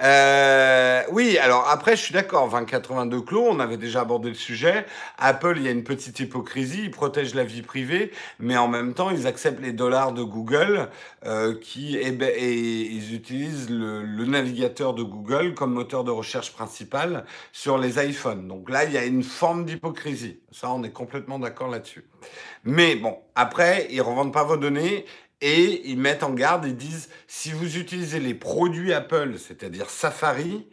Euh, 0.01 1.03
oui, 1.11 1.37
alors 1.37 1.67
après, 1.69 1.95
je 1.95 2.01
suis 2.01 2.13
d'accord, 2.13 2.49
2082 2.49 3.21
clos, 3.21 3.45
on 3.49 3.59
avait 3.59 3.77
déjà 3.77 4.01
abordé 4.01 4.29
le 4.29 4.35
sujet. 4.35 4.85
Apple, 5.17 5.55
il 5.57 5.63
y 5.63 5.67
a 5.67 5.71
une 5.71 5.83
petite 5.83 6.19
hypocrisie, 6.19 6.83
ils 6.83 6.91
protègent 6.91 7.35
la 7.35 7.43
vie 7.43 7.61
privée, 7.61 8.11
mais 8.39 8.57
en 8.57 8.67
même 8.67 8.93
temps, 8.93 9.09
ils 9.09 9.27
acceptent 9.27 9.61
les 9.61 9.73
dollars 9.73 10.13
de 10.13 10.23
Google, 10.23 10.89
euh, 11.25 11.55
qui, 11.59 11.97
et, 11.97 12.11
ben, 12.11 12.31
et 12.35 12.53
ils 12.53 13.13
utilisent 13.13 13.69
le, 13.69 14.03
le 14.03 14.25
navigateur 14.25 14.93
de 14.93 15.03
Google 15.03 15.53
comme 15.53 15.73
moteur 15.73 16.03
de 16.03 16.11
recherche 16.11 16.53
principal 16.53 17.25
sur 17.51 17.77
les 17.77 18.03
iPhones. 18.03 18.47
Donc 18.47 18.69
là, 18.69 18.85
il 18.85 18.91
y 18.93 18.97
a 18.97 19.05
une 19.05 19.23
forme 19.23 19.65
d'hypocrisie. 19.65 20.39
Ça, 20.51 20.69
on 20.71 20.83
est 20.83 20.91
complètement 20.91 21.39
d'accord 21.39 21.69
là-dessus. 21.69 22.05
Mais 22.63 22.95
bon, 22.95 23.17
après, 23.35 23.87
ils 23.89 24.01
revendent 24.01 24.33
pas 24.33 24.43
vos 24.43 24.57
données 24.57 25.05
et 25.41 25.89
ils 25.89 25.97
mettent 25.97 26.23
en 26.23 26.31
garde 26.33 26.65
et 26.65 26.73
disent 26.73 27.09
si 27.27 27.51
vous 27.51 27.77
utilisez 27.77 28.19
les 28.19 28.33
produits 28.33 28.93
Apple, 28.93 29.37
c'est-à-dire 29.37 29.89
Safari, 29.89 30.67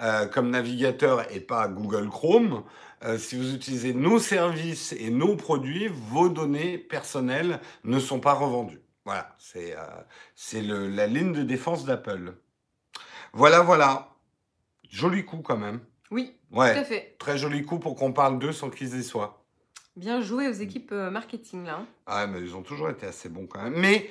euh, 0.00 0.26
comme 0.26 0.50
navigateur 0.50 1.30
et 1.32 1.40
pas 1.40 1.68
Google 1.68 2.08
Chrome, 2.08 2.64
euh, 3.04 3.18
si 3.18 3.36
vous 3.36 3.54
utilisez 3.54 3.94
nos 3.94 4.18
services 4.18 4.92
et 4.92 5.10
nos 5.10 5.36
produits, 5.36 5.88
vos 5.88 6.28
données 6.28 6.78
personnelles 6.78 7.60
ne 7.84 7.98
sont 7.98 8.20
pas 8.20 8.32
revendues. 8.32 8.80
Voilà, 9.04 9.34
c'est 9.38 9.74
euh, 9.76 10.88
la 10.88 11.06
ligne 11.06 11.32
de 11.32 11.42
défense 11.42 11.84
d'Apple. 11.84 12.34
Voilà, 13.32 13.60
voilà. 13.60 14.14
Joli 14.88 15.24
coup 15.24 15.38
quand 15.38 15.56
même. 15.56 15.80
Oui, 16.10 16.34
tout 16.50 16.60
à 16.60 16.84
fait. 16.84 17.16
très 17.18 17.36
joli 17.36 17.64
coup 17.64 17.78
pour 17.78 17.94
qu'on 17.94 18.12
parle 18.12 18.38
d'eux 18.38 18.52
sans 18.52 18.70
qu'ils 18.70 18.98
y 18.98 19.04
soient. 19.04 19.44
Bien 19.98 20.20
joué 20.20 20.46
aux 20.48 20.52
équipes 20.52 20.92
euh, 20.92 21.10
marketing 21.10 21.64
là. 21.66 21.78
hein. 21.80 21.86
Ah, 22.06 22.26
mais 22.28 22.40
ils 22.40 22.54
ont 22.54 22.62
toujours 22.62 22.88
été 22.88 23.04
assez 23.04 23.28
bons 23.28 23.46
quand 23.46 23.62
même. 23.62 23.74
Mais 23.76 24.08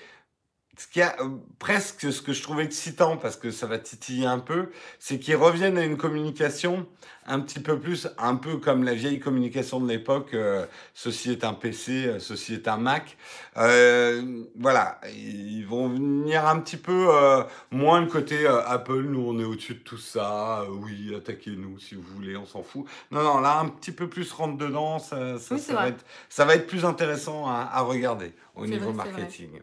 ce 0.78 0.88
qui 0.88 1.02
a 1.02 1.16
euh, 1.22 1.30
presque 1.60 2.12
ce 2.14 2.22
que 2.22 2.34
je 2.34 2.42
trouvais 2.44 2.64
excitant, 2.64 3.18
parce 3.18 3.36
que 3.36 3.52
ça 3.52 3.68
va 3.68 3.80
titiller 3.80 4.26
un 4.28 4.40
peu, 4.40 4.70
c'est 5.00 5.20
qu'ils 5.20 5.36
reviennent 5.36 5.78
à 5.78 5.84
une 5.84 5.98
communication 5.98 6.88
un 7.30 7.40
petit 7.42 7.60
peu 7.60 7.78
plus, 7.80 8.08
un 8.18 8.36
peu 8.36 8.58
comme 8.58 8.84
la 8.86 8.94
vieille 8.94 9.20
communication 9.20 9.82
de 9.82 9.88
l'époque. 9.90 10.34
euh, 10.34 10.66
ceci 10.94 11.32
est 11.32 11.44
un 11.44 11.54
PC, 11.54 12.06
euh, 12.08 12.20
ceci 12.20 12.54
est 12.54 12.68
un 12.70 12.78
Mac. 12.78 13.18
Euh, 13.58 14.44
voilà, 14.58 15.00
ils 15.14 15.64
vont 15.66 15.90
venir 15.90 16.48
un 16.48 16.60
petit 16.60 16.78
peu 16.78 17.08
euh, 17.10 17.44
moins 17.72 18.00
le 18.02 18.08
côté 18.08 18.46
euh, 18.48 18.62
Apple, 18.66 19.02
nous 19.02 19.22
on 19.28 19.40
est 19.40 19.44
au-dessus 19.44 19.76
de 19.76 19.80
tout 19.80 19.98
ça. 19.98 20.66
oui, 20.70 21.14
attaquez-nous 21.16 21.80
si 21.80 21.96
vous 21.96 22.04
voulez, 22.04 22.38
on 22.38 22.46
s'en 22.46 22.64
fout. 22.64 22.86
Non, 23.12 23.24
non, 23.24 23.40
là 23.40 23.60
un 23.60 23.68
petit 23.70 23.92
peu 23.92 24.08
plus 24.10 24.32
rentre 24.32 24.58
dedans, 24.58 25.00
ça, 25.00 25.38
ça, 25.40 25.56
Oui, 25.56 25.60
c'est 25.60 25.74
ça 25.74 25.76
va 25.76 25.88
être 25.90 26.06
ça 26.30 26.46
va 26.46 26.56
être 26.56 26.68
plus 26.68 26.86
intéressant 26.86 27.48
à, 27.48 27.68
à 27.72 27.82
regarder 27.82 28.34
au 28.56 28.66
niveau 28.68 28.92
vrai. 28.94 28.94
marketing. 28.94 29.60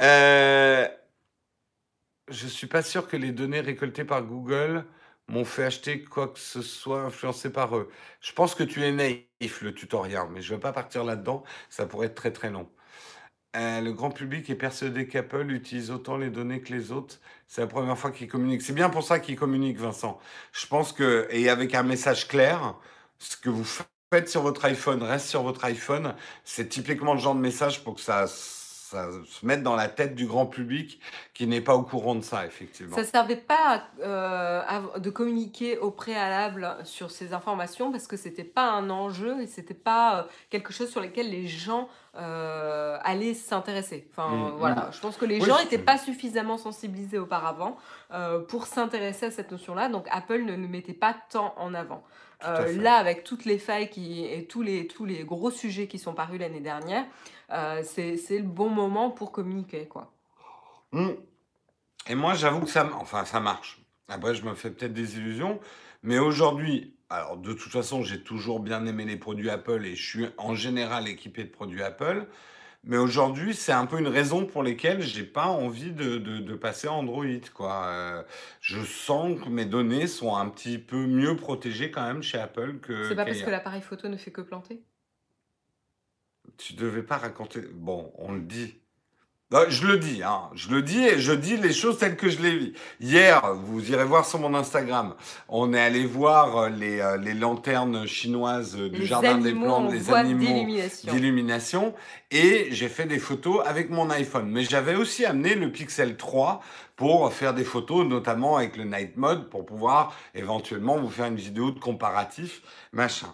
Euh, 0.00 0.88
je 2.28 2.46
suis 2.46 2.66
pas 2.66 2.82
sûr 2.82 3.08
que 3.08 3.16
les 3.16 3.32
données 3.32 3.60
récoltées 3.60 4.04
par 4.04 4.22
Google 4.22 4.86
m'ont 5.28 5.44
fait 5.44 5.64
acheter 5.64 6.02
quoi 6.04 6.28
que 6.28 6.38
ce 6.38 6.62
soit 6.62 7.02
influencé 7.02 7.50
par 7.52 7.76
eux. 7.76 7.90
Je 8.20 8.32
pense 8.32 8.54
que 8.54 8.62
tu 8.62 8.82
es 8.82 8.92
naïf, 8.92 9.62
le 9.62 9.74
tutoriel, 9.74 10.24
mais 10.30 10.42
je 10.42 10.52
ne 10.52 10.56
vais 10.58 10.62
pas 10.62 10.72
partir 10.72 11.04
là-dedans, 11.04 11.44
ça 11.70 11.86
pourrait 11.86 12.08
être 12.08 12.14
très 12.14 12.32
très 12.32 12.50
long. 12.50 12.70
Euh, 13.56 13.80
le 13.80 13.92
grand 13.92 14.10
public 14.10 14.50
est 14.50 14.56
persuadé 14.56 15.06
qu'Apple 15.06 15.50
utilise 15.52 15.90
autant 15.92 16.16
les 16.16 16.30
données 16.30 16.60
que 16.60 16.72
les 16.72 16.90
autres. 16.90 17.20
C'est 17.46 17.60
la 17.60 17.68
première 17.68 17.96
fois 17.96 18.10
qu'ils 18.10 18.28
communiquent. 18.28 18.62
C'est 18.62 18.72
bien 18.72 18.90
pour 18.90 19.04
ça 19.04 19.20
qu'ils 19.20 19.36
communiquent, 19.36 19.78
Vincent. 19.78 20.18
Je 20.52 20.66
pense 20.66 20.92
que, 20.92 21.28
et 21.30 21.48
avec 21.48 21.74
un 21.74 21.84
message 21.84 22.26
clair, 22.26 22.76
ce 23.18 23.36
que 23.36 23.50
vous 23.50 23.64
faites 24.12 24.28
sur 24.28 24.42
votre 24.42 24.64
iPhone 24.64 25.02
reste 25.02 25.28
sur 25.28 25.42
votre 25.44 25.64
iPhone. 25.64 26.14
C'est 26.44 26.68
typiquement 26.68 27.14
le 27.14 27.20
genre 27.20 27.34
de 27.36 27.40
message 27.40 27.84
pour 27.84 27.94
que 27.94 28.00
ça, 28.00 28.26
ça 28.94 29.08
se 29.26 29.46
mette 29.46 29.62
dans 29.62 29.76
la 29.76 29.88
tête 29.88 30.14
du 30.14 30.26
grand 30.26 30.46
public 30.46 31.00
qui 31.32 31.46
n'est 31.46 31.60
pas 31.60 31.74
au 31.74 31.82
courant 31.82 32.14
de 32.14 32.22
ça, 32.22 32.46
effectivement. 32.46 32.94
Ça 32.94 33.02
ne 33.02 33.06
servait 33.06 33.36
pas 33.36 33.84
euh, 34.02 34.62
de 34.98 35.10
communiquer 35.10 35.78
au 35.78 35.90
préalable 35.90 36.76
sur 36.84 37.10
ces 37.10 37.32
informations 37.32 37.90
parce 37.90 38.06
que 38.06 38.16
c'était 38.16 38.44
pas 38.44 38.70
un 38.70 38.90
enjeu 38.90 39.40
et 39.40 39.46
c'était 39.46 39.74
pas 39.74 40.18
euh, 40.18 40.22
quelque 40.50 40.72
chose 40.72 40.90
sur 40.90 41.00
lequel 41.00 41.30
les 41.30 41.46
gens 41.46 41.88
euh, 42.16 42.98
allaient 43.02 43.34
s'intéresser. 43.34 44.06
Enfin, 44.10 44.34
Mm, 44.34 44.48
mm. 44.48 44.56
voilà, 44.58 44.88
je 44.92 45.00
pense 45.00 45.16
que 45.16 45.24
les 45.24 45.40
Oui, 45.40 45.46
gens 45.46 45.58
n'étaient 45.58 45.78
pas 45.78 45.98
suffisamment 45.98 46.58
sensibilisés 46.58 47.18
auparavant 47.18 47.76
euh, 48.12 48.40
pour 48.40 48.66
s'intéresser 48.66 49.26
à 49.26 49.30
cette 49.30 49.50
notion-là, 49.50 49.88
donc 49.88 50.06
Apple 50.10 50.42
ne 50.44 50.56
mettait 50.66 50.92
pas 50.92 51.14
tant 51.30 51.54
en 51.58 51.74
avant. 51.74 52.02
Euh, 52.46 52.76
là, 52.80 52.96
avec 52.96 53.24
toutes 53.24 53.44
les 53.44 53.58
failles 53.58 53.88
qui, 53.88 54.24
et 54.24 54.46
tous 54.46 54.62
les, 54.62 54.86
tous 54.86 55.04
les 55.04 55.24
gros 55.24 55.50
sujets 55.50 55.86
qui 55.86 55.98
sont 55.98 56.14
parus 56.14 56.38
l'année 56.40 56.60
dernière, 56.60 57.04
euh, 57.50 57.82
c'est 57.84 58.16
le 58.30 58.42
bon 58.42 58.68
moment 58.68 59.10
pour 59.10 59.32
communiquer, 59.32 59.86
quoi. 59.86 60.12
Hmm. 60.92 61.12
Et 62.08 62.14
moi, 62.14 62.34
j'avoue 62.34 62.60
que 62.60 62.70
ça, 62.70 62.88
enfin, 63.00 63.24
ça 63.24 63.40
marche. 63.40 63.80
Après, 64.08 64.34
je 64.34 64.44
me 64.44 64.54
fais 64.54 64.70
peut-être 64.70 64.92
des 64.92 65.16
illusions, 65.16 65.58
mais 66.02 66.18
aujourd'hui, 66.18 66.94
alors 67.08 67.36
de 67.36 67.52
toute 67.52 67.72
façon, 67.72 68.02
j'ai 68.02 68.22
toujours 68.22 68.60
bien 68.60 68.84
aimé 68.86 69.04
les 69.04 69.16
produits 69.16 69.50
Apple 69.50 69.84
et 69.86 69.94
je 69.94 70.06
suis 70.06 70.26
en 70.36 70.54
général 70.54 71.08
équipé 71.08 71.44
de 71.44 71.48
produits 71.48 71.82
Apple. 71.82 72.26
Mais 72.86 72.98
aujourd'hui, 72.98 73.54
c'est 73.54 73.72
un 73.72 73.86
peu 73.86 73.98
une 73.98 74.08
raison 74.08 74.44
pour 74.46 74.62
laquelle 74.62 75.00
j'ai 75.00 75.24
pas 75.24 75.46
envie 75.46 75.92
de, 75.92 76.18
de- 76.18 76.38
de 76.38 76.54
passer 76.54 76.86
Android, 76.88 77.24
quoi. 77.54 77.86
Euh, 77.86 78.22
je 78.60 78.82
sens 78.84 79.40
que 79.40 79.48
mes 79.48 79.64
données 79.64 80.06
sont 80.06 80.36
un 80.36 80.48
petit 80.50 80.78
peu 80.78 81.06
mieux 81.06 81.34
protégées 81.36 81.90
quand 81.90 82.06
même 82.06 82.22
chez 82.22 82.38
Apple 82.38 82.80
que 82.80 83.08
C'est 83.08 83.14
pas 83.16 83.24
parce 83.24 83.42
que 83.42 83.50
l'appareil 83.50 83.82
photo 83.82 84.08
ne 84.08 84.16
fait 84.16 84.32
que 84.32 84.42
planter? 84.42 84.84
Tu 86.58 86.72
devais 86.74 87.04
pas 87.04 87.16
raconter. 87.18 87.60
Bon, 87.72 88.12
on 88.16 88.32
le 88.32 88.40
dit. 88.42 88.80
Non, 89.54 89.60
je 89.68 89.86
le 89.86 89.98
dis, 89.98 90.20
hein. 90.24 90.50
Je 90.56 90.68
le 90.68 90.82
dis 90.82 91.04
et 91.04 91.20
je 91.20 91.32
dis 91.32 91.56
les 91.56 91.72
choses 91.72 91.98
telles 91.98 92.16
que 92.16 92.28
je 92.28 92.42
les 92.42 92.58
vis. 92.58 92.72
Hier, 92.98 93.54
vous 93.54 93.88
irez 93.88 94.04
voir 94.04 94.26
sur 94.26 94.40
mon 94.40 94.52
Instagram, 94.52 95.14
on 95.48 95.72
est 95.72 95.80
allé 95.80 96.06
voir 96.06 96.56
euh, 96.58 96.68
les, 96.70 96.98
euh, 96.98 97.16
les 97.18 97.34
lanternes 97.34 98.04
chinoises 98.04 98.74
du 98.74 98.98
Les 98.98 99.06
jardin 99.06 99.38
des 99.38 99.52
plantes, 99.52 99.92
les 99.92 100.12
animaux 100.12 100.40
d'illumination. 100.40 101.12
d'illumination 101.12 101.94
et 102.32 102.66
j'ai 102.72 102.88
fait 102.88 103.06
des 103.06 103.20
photos 103.20 103.62
avec 103.64 103.90
mon 103.90 104.10
iPhone. 104.10 104.50
Mais 104.50 104.64
j'avais 104.64 104.96
aussi 104.96 105.24
amené 105.24 105.54
le 105.54 105.70
Pixel 105.70 106.16
3 106.16 106.60
pour 106.96 107.32
faire 107.32 107.54
des 107.54 107.62
photos, 107.62 108.04
notamment 108.04 108.56
avec 108.56 108.76
le 108.76 108.82
Night 108.82 109.16
Mode, 109.16 109.50
pour 109.50 109.64
pouvoir 109.64 110.16
éventuellement 110.34 110.96
vous 110.96 111.10
faire 111.10 111.26
une 111.26 111.36
vidéo 111.36 111.70
de 111.70 111.78
comparatif, 111.78 112.60
machin. 112.92 113.32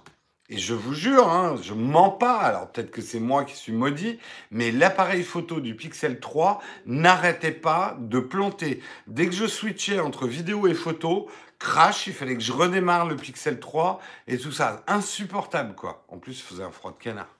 Et 0.53 0.59
je 0.59 0.75
vous 0.75 0.95
jure, 0.95 1.29
hein, 1.29 1.55
je 1.63 1.75
mens 1.75 2.11
pas, 2.11 2.39
alors 2.39 2.73
peut-être 2.73 2.91
que 2.91 3.01
c'est 3.01 3.21
moi 3.21 3.45
qui 3.45 3.55
suis 3.55 3.73
maudit, 3.73 4.19
mais 4.51 4.73
l'appareil 4.73 5.23
photo 5.23 5.61
du 5.61 5.77
Pixel 5.77 6.19
3 6.19 6.61
n'arrêtait 6.87 7.53
pas 7.53 7.97
de 8.01 8.19
planter. 8.19 8.83
Dès 9.07 9.27
que 9.27 9.33
je 9.33 9.47
switchais 9.47 10.01
entre 10.01 10.27
vidéo 10.27 10.67
et 10.67 10.75
photo, 10.75 11.31
crash, 11.61 12.09
il 12.09 12.13
fallait 12.13 12.35
que 12.35 12.43
je 12.43 12.51
redémarre 12.51 13.07
le 13.07 13.15
Pixel 13.15 13.61
3 13.61 14.01
et 14.27 14.39
tout 14.39 14.51
ça. 14.51 14.83
Insupportable, 14.89 15.77
quoi. 15.77 16.05
En 16.09 16.19
plus, 16.19 16.41
il 16.41 16.43
faisait 16.43 16.65
un 16.65 16.73
froid 16.73 16.91
de 16.91 17.01
canard. 17.01 17.40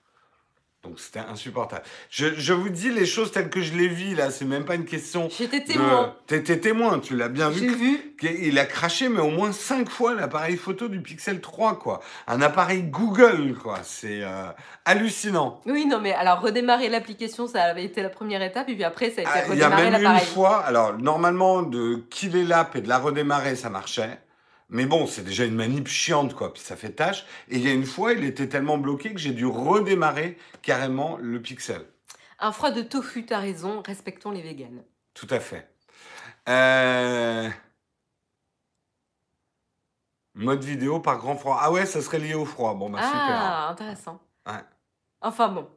Donc 0.83 0.99
c'était 0.99 1.19
insupportable. 1.19 1.83
Je, 2.09 2.33
je 2.35 2.53
vous 2.53 2.69
dis 2.69 2.89
les 2.89 3.05
choses 3.05 3.31
telles 3.31 3.51
que 3.51 3.61
je 3.61 3.73
les 3.75 3.87
vis, 3.87 4.15
là, 4.15 4.31
c'est 4.31 4.45
même 4.45 4.65
pas 4.65 4.73
une 4.73 4.85
question. 4.85 5.29
J'étais 5.29 5.59
de- 5.59 5.65
témoin. 5.65 6.15
T'étais 6.25 6.57
témoin, 6.59 6.97
tu 6.99 7.15
l'as 7.15 7.29
bien 7.29 7.51
J'ai 7.51 7.67
vu. 7.67 7.75
vu. 8.21 8.39
Il 8.41 8.57
a 8.57 8.65
craché, 8.65 9.07
mais 9.07 9.19
au 9.19 9.29
moins 9.29 9.51
5 9.51 9.87
fois 9.89 10.15
l'appareil 10.15 10.57
photo 10.57 10.87
du 10.87 10.99
Pixel 11.01 11.39
3, 11.39 11.77
quoi. 11.77 12.01
Un 12.27 12.41
appareil 12.41 12.81
Google, 12.81 13.55
quoi. 13.61 13.77
C'est 13.83 14.23
euh, 14.23 14.47
hallucinant. 14.85 15.61
Oui, 15.67 15.85
non, 15.85 15.99
mais 16.01 16.13
alors 16.13 16.41
redémarrer 16.41 16.89
l'application, 16.89 17.47
ça 17.47 17.61
avait 17.63 17.83
été 17.85 18.01
la 18.01 18.09
première 18.09 18.41
étape, 18.41 18.67
et 18.69 18.73
puis 18.73 18.83
après, 18.83 19.11
ça 19.11 19.21
a 19.21 19.23
été 19.23 19.31
Ah, 19.33 19.43
Il 19.53 19.59
y 19.59 19.61
a 19.61 19.65
redémarrer 19.69 19.83
même 19.91 19.95
une 19.95 20.01
l'appareil. 20.01 20.25
fois, 20.27 20.57
alors 20.65 20.97
normalement, 20.97 21.61
de 21.61 22.03
killer 22.09 22.43
l'app 22.43 22.75
et 22.75 22.81
de 22.81 22.89
la 22.89 22.97
redémarrer, 22.97 23.55
ça 23.55 23.69
marchait. 23.69 24.17
Mais 24.71 24.85
bon, 24.85 25.05
c'est 25.05 25.23
déjà 25.23 25.45
une 25.45 25.55
manip 25.55 25.87
chiante, 25.87 26.33
quoi, 26.33 26.53
puis 26.53 26.61
ça 26.63 26.77
fait 26.77 26.91
tâche. 26.91 27.25
Et 27.49 27.57
il 27.57 27.63
y 27.63 27.67
a 27.67 27.73
une 27.73 27.85
fois, 27.85 28.13
il 28.13 28.23
était 28.23 28.47
tellement 28.47 28.77
bloqué 28.77 29.13
que 29.13 29.19
j'ai 29.19 29.33
dû 29.33 29.45
redémarrer 29.45 30.37
carrément 30.61 31.17
le 31.17 31.41
Pixel. 31.41 31.85
Un 32.39 32.53
froid 32.53 32.71
de 32.71 32.81
tofu, 32.81 33.25
t'as 33.25 33.39
raison, 33.39 33.83
respectons 33.85 34.31
les 34.31 34.41
véganes. 34.41 34.81
Tout 35.13 35.27
à 35.29 35.41
fait. 35.41 35.69
Euh, 36.47 37.49
Mode 40.33 40.63
vidéo 40.63 41.01
par 41.01 41.17
grand 41.17 41.35
froid. 41.35 41.59
Ah 41.61 41.71
ouais, 41.71 41.85
ça 41.85 42.01
serait 42.01 42.19
lié 42.19 42.33
au 42.33 42.45
froid. 42.45 42.73
Bon, 42.73 42.89
bah 42.89 43.03
super. 43.03 43.19
Ah, 43.19 43.69
intéressant. 43.69 44.21
Ouais. 44.47 44.63
Enfin 45.19 45.49
bon. 45.49 45.69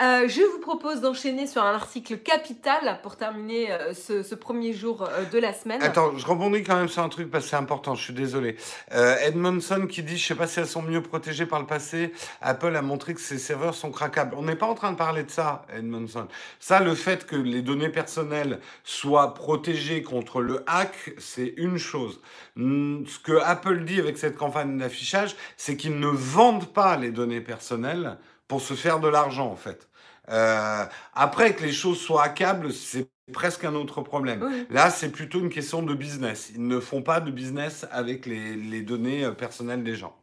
Euh, 0.00 0.28
je 0.28 0.42
vous 0.42 0.60
propose 0.60 1.00
d'enchaîner 1.00 1.48
sur 1.48 1.64
un 1.64 1.74
article 1.74 2.18
capital 2.18 3.00
pour 3.02 3.16
terminer 3.16 3.72
euh, 3.72 3.94
ce, 3.94 4.34
premier 4.36 4.72
jour 4.72 5.02
euh, 5.02 5.24
de 5.24 5.40
la 5.40 5.52
semaine. 5.52 5.82
Attends, 5.82 6.16
je 6.16 6.24
rebondis 6.24 6.62
quand 6.62 6.76
même 6.76 6.86
sur 6.88 7.02
un 7.02 7.08
truc 7.08 7.28
parce 7.28 7.44
que 7.44 7.50
c'est 7.50 7.56
important, 7.56 7.96
je 7.96 8.04
suis 8.04 8.14
désolé. 8.14 8.56
Edmondson 8.92 9.88
qui 9.88 10.04
dit, 10.04 10.16
je 10.16 10.24
sais 10.24 10.34
pas 10.36 10.46
si 10.46 10.60
elles 10.60 10.68
sont 10.68 10.82
mieux 10.82 11.02
protégées 11.02 11.46
par 11.46 11.58
le 11.58 11.66
passé, 11.66 12.12
Apple 12.40 12.76
a 12.76 12.82
montré 12.82 13.12
que 13.14 13.20
ses 13.20 13.38
serveurs 13.38 13.74
sont 13.74 13.90
craquables. 13.90 14.36
On 14.38 14.42
n'est 14.42 14.54
pas 14.54 14.66
en 14.66 14.74
train 14.74 14.92
de 14.92 14.96
parler 14.96 15.24
de 15.24 15.30
ça, 15.30 15.66
Edmondson. 15.76 16.28
Ça, 16.60 16.78
le 16.78 16.94
fait 16.94 17.26
que 17.26 17.34
les 17.34 17.62
données 17.62 17.88
personnelles 17.88 18.60
soient 18.84 19.34
protégées 19.34 20.04
contre 20.04 20.40
le 20.40 20.62
hack, 20.68 21.14
c'est 21.18 21.54
une 21.56 21.78
chose. 21.78 22.20
Ce 22.56 23.18
que 23.18 23.40
Apple 23.42 23.84
dit 23.84 23.98
avec 23.98 24.16
cette 24.16 24.36
campagne 24.36 24.78
d'affichage, 24.78 25.34
c'est 25.56 25.76
qu'ils 25.76 25.98
ne 25.98 26.06
vendent 26.08 26.72
pas 26.72 26.96
les 26.96 27.10
données 27.10 27.40
personnelles 27.40 28.16
pour 28.48 28.60
se 28.60 28.74
faire 28.74 28.98
de 28.98 29.08
l'argent, 29.08 29.46
en 29.46 29.56
fait. 29.56 29.88
Euh, 30.30 30.84
après 31.14 31.54
que 31.54 31.62
les 31.62 31.72
choses 31.72 32.00
soient 32.00 32.24
hackables, 32.24 32.72
c'est 32.72 33.08
presque 33.32 33.64
un 33.64 33.74
autre 33.74 34.02
problème. 34.02 34.42
Oui. 34.42 34.66
Là, 34.70 34.90
c'est 34.90 35.10
plutôt 35.10 35.40
une 35.40 35.50
question 35.50 35.82
de 35.82 35.94
business. 35.94 36.50
Ils 36.54 36.66
ne 36.66 36.80
font 36.80 37.02
pas 37.02 37.20
de 37.20 37.30
business 37.30 37.86
avec 37.90 38.26
les, 38.26 38.56
les 38.56 38.82
données 38.82 39.24
euh, 39.24 39.32
personnelles 39.32 39.84
des 39.84 39.94
gens. 39.94 40.16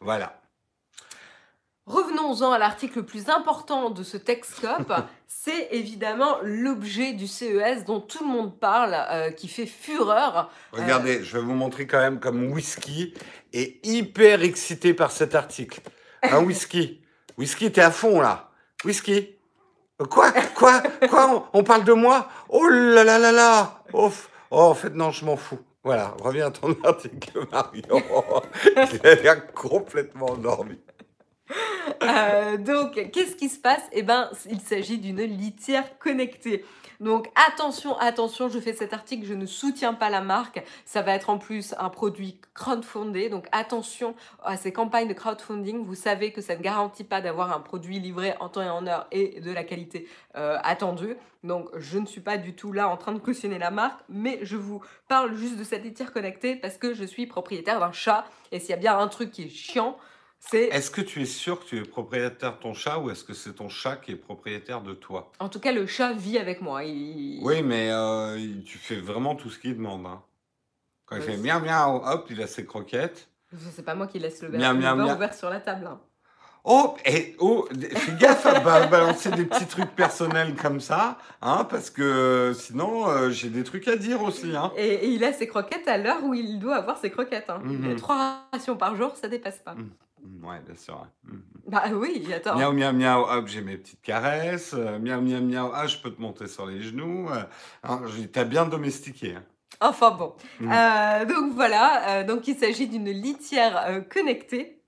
Voilà. 0.00 0.40
Revenons-en 1.86 2.50
à 2.52 2.58
l'article 2.58 3.00
le 3.00 3.04
plus 3.04 3.28
important 3.28 3.90
de 3.90 4.02
ce 4.02 4.16
Techscope. 4.16 4.92
C'est 5.26 5.68
évidemment 5.72 6.38
l'objet 6.42 7.12
du 7.12 7.26
CES 7.26 7.84
dont 7.86 8.00
tout 8.00 8.24
le 8.24 8.30
monde 8.30 8.58
parle, 8.58 8.96
euh, 9.10 9.30
qui 9.30 9.48
fait 9.48 9.66
fureur. 9.66 10.50
Regardez, 10.72 11.22
je 11.22 11.36
vais 11.36 11.44
vous 11.44 11.52
montrer 11.52 11.86
quand 11.86 11.98
même 11.98 12.18
comme 12.18 12.50
Whisky 12.50 13.12
est 13.52 13.84
hyper 13.86 14.42
excité 14.42 14.94
par 14.94 15.10
cet 15.10 15.34
article. 15.34 15.80
Un 16.22 16.38
whisky. 16.44 17.03
Whisky, 17.36 17.72
t'es 17.72 17.80
à 17.80 17.90
fond 17.90 18.20
là. 18.20 18.50
Whisky. 18.84 19.36
Euh, 20.00 20.04
Quoi 20.06 20.32
Quoi 20.54 20.82
Quoi 21.08 21.48
on, 21.52 21.62
parle 21.62 21.84
de 21.84 21.92
moi? 21.92 22.28
Oh 22.48 22.66
là 22.68 23.04
là 23.04 23.18
là 23.18 23.32
là 23.32 23.82
oh, 23.92 24.10
oh, 24.50 24.58
en 24.58 24.74
fait, 24.74 24.94
non, 24.94 25.10
je 25.10 25.24
m'en 25.24 25.36
fous. 25.36 25.60
Voilà, 25.82 26.14
reviens 26.20 26.46
à 26.46 26.50
ton 26.50 26.74
article, 26.84 27.46
Marion. 27.52 28.02
Il 28.92 29.06
a 29.06 29.14
l'air 29.16 29.52
complètement 29.52 30.30
endormi. 30.30 30.78
Euh, 32.02 32.56
donc, 32.56 33.10
qu'est-ce 33.12 33.36
qui 33.36 33.48
se 33.48 33.58
passe? 33.58 33.82
Eh 33.92 34.02
ben, 34.02 34.30
il 34.48 34.60
s'agit 34.60 34.98
d'une 34.98 35.22
litière 35.22 35.98
connectée. 35.98 36.64
Donc, 37.00 37.30
attention, 37.48 37.96
attention, 37.98 38.48
je 38.48 38.58
fais 38.58 38.72
cet 38.72 38.92
article, 38.92 39.26
je 39.26 39.34
ne 39.34 39.46
soutiens 39.46 39.94
pas 39.94 40.10
la 40.10 40.20
marque. 40.20 40.62
Ça 40.84 41.02
va 41.02 41.14
être 41.14 41.30
en 41.30 41.38
plus 41.38 41.74
un 41.78 41.88
produit 41.88 42.38
crowdfundé. 42.54 43.28
Donc, 43.28 43.46
attention 43.52 44.14
à 44.42 44.56
ces 44.56 44.72
campagnes 44.72 45.08
de 45.08 45.14
crowdfunding. 45.14 45.84
Vous 45.84 45.94
savez 45.94 46.32
que 46.32 46.40
ça 46.40 46.56
ne 46.56 46.62
garantit 46.62 47.04
pas 47.04 47.20
d'avoir 47.20 47.56
un 47.56 47.60
produit 47.60 47.98
livré 47.98 48.34
en 48.40 48.48
temps 48.48 48.62
et 48.62 48.70
en 48.70 48.86
heure 48.86 49.06
et 49.10 49.40
de 49.40 49.52
la 49.52 49.64
qualité 49.64 50.08
euh, 50.36 50.58
attendue. 50.62 51.16
Donc, 51.42 51.68
je 51.76 51.98
ne 51.98 52.06
suis 52.06 52.22
pas 52.22 52.38
du 52.38 52.54
tout 52.54 52.72
là 52.72 52.88
en 52.88 52.96
train 52.96 53.12
de 53.12 53.18
cautionner 53.18 53.58
la 53.58 53.70
marque, 53.70 54.00
mais 54.08 54.38
je 54.42 54.56
vous 54.56 54.82
parle 55.08 55.34
juste 55.34 55.58
de 55.58 55.64
cette 55.64 55.84
litière 55.84 56.12
connectée 56.12 56.56
parce 56.56 56.78
que 56.78 56.94
je 56.94 57.04
suis 57.04 57.26
propriétaire 57.26 57.80
d'un 57.80 57.92
chat. 57.92 58.24
Et 58.50 58.60
s'il 58.60 58.70
y 58.70 58.74
a 58.74 58.76
bien 58.76 58.98
un 58.98 59.08
truc 59.08 59.30
qui 59.30 59.42
est 59.44 59.48
chiant, 59.48 59.98
c'est 60.50 60.64
Est-ce 60.68 60.90
que 60.90 61.00
tu 61.00 61.22
es 61.22 61.26
sûr 61.26 61.60
que 61.60 61.64
tu 61.66 61.78
es 61.78 61.82
propriétaire 61.82 62.56
de 62.56 62.60
ton 62.62 62.74
chat 62.74 62.98
ou 62.98 63.10
est-ce 63.10 63.24
que 63.24 63.34
c'est 63.34 63.52
ton 63.54 63.68
chat 63.68 63.96
qui 63.96 64.12
est 64.12 64.16
propriétaire 64.16 64.80
de 64.82 64.92
toi? 64.94 65.32
En 65.38 65.48
tout 65.48 65.60
cas, 65.60 65.72
le 65.72 65.86
chat 65.86 66.12
vit 66.12 66.38
avec 66.38 66.60
moi. 66.60 66.84
Il... 66.84 67.40
Oui, 67.42 67.62
mais 67.62 67.88
euh, 67.90 68.38
tu 68.64 68.78
fais 68.78 68.96
vraiment 68.96 69.34
tout 69.34 69.50
ce 69.50 69.58
qu'il 69.58 69.76
demande. 69.76 70.06
hein. 70.06 70.22
Quand 71.06 71.16
il 71.16 71.20
Ouais, 71.22 71.26
fait 71.32 71.36
miaou 71.36 71.60
miaou, 71.60 72.02
hop, 72.04 72.26
il 72.30 72.40
a 72.42 72.46
ses 72.46 72.64
croquettes. 72.64 73.28
C'est 73.74 73.84
pas 73.84 73.94
moi 73.94 74.06
qui 74.06 74.18
laisse 74.18 74.42
le 74.42 74.48
Miam, 74.48 74.80
verre 74.80 74.96
miam, 74.96 75.06
miam. 75.06 75.16
ouvert 75.16 75.34
sur 75.34 75.48
la 75.50 75.60
table. 75.60 75.86
hein. 75.86 76.00
Oh, 76.66 76.96
et 77.04 77.36
oh, 77.40 77.68
fais 77.94 78.12
gaffe 78.18 78.46
à 78.46 78.58
ba- 78.60 78.86
balancer 78.86 79.30
des 79.30 79.44
petits 79.44 79.66
trucs 79.66 79.94
personnels 79.94 80.54
comme 80.54 80.80
ça, 80.80 81.18
hein, 81.42 81.64
parce 81.68 81.90
que 81.90 82.54
sinon 82.58 83.06
euh, 83.06 83.28
j'ai 83.28 83.50
des 83.50 83.64
trucs 83.64 83.86
à 83.86 83.96
dire 83.96 84.22
aussi. 84.22 84.56
Hein. 84.56 84.72
Et, 84.78 84.86
et 84.94 85.08
il 85.08 85.22
a 85.24 85.34
ses 85.34 85.46
croquettes 85.46 85.86
à 85.86 85.98
l'heure 85.98 86.24
où 86.24 86.32
il 86.32 86.58
doit 86.58 86.76
avoir 86.76 86.96
ses 86.98 87.10
croquettes. 87.10 87.50
Hein. 87.50 87.60
Mhm. 87.64 87.92
A 87.92 87.96
Trois 87.96 88.46
rations 88.50 88.76
par 88.78 88.96
jour, 88.96 89.14
ça 89.14 89.28
dépasse 89.28 89.58
pas. 89.58 89.74
Mm, 89.74 89.90
Ouais, 90.42 90.60
bien 90.66 90.74
sûr. 90.76 90.94
ouais. 90.94 91.32
Mm. 91.34 91.40
Bah 91.66 91.82
oui, 91.92 92.32
attends. 92.32 92.56
Miaou, 92.58 92.72
miaou, 92.72 92.92
miaou, 92.92 93.22
hop, 93.28 93.46
j'ai 93.48 93.60
mes 93.60 93.76
petites 93.76 94.00
caresses. 94.02 94.72
euh, 94.74 94.98
miaou, 94.98 95.20
miaou, 95.20 95.42
miaou, 95.42 95.70
ah, 95.74 95.86
je 95.86 95.98
peux 95.98 96.10
te 96.10 96.20
monter 96.20 96.46
sur 96.46 96.66
les 96.66 96.80
genoux. 96.82 97.28
euh, 97.30 97.42
hein, 97.82 98.02
je- 98.06 98.22
T'as 98.26 98.44
bien 98.44 98.66
domestiqué. 98.66 99.34
hein. 99.36 99.42
Enfin 99.80 100.12
bon. 100.12 100.34
Euh, 100.62 101.24
donc 101.26 101.52
voilà, 101.52 102.20
euh, 102.20 102.24
donc 102.24 102.46
il 102.48 102.56
s'agit 102.56 102.86
d'une 102.86 103.10
litière 103.10 103.76
euh, 103.88 104.00
connectée. 104.00 104.80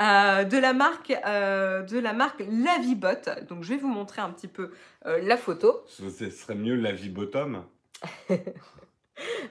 euh, 0.00 0.44
de 0.44 0.56
la 0.58 0.72
marque, 0.72 1.12
euh, 1.26 1.82
de 1.82 1.98
la 1.98 2.12
marque 2.14 2.42
Lavibot. 2.50 3.08
Donc, 3.48 3.62
je 3.62 3.68
vais 3.70 3.76
vous 3.76 3.88
montrer 3.88 4.22
un 4.22 4.30
petit 4.30 4.48
peu 4.48 4.70
euh, 5.06 5.20
la 5.22 5.36
photo. 5.36 5.82
Ce 5.86 6.08
ce 6.10 6.30
serait 6.30 6.54
mieux 6.54 6.74
la 6.76 6.92
vie 6.92 7.10
bottom. 7.10 7.64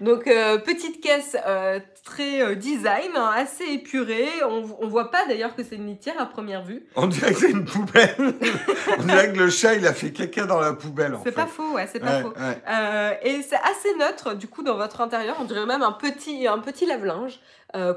Donc, 0.02 0.28
euh, 0.28 0.58
petite 0.58 1.02
caisse 1.02 1.36
euh, 1.46 1.80
très 2.04 2.42
euh, 2.42 2.56
design, 2.56 3.12
hein, 3.16 3.32
assez 3.36 3.66
épurée. 3.66 4.28
On, 4.44 4.64
on 4.80 4.88
voit 4.88 5.12
pas 5.12 5.26
d'ailleurs 5.28 5.56
que 5.56 5.64
c'est 5.64 5.76
une 5.76 5.88
litière 5.88 6.20
à 6.20 6.26
première 6.26 6.64
vue. 6.64 6.86
On 6.96 7.08
dirait 7.08 7.34
que 7.34 7.40
c'est 7.40 7.52
une 7.52 7.66
poubelle. 7.66 8.16
On 9.00 9.04
dirait 9.04 9.32
que 9.32 9.38
le 9.38 9.50
chat, 9.50 9.76
il 9.76 9.86
a 9.86 9.94
fait 9.94 10.12
caca 10.12 10.46
dans 10.46 10.60
la 10.60 10.74
poubelle. 10.74 11.18
C'est 11.24 11.32
pas 11.32 11.46
faux, 11.46 11.72
ouais, 11.74 11.88
c'est 11.92 12.00
pas 12.00 12.18
Ouais, 12.18 12.22
faux. 12.22 12.34
ouais. 12.38 13.20
Et 13.24 13.42
c'est 13.44 13.56
assez 13.58 13.96
neutre, 13.98 14.34
du 14.36 14.48
coup, 14.48 14.64
dans 14.64 14.76
votre 14.76 15.02
intérieur. 15.02 15.38
On 15.40 15.46
dirait 15.46 15.66
même 15.66 15.84
un 15.84 15.92
petit, 15.92 16.48
un 16.48 16.60
petit 16.60 16.86
lave-linge, 16.86 17.40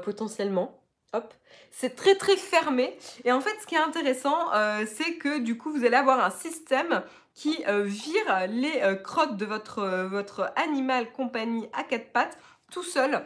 potentiellement. 0.03 0.79
Hop. 1.13 1.33
C'est 1.71 1.95
très, 1.95 2.15
très 2.15 2.37
fermé. 2.37 2.97
Et 3.25 3.31
en 3.31 3.41
fait, 3.41 3.53
ce 3.61 3.67
qui 3.67 3.75
est 3.75 3.79
intéressant, 3.79 4.37
c'est 4.85 5.15
que, 5.15 5.39
du 5.39 5.57
coup, 5.57 5.71
vous 5.71 5.83
allez 5.85 5.95
avoir 5.97 6.23
un 6.23 6.29
système 6.29 7.01
qui 7.35 7.63
euh, 7.67 7.83
vire 7.83 8.47
les 8.49 8.81
euh, 8.81 8.95
crottes 8.95 9.37
de 9.37 9.45
votre, 9.45 9.79
euh, 9.79 10.07
votre 10.07 10.51
animal 10.55 11.11
compagnie 11.11 11.67
à 11.73 11.83
quatre 11.83 12.11
pattes 12.11 12.37
tout 12.71 12.83
seul. 12.83 13.21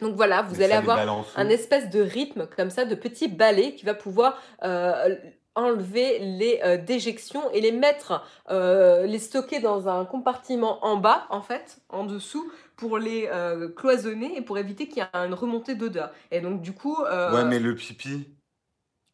Donc 0.00 0.14
voilà, 0.16 0.42
vous 0.42 0.56
Mais 0.56 0.64
allez 0.64 0.74
avoir 0.74 1.26
un 1.36 1.48
espèce 1.48 1.90
de 1.90 2.00
rythme 2.00 2.46
comme 2.56 2.70
ça, 2.70 2.84
de 2.84 2.94
petits 2.94 3.28
balais 3.28 3.74
qui 3.74 3.84
va 3.84 3.94
pouvoir 3.94 4.40
euh, 4.62 5.14
enlever 5.54 6.18
les 6.18 6.60
euh, 6.64 6.76
déjections 6.76 7.48
et 7.52 7.60
les 7.60 7.70
mettre, 7.70 8.26
euh, 8.50 9.06
les 9.06 9.20
stocker 9.20 9.60
dans 9.60 9.88
un 9.88 10.04
compartiment 10.04 10.84
en 10.84 10.96
bas, 10.96 11.26
en 11.30 11.42
fait, 11.42 11.78
en 11.88 12.04
dessous, 12.04 12.50
pour 12.76 12.98
les 12.98 13.30
cloisonner 13.76 14.36
et 14.36 14.42
pour 14.42 14.58
éviter 14.58 14.88
qu'il 14.88 14.98
y 14.98 15.00
ait 15.00 15.26
une 15.26 15.34
remontée 15.34 15.76
d'odeur. 15.76 16.10
Et 16.32 16.40
donc, 16.40 16.60
du 16.60 16.72
coup, 16.72 16.96
Ouais, 17.00 17.44
mais 17.44 17.60
le 17.60 17.74
pipi. 17.76 18.26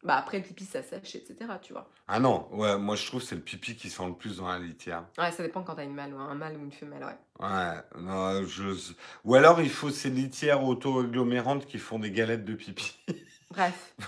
Bah, 0.03 0.15
après 0.15 0.39
le 0.39 0.43
pipi, 0.43 0.65
ça 0.65 0.81
sèche, 0.81 1.15
etc. 1.15 1.35
Tu 1.61 1.73
vois. 1.73 1.89
Ah 2.07 2.19
non, 2.19 2.47
ouais, 2.51 2.77
moi 2.77 2.95
je 2.95 3.05
trouve 3.05 3.21
que 3.21 3.27
c'est 3.27 3.35
le 3.35 3.41
pipi 3.41 3.75
qui 3.75 3.89
sent 3.89 4.05
le 4.07 4.13
plus 4.13 4.37
dans 4.37 4.47
la 4.47 4.59
litière. 4.59 5.05
Ouais, 5.17 5.31
ça 5.31 5.43
dépend 5.43 5.63
quand 5.63 5.75
t'as 5.75 5.83
une 5.83 5.93
mâle 5.93 6.13
ou 6.13 6.17
un 6.17 6.35
mâle 6.35 6.57
ou 6.57 6.63
une 6.63 6.71
femelle, 6.71 7.03
ouais. 7.03 7.45
Ouais, 7.45 8.01
non, 8.01 8.43
je... 8.45 8.93
Ou 9.23 9.35
alors 9.35 9.61
il 9.61 9.69
faut 9.69 9.89
ces 9.89 10.09
litières 10.09 10.63
auto-agglomérantes 10.63 11.65
qui 11.65 11.77
font 11.77 11.99
des 11.99 12.11
galettes 12.11 12.45
de 12.45 12.55
pipi. 12.55 12.97
Bref. 13.51 13.93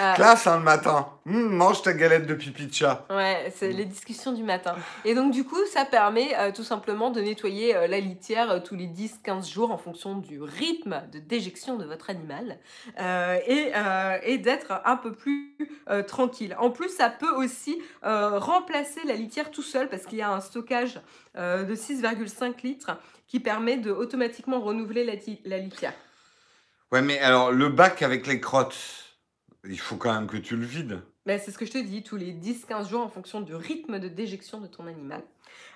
Euh, 0.00 0.14
Classe, 0.14 0.46
hein, 0.46 0.56
le 0.56 0.64
matin. 0.64 1.06
Hum, 1.26 1.54
mange 1.54 1.82
ta 1.82 1.92
galette 1.92 2.26
de 2.26 2.32
pipi 2.32 2.66
de 2.66 2.72
chat. 2.72 3.04
Ouais, 3.10 3.52
c'est 3.54 3.72
les 3.72 3.84
discussions 3.84 4.32
du 4.32 4.42
matin. 4.42 4.74
Et 5.04 5.14
donc, 5.14 5.32
du 5.32 5.44
coup, 5.44 5.62
ça 5.70 5.84
permet 5.84 6.34
euh, 6.38 6.50
tout 6.50 6.62
simplement 6.62 7.10
de 7.10 7.20
nettoyer 7.20 7.76
euh, 7.76 7.86
la 7.86 8.00
litière 8.00 8.62
tous 8.62 8.74
les 8.74 8.86
10-15 8.86 9.52
jours 9.52 9.70
en 9.70 9.76
fonction 9.76 10.16
du 10.16 10.40
rythme 10.40 11.02
de 11.12 11.18
déjection 11.18 11.76
de 11.76 11.84
votre 11.84 12.08
animal 12.08 12.58
et, 12.98 13.72
et 14.22 14.38
d'être 14.38 14.80
un 14.84 14.96
peu 14.96 15.12
plus 15.12 15.56
tranquille. 16.06 16.56
En 16.58 16.70
plus, 16.70 16.88
ça 16.88 17.10
peut 17.10 17.34
aussi 17.36 17.78
remplacer 18.02 19.00
la 19.04 19.14
litière 19.14 19.50
tout 19.50 19.62
seul 19.62 19.88
parce 19.90 20.06
qu'il 20.06 20.18
y 20.18 20.22
a 20.22 20.30
un 20.30 20.40
stockage 20.40 21.00
de 21.34 21.74
6,5 21.74 22.62
litres 22.62 22.92
qui 23.28 23.40
permet 23.40 23.76
de 23.76 23.90
automatiquement 23.90 24.60
renouveler 24.60 25.04
la 25.44 25.58
litière. 25.58 25.92
Ouais, 26.92 27.02
mais 27.02 27.18
alors 27.18 27.52
le 27.52 27.68
bac 27.68 28.02
avec 28.02 28.26
les 28.26 28.40
crottes, 28.40 28.76
il 29.64 29.78
faut 29.78 29.96
quand 29.96 30.12
même 30.14 30.26
que 30.28 30.36
tu 30.36 30.56
le 30.56 30.64
vides. 30.64 31.02
Ben, 31.26 31.40
c'est 31.40 31.50
ce 31.50 31.58
que 31.58 31.66
je 31.66 31.72
te 31.72 31.78
dis, 31.78 32.04
tous 32.04 32.16
les 32.16 32.32
10-15 32.32 32.88
jours 32.88 33.00
en 33.02 33.08
fonction 33.08 33.40
du 33.40 33.52
rythme 33.56 33.98
de 33.98 34.06
déjection 34.06 34.60
de 34.60 34.68
ton 34.68 34.86
animal. 34.86 35.24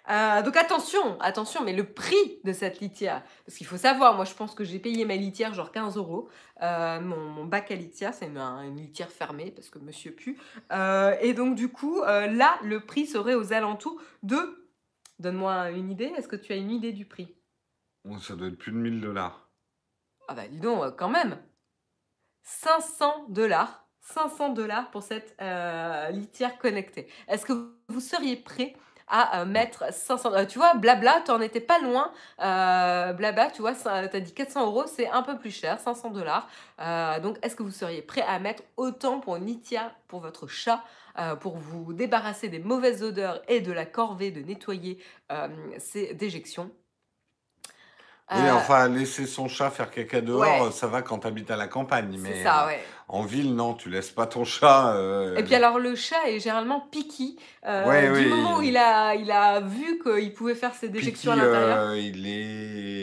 Euh, 0.08 0.42
donc 0.42 0.56
attention, 0.56 1.20
attention, 1.20 1.64
mais 1.64 1.72
le 1.72 1.84
prix 1.84 2.38
de 2.44 2.52
cette 2.52 2.78
litière, 2.80 3.24
parce 3.44 3.58
qu'il 3.58 3.66
faut 3.66 3.76
savoir, 3.76 4.14
moi 4.14 4.24
je 4.24 4.34
pense 4.34 4.54
que 4.54 4.62
j'ai 4.62 4.78
payé 4.78 5.04
ma 5.04 5.16
litière 5.16 5.52
genre 5.52 5.72
15 5.72 5.96
euros, 5.96 6.28
Euh, 6.62 7.00
mon, 7.00 7.16
mon 7.16 7.46
bac 7.46 7.70
à 7.70 7.74
litière, 7.74 8.12
c'est 8.14 8.26
une, 8.26 8.36
un- 8.38 8.62
une 8.62 8.76
litière 8.76 9.10
fermée 9.10 9.50
parce 9.50 9.70
que 9.70 9.78
monsieur 9.80 10.12
pue. 10.12 10.38
Euh, 10.72 11.16
et 11.20 11.32
donc 11.34 11.54
du 11.56 11.68
coup, 11.68 12.00
là, 12.02 12.58
le 12.62 12.80
prix 12.80 13.06
serait 13.06 13.34
aux 13.34 13.52
alentours 13.52 14.00
de... 14.22 14.38
Donne-moi 15.18 15.70
une 15.72 15.90
idée, 15.90 16.12
est-ce 16.16 16.28
que 16.28 16.36
tu 16.36 16.52
as 16.52 16.56
une 16.56 16.70
idée 16.70 16.92
du 16.92 17.06
prix? 17.06 17.34
Bon, 18.04 18.18
ça 18.20 18.36
doit 18.36 18.48
être 18.48 18.56
plus 18.58 18.72
de 18.72 18.76
1000 18.78 19.00
dollars. 19.00 19.49
Ah 20.30 20.34
bah 20.34 20.46
dis 20.48 20.60
donc, 20.60 20.80
euh, 20.84 20.92
quand 20.92 21.08
même 21.08 21.38
500 22.44 23.26
dollars 23.30 23.88
500 24.00 24.50
dollars 24.50 24.88
pour 24.92 25.02
cette 25.02 25.34
euh, 25.42 26.08
litière 26.10 26.56
connectée. 26.58 27.08
Est-ce 27.26 27.44
que 27.44 27.74
vous 27.88 27.98
seriez 27.98 28.36
prêt 28.36 28.76
à 29.08 29.40
euh, 29.40 29.44
mettre 29.44 29.92
500 29.92 30.32
euh, 30.32 30.44
Tu 30.46 30.58
vois, 30.58 30.74
Blabla, 30.74 31.20
tu 31.26 31.32
étais 31.44 31.60
pas 31.60 31.80
loin. 31.80 32.12
Blabla, 32.38 33.50
tu 33.52 33.60
vois, 33.60 33.74
tu 33.74 33.88
as 33.88 34.20
dit 34.20 34.32
400 34.32 34.66
euros, 34.66 34.86
c'est 34.86 35.08
un 35.08 35.22
peu 35.22 35.36
plus 35.36 35.50
cher, 35.50 35.80
500 35.80 36.10
dollars. 36.10 36.48
Donc, 37.20 37.38
est-ce 37.42 37.56
que 37.56 37.64
vous 37.64 37.72
seriez 37.72 38.02
prêt 38.02 38.22
à 38.22 38.38
mettre 38.38 38.62
autant 38.76 39.18
pour 39.18 39.34
une 39.34 39.46
litière 39.46 39.92
pour 40.06 40.20
votre 40.20 40.46
chat 40.46 40.84
pour 41.40 41.56
vous 41.58 41.92
débarrasser 41.92 42.48
des 42.48 42.60
mauvaises 42.60 43.02
odeurs 43.02 43.42
et 43.48 43.60
de 43.60 43.72
la 43.72 43.84
corvée 43.84 44.30
de 44.30 44.42
nettoyer 44.42 45.02
ces 45.78 46.14
déjections? 46.14 46.70
Oui, 48.32 48.38
Euh, 48.46 48.52
enfin, 48.54 48.88
laisser 48.88 49.26
son 49.26 49.48
chat 49.48 49.70
faire 49.70 49.90
caca 49.90 50.20
dehors, 50.20 50.66
ouais. 50.66 50.70
ça 50.70 50.86
va 50.86 51.02
quand 51.02 51.18
t'habites 51.18 51.50
à 51.50 51.56
la 51.56 51.66
campagne. 51.66 52.16
Mais 52.20 52.42
ça, 52.44 52.68
euh, 52.68 52.72
en 53.08 53.22
ville, 53.24 53.54
non, 53.56 53.74
tu 53.74 53.90
laisses 53.90 54.10
pas 54.10 54.26
ton 54.26 54.44
chat. 54.44 54.94
euh, 54.94 55.36
Et 55.36 55.42
puis 55.42 55.54
alors 55.56 55.78
le 55.80 55.96
chat 55.96 56.28
est 56.28 56.38
généralement 56.38 56.80
picky. 56.92 57.38
euh, 57.66 57.86
Ouais, 57.88 58.06
du 58.06 58.12
oui. 58.12 58.28
moment 58.28 58.58
où 58.58 58.62
il 58.62 58.76
a, 58.76 59.14
il 59.16 59.30
a 59.32 59.60
vu 59.60 59.98
qu'il 60.02 60.32
pouvait 60.32 60.54
faire 60.54 60.74
ses 60.74 60.86
Picky, 60.88 60.98
déjections 61.00 61.32
à 61.32 61.36
l'intérieur. 61.36 61.78
euh, 61.88 61.98
il 61.98 62.24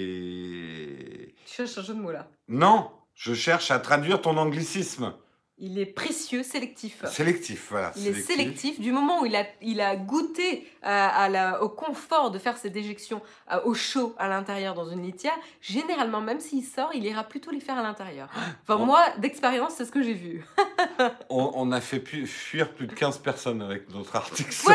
est. 0.07 1.33
Tu 1.45 1.53
cherches 1.55 1.77
un 1.77 1.81
jeu 1.81 1.93
de 1.93 1.99
mots 1.99 2.11
là. 2.11 2.27
Non, 2.47 2.89
je 3.15 3.33
cherche 3.33 3.71
à 3.71 3.79
traduire 3.79 4.21
ton 4.21 4.37
anglicisme. 4.37 5.13
Il 5.59 5.79
est 5.79 5.87
précieux, 5.87 6.43
sélectif. 6.43 7.03
Sélectif, 7.07 7.67
voilà. 7.71 7.91
Il 7.97 8.05
est 8.07 8.13
sélectif. 8.13 8.79
Du 8.79 8.91
moment 8.91 9.21
où 9.21 9.25
il 9.25 9.35
a, 9.35 9.43
il 9.61 9.81
a 9.81 9.95
goûté 9.95 10.67
à, 10.83 11.07
à 11.23 11.29
la, 11.29 11.63
au 11.63 11.69
confort 11.69 12.29
de 12.29 12.37
faire 12.37 12.57
ses 12.57 12.69
déjections 12.69 13.23
à- 13.47 13.65
au 13.65 13.73
chaud 13.73 14.13
à 14.19 14.27
l'intérieur 14.27 14.75
dans 14.75 14.87
une 14.87 15.01
litière, 15.01 15.33
généralement, 15.59 16.21
même 16.21 16.39
s'il 16.39 16.63
sort, 16.63 16.91
il 16.93 17.03
ira 17.05 17.23
plutôt 17.23 17.49
les 17.49 17.59
faire 17.59 17.75
à 17.77 17.81
l'intérieur. 17.81 18.29
Enfin, 18.67 18.77
moi, 18.85 19.03
d'expérience, 19.17 19.73
c'est 19.75 19.85
ce 19.85 19.91
que 19.91 20.03
j'ai 20.03 20.13
vu. 20.13 20.45
On, 21.29 21.51
on 21.55 21.71
a 21.71 21.81
fait 21.81 21.99
pu- 21.99 22.27
fuir 22.27 22.71
plus 22.73 22.85
de 22.87 22.93
15 22.93 23.17
personnes 23.19 23.61
avec 23.63 23.89
notre 23.93 24.15
article 24.15 24.51
sur, 24.51 24.69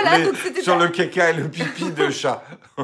les- 0.55 0.63
sur 0.63 0.77
le 0.79 0.89
caca 0.89 1.31
et 1.31 1.35
le 1.35 1.49
pipi 1.49 1.91
de 1.93 2.11
chat. 2.11 2.43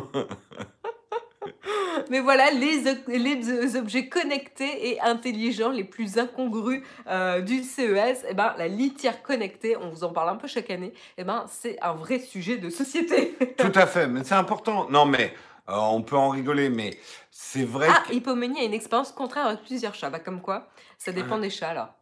Mais 2.10 2.20
voilà, 2.20 2.50
les, 2.50 3.76
objets 3.76 4.08
connectés 4.08 4.90
et 4.90 5.00
intelligents 5.00 5.70
les 5.70 5.84
plus 5.84 6.18
incongrus 6.18 6.82
euh, 7.08 7.40
du 7.40 7.62
CES, 7.62 8.24
eh 8.28 8.34
ben, 8.34 8.54
la 8.56 8.68
litière 8.68 9.22
connectée, 9.22 9.76
on 9.76 9.90
vous 9.90 10.04
en 10.04 10.12
parle 10.12 10.30
un 10.30 10.36
peu 10.36 10.48
chaque 10.48 10.70
année, 10.70 10.92
eh 11.16 11.24
ben, 11.24 11.44
c'est 11.48 11.78
un 11.82 11.94
vrai 11.94 12.18
sujet 12.18 12.56
de 12.58 12.70
société. 12.70 13.36
Tout 13.56 13.72
à 13.74 13.86
fait, 13.86 14.06
mais 14.06 14.24
c'est 14.24 14.34
important. 14.34 14.88
Non, 14.90 15.04
mais 15.04 15.34
euh, 15.68 15.74
on 15.74 16.02
peut 16.02 16.16
en 16.16 16.30
rigoler, 16.30 16.70
mais 16.70 16.98
c'est 17.30 17.64
vrai 17.64 17.88
ah, 17.90 18.02
que. 18.06 18.14
Hippomanie 18.14 18.60
a 18.60 18.64
une 18.64 18.74
expérience 18.74 19.12
contraire 19.12 19.46
avec 19.46 19.62
plusieurs 19.62 19.94
chats. 19.94 20.10
Bah, 20.10 20.18
comme 20.18 20.40
quoi, 20.40 20.68
ça 20.96 21.12
dépend 21.12 21.36
Ouais. 21.36 21.42
des 21.42 21.50
chats, 21.50 21.74
là. 21.74 21.96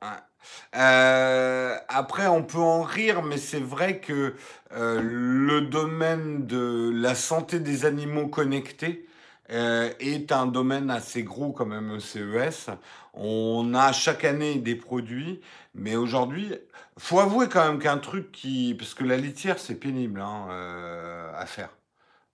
Euh, 0.76 1.76
après, 1.88 2.26
on 2.26 2.42
peut 2.42 2.58
en 2.58 2.82
rire, 2.82 3.22
mais 3.22 3.36
c'est 3.36 3.60
vrai 3.60 3.98
que 3.98 4.34
euh, 4.72 5.00
le 5.02 5.62
domaine 5.62 6.46
de 6.46 6.92
la 6.94 7.14
santé 7.14 7.58
des 7.58 7.84
animaux 7.84 8.28
connectés 8.28 9.05
euh, 9.50 9.90
est 10.00 10.32
un 10.32 10.46
domaine 10.46 10.90
assez 10.90 11.22
gros 11.22 11.52
quand 11.52 11.66
même 11.66 11.90
au 11.92 12.00
CES. 12.00 12.68
On 13.14 13.72
a 13.74 13.92
chaque 13.92 14.24
année 14.24 14.56
des 14.56 14.74
produits, 14.76 15.40
mais 15.74 15.96
aujourd'hui, 15.96 16.54
faut 16.98 17.20
avouer 17.20 17.48
quand 17.48 17.64
même 17.66 17.78
qu'un 17.78 17.98
truc 17.98 18.32
qui... 18.32 18.74
Parce 18.78 18.94
que 18.94 19.04
la 19.04 19.16
litière, 19.16 19.58
c'est 19.58 19.76
pénible 19.76 20.20
hein, 20.20 20.46
euh, 20.50 21.32
à 21.36 21.46
faire. 21.46 21.70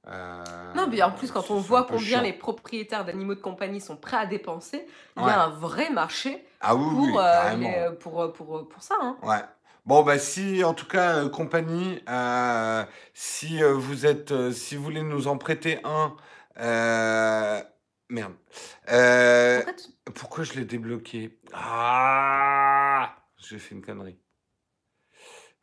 Euh, 0.09 0.43
Non, 0.75 0.89
mais 0.91 1.01
en 1.03 1.13
plus, 1.13 1.31
quand 1.31 1.51
on 1.51 1.59
voit 1.61 1.85
combien 1.85 2.01
chiant. 2.01 2.23
les 2.23 2.33
propriétaires 2.33 3.05
d'animaux 3.05 3.35
de 3.37 3.41
compagnie 3.41 3.81
sont 3.81 3.97
prêts 3.97 4.17
à 4.17 4.27
dépenser, 4.27 4.85
il 5.17 5.23
y 5.23 5.27
a 5.27 5.45
un 5.45 5.51
vrai 5.51 5.91
marché 5.91 6.45
Ah 6.61 6.75
oui, 6.75 6.83
pour, 6.85 7.01
oui, 7.07 7.13
carrément. 7.15 7.71
les- 7.71 7.97
pour, 7.99 8.33
pour, 8.33 8.69
pour 8.69 8.83
ça. 8.83 8.97
Hein. 9.01 9.17
Ouais. 9.23 9.43
Bon, 9.87 10.03
bah, 10.03 10.19
si, 10.19 10.63
en 10.65 10.75
tout 10.75 10.87
cas, 10.87 11.17
euh, 11.25 11.29
compagnie, 11.29 12.01
euh, 12.09 12.85
si 13.15 13.63
vous 13.63 14.07
êtes, 14.07 14.51
si 14.53 14.77
vous 14.77 14.83
voulez 14.85 15.03
nous 15.03 15.27
en 15.29 15.39
prêter 15.39 15.79
un, 15.85 16.15
euh, 16.59 17.63
merde. 18.09 18.35
Euh, 18.91 19.59
Pourquoi 19.63 19.73
tu- 19.75 20.13
pourquoi 20.15 20.45
je 20.45 20.53
l'ai 20.55 20.65
débloqué? 20.65 21.39
Ah! 21.53 23.17
J'ai 23.39 23.59
fait 23.59 23.75
une 23.75 23.83
connerie. 23.83 24.19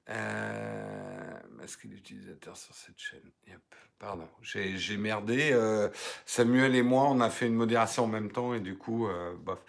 Euh, 0.09 1.39
masquer 1.51 1.87
l'utilisateur 1.87 2.57
sur 2.57 2.73
cette 2.73 2.97
chaîne? 2.99 3.31
Yep. 3.47 3.59
Pardon, 3.99 4.27
j'ai 4.41 4.77
j'ai 4.77 4.97
merdé. 4.97 5.51
euh, 5.51 5.89
Samuel 6.25 6.73
et 6.75 6.81
moi, 6.81 7.03
on 7.09 7.19
a 7.21 7.29
fait 7.29 7.45
une 7.47 7.53
modération 7.53 8.05
en 8.05 8.07
même 8.07 8.31
temps 8.31 8.53
et 8.55 8.59
du 8.59 8.75
coup, 8.77 9.07
euh, 9.07 9.35
bof. 9.35 9.59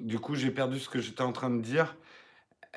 Du 0.00 0.18
coup, 0.20 0.34
j'ai 0.34 0.50
perdu 0.50 0.78
ce 0.78 0.88
que 0.88 1.00
j'étais 1.00 1.22
en 1.22 1.32
train 1.32 1.50
de 1.50 1.60
dire. 1.62 1.96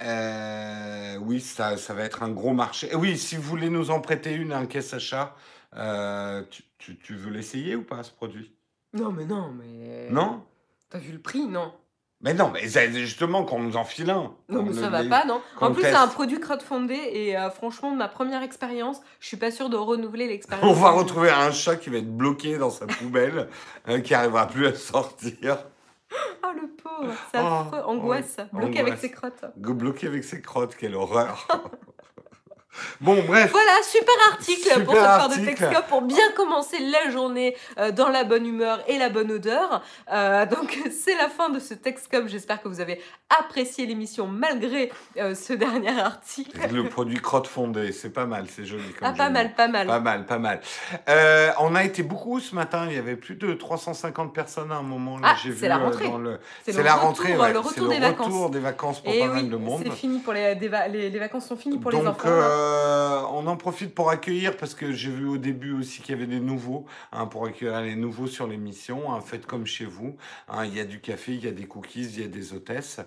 Euh, 0.01 1.17
oui, 1.17 1.41
ça, 1.41 1.77
ça 1.77 1.93
va 1.93 2.03
être 2.03 2.23
un 2.23 2.29
gros 2.29 2.53
marché. 2.53 2.89
Et 2.91 2.95
oui, 2.95 3.17
si 3.17 3.35
vous 3.35 3.43
voulez 3.43 3.69
nous 3.69 3.91
en 3.91 3.99
prêter 3.99 4.33
une, 4.33 4.53
un 4.53 4.65
caisse 4.65 4.93
achat, 4.93 5.35
euh, 5.75 6.43
tu, 6.49 6.63
tu, 6.77 6.97
tu 6.97 7.15
veux 7.15 7.31
l'essayer 7.31 7.75
ou 7.75 7.83
pas 7.83 8.03
ce 8.03 8.11
produit? 8.11 8.53
Non, 8.93 9.11
mais 9.11 9.25
non, 9.25 9.51
mais. 9.51 10.09
Non? 10.09 10.43
T'as 10.89 10.99
vu 10.99 11.11
le 11.11 11.19
prix 11.19 11.45
Non? 11.45 11.73
Mais 12.21 12.33
non, 12.33 12.51
mais 12.53 12.67
c'est 12.67 12.91
justement 12.91 13.45
qu'on 13.45 13.59
nous 13.59 13.77
enfile 13.77 14.09
un. 14.09 14.33
Non, 14.49 14.63
mais 14.63 14.73
ça 14.73 14.89
va 14.89 15.05
pas, 15.05 15.23
non? 15.23 15.41
En 15.61 15.71
plus, 15.71 15.83
c'est 15.83 15.93
un 15.93 16.07
produit 16.07 16.37
crowdfundé 16.37 16.93
et 16.93 17.37
euh, 17.37 17.49
franchement, 17.49 17.93
de 17.93 17.97
ma 17.97 18.09
première 18.09 18.43
expérience, 18.43 18.99
je 19.21 19.27
suis 19.27 19.37
pas 19.37 19.51
sûre 19.51 19.69
de 19.69 19.77
renouveler 19.77 20.27
l'expérience. 20.27 20.69
On 20.69 20.73
va 20.73 20.91
retrouver 20.91 21.29
un 21.29 21.51
chat 21.51 21.77
qui 21.77 21.89
va 21.89 21.99
être 21.99 22.13
bloqué 22.13 22.57
dans 22.57 22.71
sa 22.71 22.87
poubelle, 22.87 23.47
euh, 23.87 24.01
qui 24.01 24.13
arrivera 24.13 24.47
plus 24.47 24.67
à 24.67 24.75
sortir, 24.75 25.59
Oh 26.43 26.47
le 26.55 26.67
pauvre, 26.69 27.13
c'est 27.31 27.39
Oh, 27.39 27.45
affreux, 27.45 27.79
angoisse, 27.85 28.37
bloqué 28.53 28.79
avec 28.79 28.97
ses 28.97 29.11
crottes. 29.11 29.45
Go- 29.57 29.73
bloqué 29.73 30.07
avec 30.07 30.23
ses 30.23 30.41
crottes, 30.41 30.75
quelle 30.75 30.95
horreur. 30.95 31.47
bon, 33.01 33.23
bref. 33.25 33.51
Voilà, 33.51 33.71
super 33.83 34.13
article 34.31 34.61
Super 34.69 34.83
pour 34.85 34.93
cette 34.95 35.03
part 35.03 35.29
de. 35.29 35.35
Texcop 35.45 35.87
pour 35.87 36.01
bien 36.01 36.31
commencer 36.35 36.77
la 36.79 37.09
journée 37.11 37.55
euh, 37.77 37.91
dans 37.91 38.09
la 38.09 38.23
bonne 38.23 38.45
humeur 38.45 38.79
et 38.87 38.97
la 38.97 39.09
bonne 39.09 39.31
odeur. 39.31 39.81
Euh, 40.11 40.45
donc 40.45 40.77
c'est 40.91 41.15
la 41.15 41.29
fin 41.29 41.49
de 41.49 41.59
ce 41.59 41.73
Texcop. 41.73 42.27
J'espère 42.27 42.61
que 42.61 42.67
vous 42.67 42.81
avez 42.81 43.01
apprécié 43.39 43.85
l'émission 43.85 44.27
malgré 44.27 44.91
euh, 45.17 45.35
ce 45.35 45.53
dernier 45.53 45.97
article. 45.99 46.59
Le 46.71 46.89
produit 46.89 47.17
crotte 47.17 47.47
fondée, 47.47 47.91
c'est 47.91 48.09
pas 48.11 48.25
mal, 48.25 48.45
c'est 48.53 48.65
joli. 48.65 48.83
Comme 48.99 49.07
Ah 49.07 49.13
pas 49.13 49.29
mal, 49.29 49.53
pas 49.55 49.67
mal. 49.67 49.87
Pas 49.87 49.99
mal, 49.99 50.25
pas 50.25 50.39
mal. 50.39 50.61
On 51.59 51.75
a 51.75 51.83
été 51.83 52.03
beaucoup 52.03 52.39
ce 52.39 52.55
matin, 52.55 52.85
il 52.89 52.95
y 52.95 52.99
avait 52.99 53.15
plus 53.15 53.35
de 53.35 53.53
350 53.53 54.33
personnes 54.33 54.71
à 54.71 54.75
un 54.75 54.81
moment. 54.81 55.17
Là, 55.17 55.29
Ah, 55.31 55.35
j'ai 55.43 55.49
c'est 55.51 55.55
vu, 55.61 55.67
la 55.67 55.77
rentrée. 55.77 56.07
dans 56.07 56.17
le- 56.17 56.39
C'est 56.65 56.73
la 56.83 56.93
retour, 56.93 57.07
rentrée, 57.07 57.37
ouais. 57.37 57.53
le 57.53 57.59
retour 57.59 57.87
des 57.87 57.99
vacances. 57.99 58.25
retour 58.27 58.49
des 58.49 58.59
vacances 58.59 58.99
pour 59.01 59.13
Et 59.13 59.19
pas 59.19 59.27
mal 59.27 59.43
oui, 59.43 59.49
de 59.49 59.55
monde. 59.57 59.81
c'est 59.83 59.91
fini 59.91 60.19
pour 60.19 60.33
les, 60.33 60.55
les, 60.55 61.09
les 61.09 61.19
vacances 61.19 61.47
sont 61.47 61.57
finies 61.57 61.77
pour 61.77 61.91
les 61.91 61.97
enfants. 62.05 62.29
là. 62.29 62.47
Euh, 62.69 63.21
on 63.31 63.47
en 63.47 63.57
profite 63.57 63.93
pour 63.95 64.09
accueillir, 64.09 64.55
parce 64.57 64.73
que 64.75 64.91
j'ai 64.91 65.09
vu 65.11 65.27
au 65.27 65.37
début 65.37 65.73
aussi 65.73 66.01
qu'il 66.01 66.15
y 66.15 66.17
avait 66.17 66.27
des 66.27 66.39
nouveaux, 66.39 66.85
hein, 67.11 67.25
pour 67.25 67.45
accueillir 67.45 67.81
les 67.81 67.95
nouveaux 67.95 68.27
sur 68.27 68.47
l'émission. 68.47 69.13
hein, 69.13 69.21
faites 69.21 69.45
comme 69.45 69.65
chez 69.65 69.85
vous. 69.85 70.15
hein, 70.47 70.65
Il 70.65 70.75
y 70.75 70.79
a 70.79 70.85
du 70.85 70.99
café, 71.01 71.33
il 71.33 71.43
y 71.43 71.47
a 71.47 71.51
des 71.51 71.65
cookies, 71.65 72.05
il 72.15 72.21
y 72.21 72.25
a 72.25 72.27
des 72.27 72.53
hôtesses. 72.53 72.99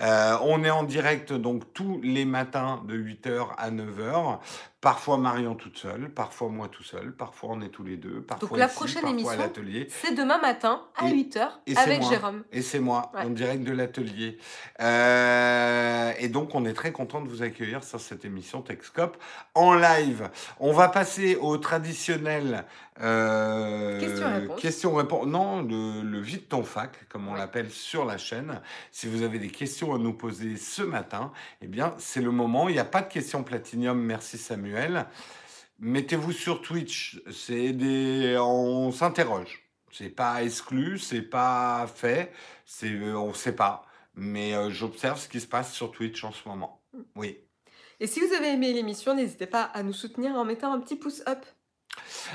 Euh, 0.00 0.36
on 0.42 0.62
est 0.64 0.70
en 0.70 0.84
direct 0.84 1.32
donc 1.32 1.72
tous 1.74 2.00
les 2.02 2.24
matins 2.24 2.82
de 2.86 2.96
8h 2.96 3.48
à 3.58 3.70
9h. 3.70 4.38
Parfois 4.80 5.18
Marion 5.18 5.56
toute 5.56 5.76
seule, 5.76 6.08
parfois 6.08 6.50
moi 6.50 6.68
tout 6.68 6.84
seul, 6.84 7.12
parfois 7.12 7.50
on 7.54 7.60
est 7.62 7.68
tous 7.68 7.82
les 7.82 7.96
deux, 7.96 8.20
parfois 8.22 8.56
la 8.58 8.66
ici, 8.66 8.76
prochaine 8.76 8.94
parfois 9.02 9.10
émission, 9.10 9.30
à 9.32 9.36
l'atelier. 9.36 9.88
C'est 9.90 10.14
demain 10.14 10.38
matin 10.40 10.82
à 10.96 11.08
Et- 11.08 11.14
8h 11.14 11.48
et 11.66 11.74
c'est 11.74 11.80
avec 11.80 12.00
moi. 12.02 12.10
Jérôme. 12.10 12.44
Et 12.52 12.62
c'est 12.62 12.78
moi, 12.78 13.10
Ouais. 13.12 13.22
en 13.22 13.30
direct 13.30 13.64
de 13.64 13.72
l'atelier. 13.72 14.38
Euh, 14.80 16.12
et 16.20 16.28
donc, 16.28 16.54
on 16.54 16.64
est 16.64 16.74
très 16.74 16.92
content 16.92 17.20
de 17.20 17.28
vous 17.28 17.42
accueillir 17.42 17.82
sur 17.82 17.98
cette 18.00 18.24
émission 18.24 18.62
Texcop 18.62 19.16
en 19.54 19.74
live. 19.74 20.30
On 20.60 20.72
va 20.72 20.88
passer 20.88 21.34
au 21.34 21.56
traditionnel 21.58 22.64
euh, 23.00 23.98
Question-réponse. 24.00 24.60
question-réponse. 24.60 25.26
Non, 25.26 25.62
le, 25.62 26.02
le 26.02 26.20
vide 26.20 26.48
ton 26.48 26.62
fac, 26.64 27.08
comme 27.08 27.28
on 27.28 27.32
Ouais. 27.32 27.38
l'appelle 27.38 27.70
sur 27.70 28.04
la 28.04 28.18
chaîne. 28.18 28.60
Si 28.90 29.06
vous 29.06 29.22
avez 29.22 29.38
des 29.38 29.48
questions 29.50 29.94
à 29.94 29.98
nous 29.98 30.12
poser 30.14 30.56
ce 30.56 30.82
matin, 30.82 31.32
eh 31.62 31.66
bien, 31.66 31.94
c'est 31.98 32.20
le 32.22 32.30
moment. 32.30 32.68
Il 32.68 32.72
n'y 32.72 32.78
a 32.80 32.84
pas 32.84 33.02
de 33.02 33.12
questions 33.12 33.42
platinium. 33.44 34.00
Merci 34.00 34.38
Samuel. 34.38 35.06
Mettez-vous 35.78 36.32
sur 36.32 36.60
Twitch. 36.60 37.20
C'est 37.30 37.72
des, 37.72 38.36
on 38.40 38.90
s'interroge. 38.90 39.64
C'est 39.92 40.10
pas 40.10 40.42
exclu, 40.42 40.98
c'est 40.98 41.22
pas 41.22 41.86
fait, 41.92 42.30
c'est, 42.66 42.90
euh, 42.92 43.16
on 43.18 43.32
sait 43.32 43.54
pas. 43.54 43.84
Mais 44.14 44.54
euh, 44.54 44.70
j'observe 44.70 45.18
ce 45.18 45.28
qui 45.28 45.40
se 45.40 45.46
passe 45.46 45.72
sur 45.72 45.92
Twitch 45.92 46.22
en 46.24 46.32
ce 46.32 46.46
moment. 46.48 46.82
Oui. 47.16 47.38
Et 48.00 48.06
si 48.06 48.20
vous 48.20 48.32
avez 48.34 48.48
aimé 48.52 48.72
l'émission, 48.72 49.14
n'hésitez 49.14 49.46
pas 49.46 49.62
à 49.62 49.82
nous 49.82 49.92
soutenir 49.92 50.32
en 50.32 50.44
mettant 50.44 50.72
un 50.72 50.78
petit 50.80 50.96
pouce 50.96 51.22
up. 51.26 51.44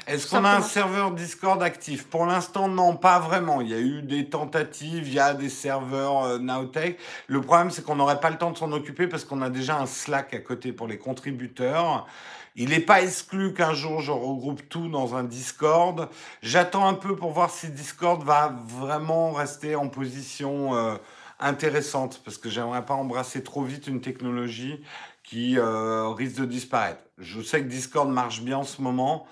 Est-ce 0.08 0.28
qu'on 0.28 0.44
a 0.44 0.56
un 0.56 0.62
serveur 0.62 1.12
Discord 1.12 1.62
actif? 1.62 2.06
Pour 2.06 2.26
l'instant, 2.26 2.68
non, 2.68 2.96
pas 2.96 3.20
vraiment. 3.20 3.62
Il 3.62 3.70
y 3.70 3.74
a 3.74 3.80
eu 3.80 4.02
des 4.02 4.30
tentatives, 4.30 5.08
il 5.08 5.14
y 5.14 5.20
a 5.20 5.34
des 5.34 5.50
serveurs 5.50 6.24
euh, 6.24 6.40
Nowtech. 6.40 6.98
Le 7.28 7.42
problème, 7.42 7.72
c'est 7.72 7.84
qu'on 7.84 7.96
n'aurait 7.96 8.20
pas 8.20 8.30
le 8.30 8.38
temps 8.38 8.52
de 8.52 8.58
s'en 8.58 8.72
occuper 8.72 9.08
parce 9.08 9.24
qu'on 9.24 9.42
a 9.42 9.50
déjà 9.50 9.78
un 9.78 9.86
Slack 9.86 10.34
à 10.34 10.40
côté 10.40 10.72
pour 10.72 10.88
les 10.88 10.98
contributeurs. 10.98 12.08
Il 12.56 12.70
n'est 12.70 12.80
pas 12.80 13.02
exclu 13.02 13.54
qu'un 13.54 13.74
jour 13.74 14.02
je 14.02 14.12
regroupe 14.12 14.68
tout 14.70 14.88
dans 14.88 15.16
un 15.16 15.24
Discord. 15.24 16.10
J'attends 16.44 16.88
un 16.88 16.94
peu 16.94 17.16
pour 17.16 17.32
voir 17.32 17.50
si 17.50 17.70
Discord 17.70 18.24
va 18.24 18.56
vraiment 18.68 19.32
rester 19.32 19.76
en 19.76 19.90
position 19.90 20.76
euh, 20.76 20.96
intéressante 21.40 22.22
parce 22.24 22.38
que 22.38 22.50
j'aimerais 22.50 22.86
pas 22.86 22.94
embrasser 22.94 23.44
trop 23.44 23.64
vite 23.64 23.88
une 23.88 24.02
technologie 24.02 24.84
qui 25.24 25.58
euh, 25.58 26.10
risque 26.10 26.40
de 26.42 26.46
disparaître. 26.46 27.02
Je 27.18 27.42
sais 27.42 27.62
que 27.62 27.68
Discord 27.68 28.10
marche 28.10 28.42
bien 28.42 28.60
en 28.60 28.64
ce 28.64 28.82
moment. 28.82 29.26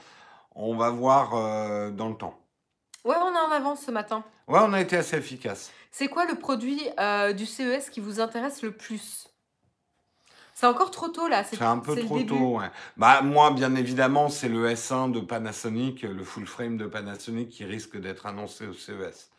On 0.56 0.76
va 0.76 0.90
voir 0.90 1.34
euh, 1.36 1.92
dans 1.92 2.10
le 2.10 2.16
temps. 2.16 2.38
Ouais, 3.04 3.16
on 3.20 3.34
est 3.34 3.40
en 3.40 3.52
avance 3.52 3.82
ce 3.86 3.92
matin. 3.92 4.24
Ouais, 4.48 4.60
on 4.62 4.74
a 4.74 4.82
été 4.82 4.98
assez 4.98 5.18
efficace. 5.18 5.72
C'est 5.92 6.08
quoi 6.08 6.26
le 6.26 6.36
produit 6.36 6.82
euh, 7.00 7.34
du 7.34 7.46
CES 7.46 7.90
qui 7.90 8.00
vous 8.00 8.20
intéresse 8.20 8.62
le 8.62 8.72
plus? 8.72 9.28
C'est 10.54 10.68
encore 10.68 10.92
trop 10.92 11.08
tôt 11.08 11.28
là. 11.28 11.44
C'est 11.44 11.62
un 11.62 11.80
peu 11.80 11.96
trop 11.96 12.22
tôt. 12.22 12.60
Ouais. 12.60 12.70
Bah, 12.96 13.22
moi, 13.22 13.52
bien 13.52 13.74
évidemment, 13.76 14.30
c'est 14.30 14.50
le 14.50 14.70
S1 14.70 15.12
de 15.12 15.20
Panasonic, 15.20 16.04
le 16.04 16.24
full 16.24 16.46
frame 16.46 16.78
de 16.78 16.86
Panasonic 16.86 17.50
qui 17.50 17.66
risque 17.66 18.00
d'être 18.00 18.28
annoncé 18.28 18.68
au 18.68 18.74
CES. 18.74 19.32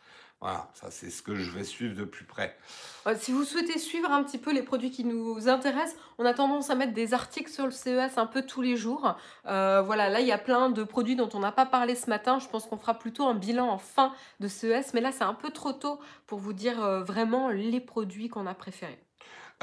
Voilà, 0.43 0.67
ça 0.73 0.91
c'est 0.91 1.09
ce 1.09 1.23
que 1.23 1.35
je 1.35 1.51
vais 1.51 1.63
suivre 1.63 1.95
de 1.95 2.03
plus 2.03 2.25
près. 2.25 2.57
Ouais, 3.05 3.15
si 3.15 3.31
vous 3.31 3.45
souhaitez 3.45 3.79
suivre 3.79 4.11
un 4.11 4.21
petit 4.25 4.37
peu 4.37 4.51
les 4.51 4.61
produits 4.61 4.91
qui 4.91 5.05
nous 5.05 5.47
intéressent, 5.47 5.95
on 6.17 6.25
a 6.25 6.33
tendance 6.33 6.69
à 6.69 6.75
mettre 6.75 6.91
des 6.91 7.13
articles 7.13 7.49
sur 7.49 7.63
le 7.63 7.71
CES 7.71 8.17
un 8.17 8.25
peu 8.25 8.41
tous 8.41 8.61
les 8.61 8.75
jours. 8.75 9.15
Euh, 9.45 9.81
voilà, 9.81 10.09
là 10.09 10.19
il 10.19 10.27
y 10.27 10.33
a 10.33 10.37
plein 10.37 10.69
de 10.69 10.83
produits 10.83 11.15
dont 11.15 11.29
on 11.33 11.39
n'a 11.39 11.53
pas 11.53 11.65
parlé 11.65 11.95
ce 11.95 12.09
matin. 12.09 12.39
Je 12.39 12.49
pense 12.49 12.65
qu'on 12.65 12.75
fera 12.75 12.99
plutôt 12.99 13.25
un 13.25 13.35
bilan 13.35 13.69
en 13.69 13.77
fin 13.77 14.11
de 14.41 14.49
CES, 14.49 14.93
mais 14.93 14.99
là 14.99 15.13
c'est 15.13 15.23
un 15.23 15.33
peu 15.33 15.49
trop 15.49 15.71
tôt 15.71 16.01
pour 16.27 16.39
vous 16.39 16.51
dire 16.51 16.83
euh, 16.83 17.03
vraiment 17.03 17.47
les 17.47 17.79
produits 17.79 18.27
qu'on 18.27 18.45
a 18.45 18.53
préférés. 18.53 18.99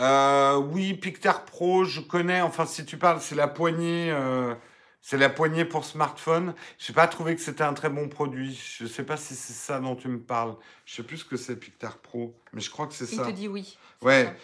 Euh, 0.01 0.57
oui, 0.57 0.95
Pictar 0.95 1.45
Pro, 1.45 1.85
je 1.85 2.01
connais. 2.01 2.41
Enfin, 2.41 2.65
si 2.65 2.87
tu 2.87 2.97
parles, 2.97 3.21
c'est 3.21 3.35
la 3.35 3.49
poignée. 3.49 4.15
C'est 5.01 5.17
la 5.17 5.29
poignée 5.29 5.65
pour 5.65 5.85
smartphone. 5.85 6.55
Je 6.79 6.91
n'ai 6.91 6.95
pas 6.95 7.09
trouvé 7.09 7.35
que 7.35 7.41
c'était 7.41 7.65
un 7.65 7.75
très 7.75 7.89
bon 7.89 8.09
produit. 8.09 8.61
Je 8.79 8.85
ne 8.85 8.89
sais 8.89 9.03
pas 9.05 9.17
si 9.17 9.35
c'est 9.35 9.53
ça 9.53 9.81
dont 9.81 9.97
tu 9.97 10.09
me 10.09 10.21
parles. 10.21 10.57
Je 10.85 10.95
sais 10.97 11.03
plus 11.03 11.19
ce 11.19 11.25
que 11.25 11.37
c'est 11.37 11.57
Pictar 11.57 11.99
Pro, 11.99 12.35
mais 12.53 12.61
je 12.61 12.71
crois 12.71 12.87
que 12.87 12.93
c'est 12.95 13.11
Il 13.11 13.17
ça. 13.17 13.27
te 13.27 13.31
dit 13.31 13.49
oui. 13.49 13.77
Ouais, 14.03 14.35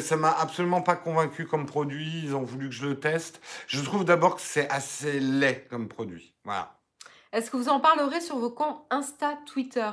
ça 0.00 0.16
m'a 0.16 0.30
absolument 0.30 0.82
pas 0.82 0.96
convaincu 0.96 1.46
comme 1.46 1.66
produit. 1.66 2.22
Ils 2.24 2.34
ont 2.34 2.42
voulu 2.42 2.68
que 2.68 2.74
je 2.74 2.86
le 2.86 3.00
teste. 3.00 3.40
Je 3.66 3.80
trouve 3.82 4.04
d'abord 4.04 4.36
que 4.36 4.42
c'est 4.42 4.68
assez 4.70 5.18
laid 5.20 5.66
comme 5.68 5.88
produit. 5.88 6.32
Voilà. 6.44 6.76
Est-ce 7.32 7.50
que 7.50 7.56
vous 7.56 7.68
en 7.68 7.80
parlerez 7.80 8.20
sur 8.20 8.38
vos 8.38 8.50
comptes 8.50 8.84
Insta, 8.90 9.38
Twitter? 9.46 9.90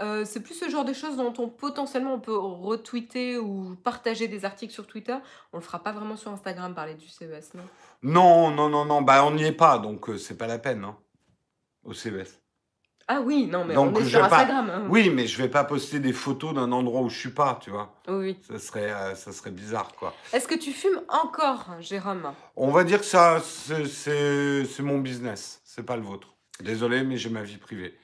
Euh, 0.00 0.24
c'est 0.24 0.40
plus 0.40 0.54
ce 0.54 0.68
genre 0.68 0.84
de 0.84 0.92
choses 0.92 1.16
dont 1.16 1.32
on 1.38 1.48
potentiellement 1.48 2.14
on 2.14 2.20
peut 2.20 2.36
retweeter 2.36 3.38
ou 3.38 3.76
partager 3.84 4.26
des 4.26 4.44
articles 4.44 4.72
sur 4.72 4.86
Twitter. 4.86 5.16
On 5.52 5.58
le 5.58 5.62
fera 5.62 5.78
pas 5.78 5.92
vraiment 5.92 6.16
sur 6.16 6.30
Instagram 6.32 6.74
parler 6.74 6.94
du 6.94 7.08
CES, 7.08 7.54
non? 7.54 7.62
Non, 8.02 8.50
non, 8.50 8.68
non, 8.68 8.84
non. 8.84 9.02
Bah, 9.02 9.24
on 9.24 9.30
n'y 9.32 9.44
est 9.44 9.52
pas, 9.52 9.78
donc 9.78 10.08
euh, 10.08 10.18
c'est 10.18 10.36
pas 10.36 10.46
la 10.48 10.58
peine. 10.58 10.84
Hein, 10.84 10.96
au 11.84 11.92
CES. 11.92 12.40
Ah 13.06 13.20
oui, 13.20 13.46
non, 13.46 13.66
mais 13.66 13.74
Donc, 13.74 13.94
on 13.94 14.00
est 14.00 14.04
je 14.04 14.08
sur 14.08 14.22
vais 14.22 14.28
pas- 14.30 14.36
Instagram. 14.40 14.70
hein. 14.70 14.86
Oui, 14.88 15.10
mais 15.10 15.26
je 15.26 15.36
vais 15.40 15.50
pas 15.50 15.62
poster 15.62 16.00
des 16.00 16.14
photos 16.14 16.54
d'un 16.54 16.72
endroit 16.72 17.02
où 17.02 17.10
je 17.10 17.18
suis 17.18 17.30
pas, 17.30 17.58
tu 17.60 17.68
vois. 17.70 17.94
Oui. 18.08 18.38
Ça 18.48 18.58
serait, 18.58 18.90
euh, 18.90 19.14
ça 19.14 19.30
serait 19.30 19.50
bizarre, 19.50 19.92
quoi. 19.94 20.14
Est-ce 20.32 20.48
que 20.48 20.54
tu 20.54 20.72
fumes 20.72 21.02
encore, 21.08 21.66
Jérôme? 21.80 22.32
On 22.56 22.70
va 22.70 22.82
dire 22.82 22.98
que 23.00 23.04
ça, 23.04 23.40
c'est 23.42 24.80
mon 24.82 24.98
business. 24.98 25.60
C'est 25.64 25.84
pas 25.84 25.96
le 25.96 26.02
vôtre. 26.02 26.33
Désolé, 26.62 27.02
mais 27.02 27.16
j'ai 27.16 27.30
ma 27.30 27.42
vie 27.42 27.56
privée. 27.56 27.98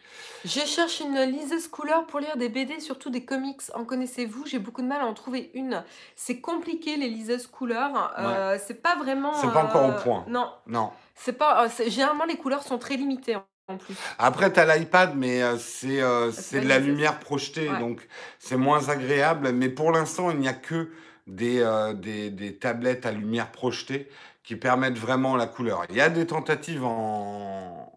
Je 0.44 0.60
cherche 0.60 1.00
une 1.00 1.20
liseuse 1.22 1.68
couleur 1.68 2.06
pour 2.06 2.18
lire 2.18 2.36
des 2.36 2.48
BD, 2.48 2.80
surtout 2.80 3.08
des 3.10 3.24
comics. 3.24 3.60
En 3.74 3.84
connaissez-vous? 3.84 4.44
J'ai 4.46 4.58
beaucoup 4.58 4.82
de 4.82 4.86
mal 4.88 5.02
à 5.02 5.06
en 5.06 5.14
trouver 5.14 5.50
une. 5.54 5.84
C'est 6.16 6.40
compliqué 6.40 6.96
les 6.96 7.08
liseuses 7.08 7.46
couleurs. 7.46 8.12
Euh, 8.18 8.58
c'est 8.66 8.82
pas 8.82 8.96
vraiment. 8.96 9.34
C'est 9.34 9.52
pas 9.52 9.64
encore 9.64 9.84
au 9.84 9.92
euh, 9.92 10.02
point. 10.02 10.24
Non, 10.28 10.50
Non. 10.66 10.90
c'est 11.14 11.34
pas. 11.34 11.64
euh, 11.64 11.68
généralement 11.88 12.24
les 12.24 12.36
couleurs 12.36 12.62
sont 12.64 12.78
très 12.78 12.96
limitées 12.96 13.36
en- 13.36 13.44
plus. 13.78 13.94
Après, 14.18 14.52
tu 14.52 14.58
as 14.58 14.76
l'iPad, 14.76 15.12
mais 15.14 15.42
euh, 15.44 15.56
c'est, 15.56 15.98
de 16.60 16.66
la 16.66 16.80
lumière 16.80 17.20
projetée, 17.20 17.70
Ouais. 17.70 17.78
donc 17.78 18.08
c'est 18.40 18.56
moins 18.56 18.88
agréable. 18.88 19.52
Mais 19.52 19.68
pour 19.68 19.92
l'instant, 19.92 20.32
il 20.32 20.38
n'y 20.38 20.48
a 20.48 20.54
que 20.54 20.90
des, 21.28 21.64
des, 21.94 22.30
des 22.30 22.56
tablettes 22.56 23.06
à 23.06 23.12
lumière 23.12 23.52
projetée 23.52 24.08
qui 24.42 24.56
permettent 24.56 24.98
vraiment 24.98 25.36
la 25.36 25.46
couleur. 25.46 25.84
Il 25.88 25.94
y 25.94 26.00
a 26.00 26.08
des 26.08 26.26
tentatives 26.26 26.84
en, 26.84 27.92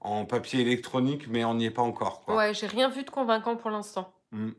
en 0.00 0.24
papier 0.24 0.60
électronique, 0.60 1.26
mais 1.28 1.44
on 1.44 1.54
n'y 1.54 1.66
est 1.66 1.70
pas 1.70 1.82
encore. 1.82 2.22
Quoi. 2.22 2.36
Ouais, 2.36 2.54
j'ai 2.54 2.66
rien 2.66 2.88
vu 2.88 3.02
de 3.04 3.10
convaincant 3.10 3.56
pour 3.56 3.70
l'instant. 3.70 4.12
Mm. 4.32 4.50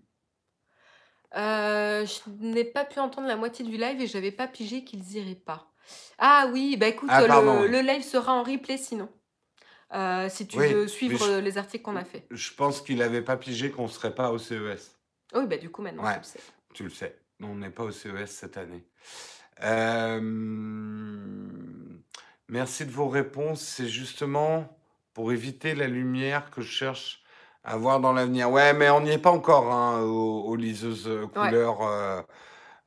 Euh, 1.37 2.05
je 2.05 2.29
n'ai 2.43 2.65
pas 2.65 2.83
pu 2.85 2.99
entendre 2.99 3.27
la 3.27 3.37
moitié 3.37 3.63
du 3.65 3.77
live 3.77 4.01
et 4.01 4.07
j'avais 4.07 4.31
pas 4.31 4.47
pigé 4.47 4.83
qu'ils 4.83 5.13
iraient 5.15 5.33
pas. 5.35 5.71
Ah 6.19 6.49
oui, 6.51 6.77
bah 6.77 6.87
écoute, 6.87 7.09
Ah, 7.11 7.21
le- 7.21 7.27
pardon, 7.27 7.61
le, 7.63 7.79
oui. 7.79 7.85
live 7.87 8.03
sera 8.03 8.33
en 8.33 8.43
replay 8.43 8.77
sinon. 8.77 9.09
Euh, 9.93 10.29
si 10.29 10.47
tu 10.47 10.57
Oui, 10.59 10.71
veux 10.73 10.87
suivre 10.87 11.25
je- 11.25 11.39
les 11.39 11.57
articles 11.57 11.83
qu'on 11.83 11.95
a 11.95 12.05
fait. 12.05 12.25
Je 12.31 12.53
pense 12.53 12.81
qu'il 12.81 12.97
n'avait 12.97 13.21
pas 13.21 13.35
pigé 13.37 13.71
qu'on 13.71 13.83
ne 13.83 13.87
serait 13.89 14.13
pas 14.15 14.31
au 14.31 14.37
CES. 14.37 14.97
Oui, 15.33 15.45
bah 15.47 15.57
du 15.57 15.69
coup 15.69 15.81
maintenant 15.81 16.03
Ouais. 16.03 16.13
tu 16.13 16.19
le 16.19 16.23
sais. 16.25 16.39
Tu 16.73 16.83
le 16.83 16.89
sais, 16.89 17.17
on 17.41 17.55
n'est 17.55 17.69
pas 17.71 17.83
au 17.83 17.91
CES 17.91 18.29
cette 18.31 18.57
année. 18.57 18.85
Euh, 19.63 20.19
Merci 22.47 22.85
de 22.85 22.91
vos 22.91 23.07
réponses. 23.07 23.61
C'est 23.61 23.87
justement 23.87 24.77
pour 25.14 25.32
éviter 25.32 25.76
la 25.76 25.88
lumière 25.88 26.49
que 26.51 26.62
je 26.62 26.72
cherche 26.72 27.22
À 27.64 27.78
voir 27.78 27.99
dans 27.99 28.14
l'avenir. 28.14 28.49
Ouais, 28.51 28.74
mais 28.74 28.89
on 28.89 29.01
n'y 29.01 29.12
est 29.12 29.18
pas 29.20 29.32
encore, 29.32 29.72
hein, 29.72 30.01
aux, 30.01 30.43
aux 30.47 30.55
liseuses 30.55 31.07
euh, 31.07 31.26
Ouais. 31.36 31.49
couleurs. 31.49 31.82
euh, 31.84 32.22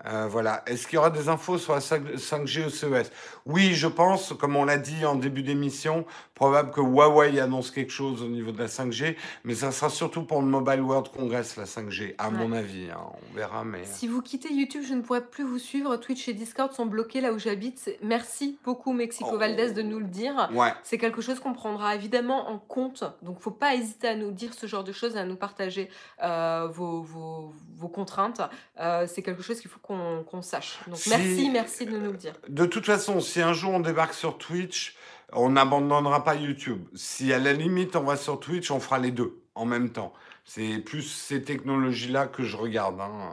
euh, 0.07 0.27
voilà. 0.29 0.63
Est-ce 0.67 0.87
qu'il 0.87 0.97
y 0.97 0.99
aura 0.99 1.11
des 1.11 1.29
infos 1.29 1.59
sur 1.59 1.75
la 1.75 1.81
5- 1.81 2.17
5G 2.19 2.67
au 2.67 2.71
CES? 2.71 3.11
Oui, 3.47 3.75
je 3.75 3.87
pense, 3.87 4.35
comme 4.39 4.57
on 4.57 4.65
l'a 4.65 4.79
dit 4.79 5.05
en 5.07 5.15
début 5.17 5.43
d'émission, 5.43 6.07
probable 6.35 6.71
que 6.73 6.81
Huawei 6.81 7.39
annonce 7.41 7.71
quelque 7.71 7.93
chose 7.93 8.23
au 8.23 8.29
niveau 8.29 8.51
de 8.53 8.59
la 8.59 8.67
5G, 8.67 9.17
mais 9.45 9.55
ça 9.55 9.71
sera 9.71 9.89
surtout 9.89 10.25
pour 10.25 10.41
le 10.41 10.47
Mobile 10.49 10.81
World 10.81 11.09
Congress, 11.17 11.57
la 11.57 11.65
5G, 11.65 12.15
à 12.19 12.29
Ouais. 12.29 12.35
mon 12.37 12.53
avis. 12.53 12.89
hein. 12.91 12.99
On 13.31 13.37
verra, 13.37 13.65
mais... 13.65 13.85
Si 13.85 14.09
vous 14.09 14.21
quittez 14.21 14.53
YouTube, 14.53 14.83
je 14.87 14.95
ne 14.95 15.03
pourrai 15.03 15.25
plus 15.25 15.45
vous 15.45 15.59
suivre. 15.59 15.97
Twitch 15.97 16.27
et 16.29 16.33
Discord 16.35 16.73
sont 16.73 16.87
bloqués 16.87 17.21
là 17.21 17.33
où 17.33 17.39
j'habite. 17.39 17.91
Merci 18.03 18.59
beaucoup 18.65 18.93
Mexico 18.93 19.39
Valdez 19.39 19.73
de 19.73 19.83
nous 19.83 19.99
le 20.01 20.07
dire. 20.07 20.49
Ouais. 20.55 20.73
C'est 20.83 20.99
quelque 20.99 21.23
chose 21.23 21.39
qu'on 21.41 21.53
prendra 21.53 21.95
évidemment 21.95 22.49
en 22.51 22.59
compte. 22.59 23.05
Donc, 23.23 23.39
faut 23.41 23.51
pas 23.53 23.75
hésiter 23.75 24.09
à 24.09 24.17
nous 24.17 24.33
dire 24.33 24.55
ce 24.55 24.67
genre 24.67 24.85
de 24.85 24.93
choses, 24.93 25.17
à 25.17 25.25
nous 25.25 25.37
partager 25.37 25.89
euh, 26.23 26.69
vos, 26.73 27.03
vos, 27.03 27.53
vos 27.77 27.89
contraintes. 27.89 28.41
Euh, 28.81 29.07
c'est 29.07 29.23
quelque 29.23 29.43
chose 29.43 29.61
qu'il 29.61 29.71
faut 29.71 29.81
qu'on 29.81 30.43
sache. 30.43 30.79
Donc, 30.89 30.97
Si- 30.97 31.11
merci, 31.11 31.51
merci 31.51 31.87
de 31.87 31.97
nous 31.97 32.11
le 32.13 32.17
dire. 32.19 32.33
De 32.49 32.67
toute 32.67 32.87
façon, 32.87 33.21
si 33.21 33.41
un 33.41 33.53
jour 33.53 33.73
on 33.73 33.81
débarque 33.81 34.15
sur 34.15 34.37
Twitch, 34.39 34.97
on 35.35 35.51
n'abandonnera 35.51 36.25
pas 36.25 36.35
YouTube. 36.35 36.85
Si 36.95 37.33
à 37.33 37.39
la 37.39 37.53
limite 37.53 37.97
on 37.97 38.03
va 38.05 38.17
sur 38.17 38.41
Twitch, 38.41 38.71
on 38.71 38.81
fera 38.81 38.99
les 38.99 39.11
deux 39.11 39.41
en 39.55 39.65
même 39.65 39.91
temps. 39.91 40.13
C'est 40.45 40.79
plus 40.79 41.03
ces 41.03 41.43
technologies-là 41.43 42.27
que 42.27 42.43
je 42.43 42.57
regarde. 42.57 43.01
hein. 43.01 43.33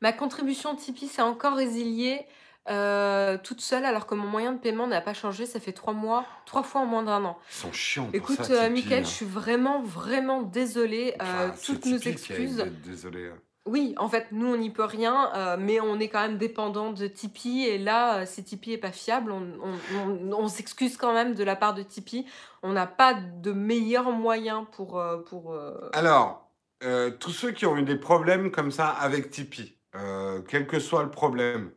Ma 0.00 0.12
contribution 0.12 0.74
Tipeee 0.74 1.06
s'est 1.08 1.22
encore 1.22 1.56
résiliée 1.56 2.26
euh, 2.70 3.36
toute 3.42 3.60
seule 3.60 3.84
alors 3.84 4.06
que 4.06 4.14
mon 4.14 4.26
moyen 4.26 4.52
de 4.52 4.58
paiement 4.58 4.86
n'a 4.86 5.00
pas 5.00 5.14
changé. 5.14 5.46
Ça 5.46 5.60
fait 5.60 5.72
trois 5.72 5.92
mois, 5.94 6.26
trois 6.46 6.62
fois 6.62 6.80
en 6.82 6.86
moins 6.86 7.02
d'un 7.02 7.24
an. 7.24 7.38
Ils 7.50 7.54
sont 7.54 7.72
chiants 7.72 8.06
pour 8.06 8.14
Écoute, 8.14 8.42
ça, 8.42 8.52
euh, 8.52 8.56
Tipeee, 8.68 8.70
Mickaël, 8.72 9.02
hein. 9.02 9.06
je 9.06 9.10
suis 9.12 9.26
vraiment, 9.26 9.82
vraiment 9.82 10.42
désolée. 10.42 11.14
Euh, 11.22 11.48
Enfin, 11.50 11.54
toutes 11.64 11.86
nos 11.86 11.98
excuses. 11.98 12.64
Désolé. 12.84 13.30
Oui, 13.66 13.94
en 13.96 14.10
fait, 14.10 14.26
nous, 14.30 14.46
on 14.46 14.56
n'y 14.58 14.68
peut 14.70 14.84
rien, 14.84 15.32
euh, 15.34 15.56
mais 15.58 15.80
on 15.80 15.98
est 15.98 16.08
quand 16.10 16.20
même 16.20 16.36
dépendant 16.36 16.92
de 16.92 17.06
Tipeee. 17.06 17.64
Et 17.66 17.78
là, 17.78 18.18
euh, 18.20 18.26
si 18.26 18.44
Tipeee 18.44 18.72
est 18.74 18.78
pas 18.78 18.92
fiable, 18.92 19.32
on, 19.32 19.40
on- 19.62 19.96
on- 19.96 20.32
on 20.34 20.48
s'excuse 20.48 20.98
quand 20.98 21.14
même 21.14 21.34
de 21.34 21.42
la 21.44 21.56
part 21.56 21.72
de 21.72 21.82
Tipeee. 21.82 22.26
On 22.62 22.72
n'a 22.72 22.86
pas 22.86 23.14
de 23.14 23.52
meilleurs 23.52 24.10
moyens 24.12 24.66
pour... 24.72 24.98
euh, 24.98 25.18
pour 25.22 25.54
euh, 25.54 25.88
Alors, 25.94 26.50
tous 27.20 27.30
ceux 27.30 27.52
qui 27.52 27.64
ont 27.64 27.76
eu 27.78 27.82
des 27.84 27.96
problèmes 27.96 28.50
comme 28.50 28.70
ça 28.70 28.88
avec 28.88 29.30
Tipeee, 29.30 29.78
quel 30.48 30.66
que 30.66 30.78
soit 30.78 31.02
le 31.02 31.10
problème, 31.10 31.70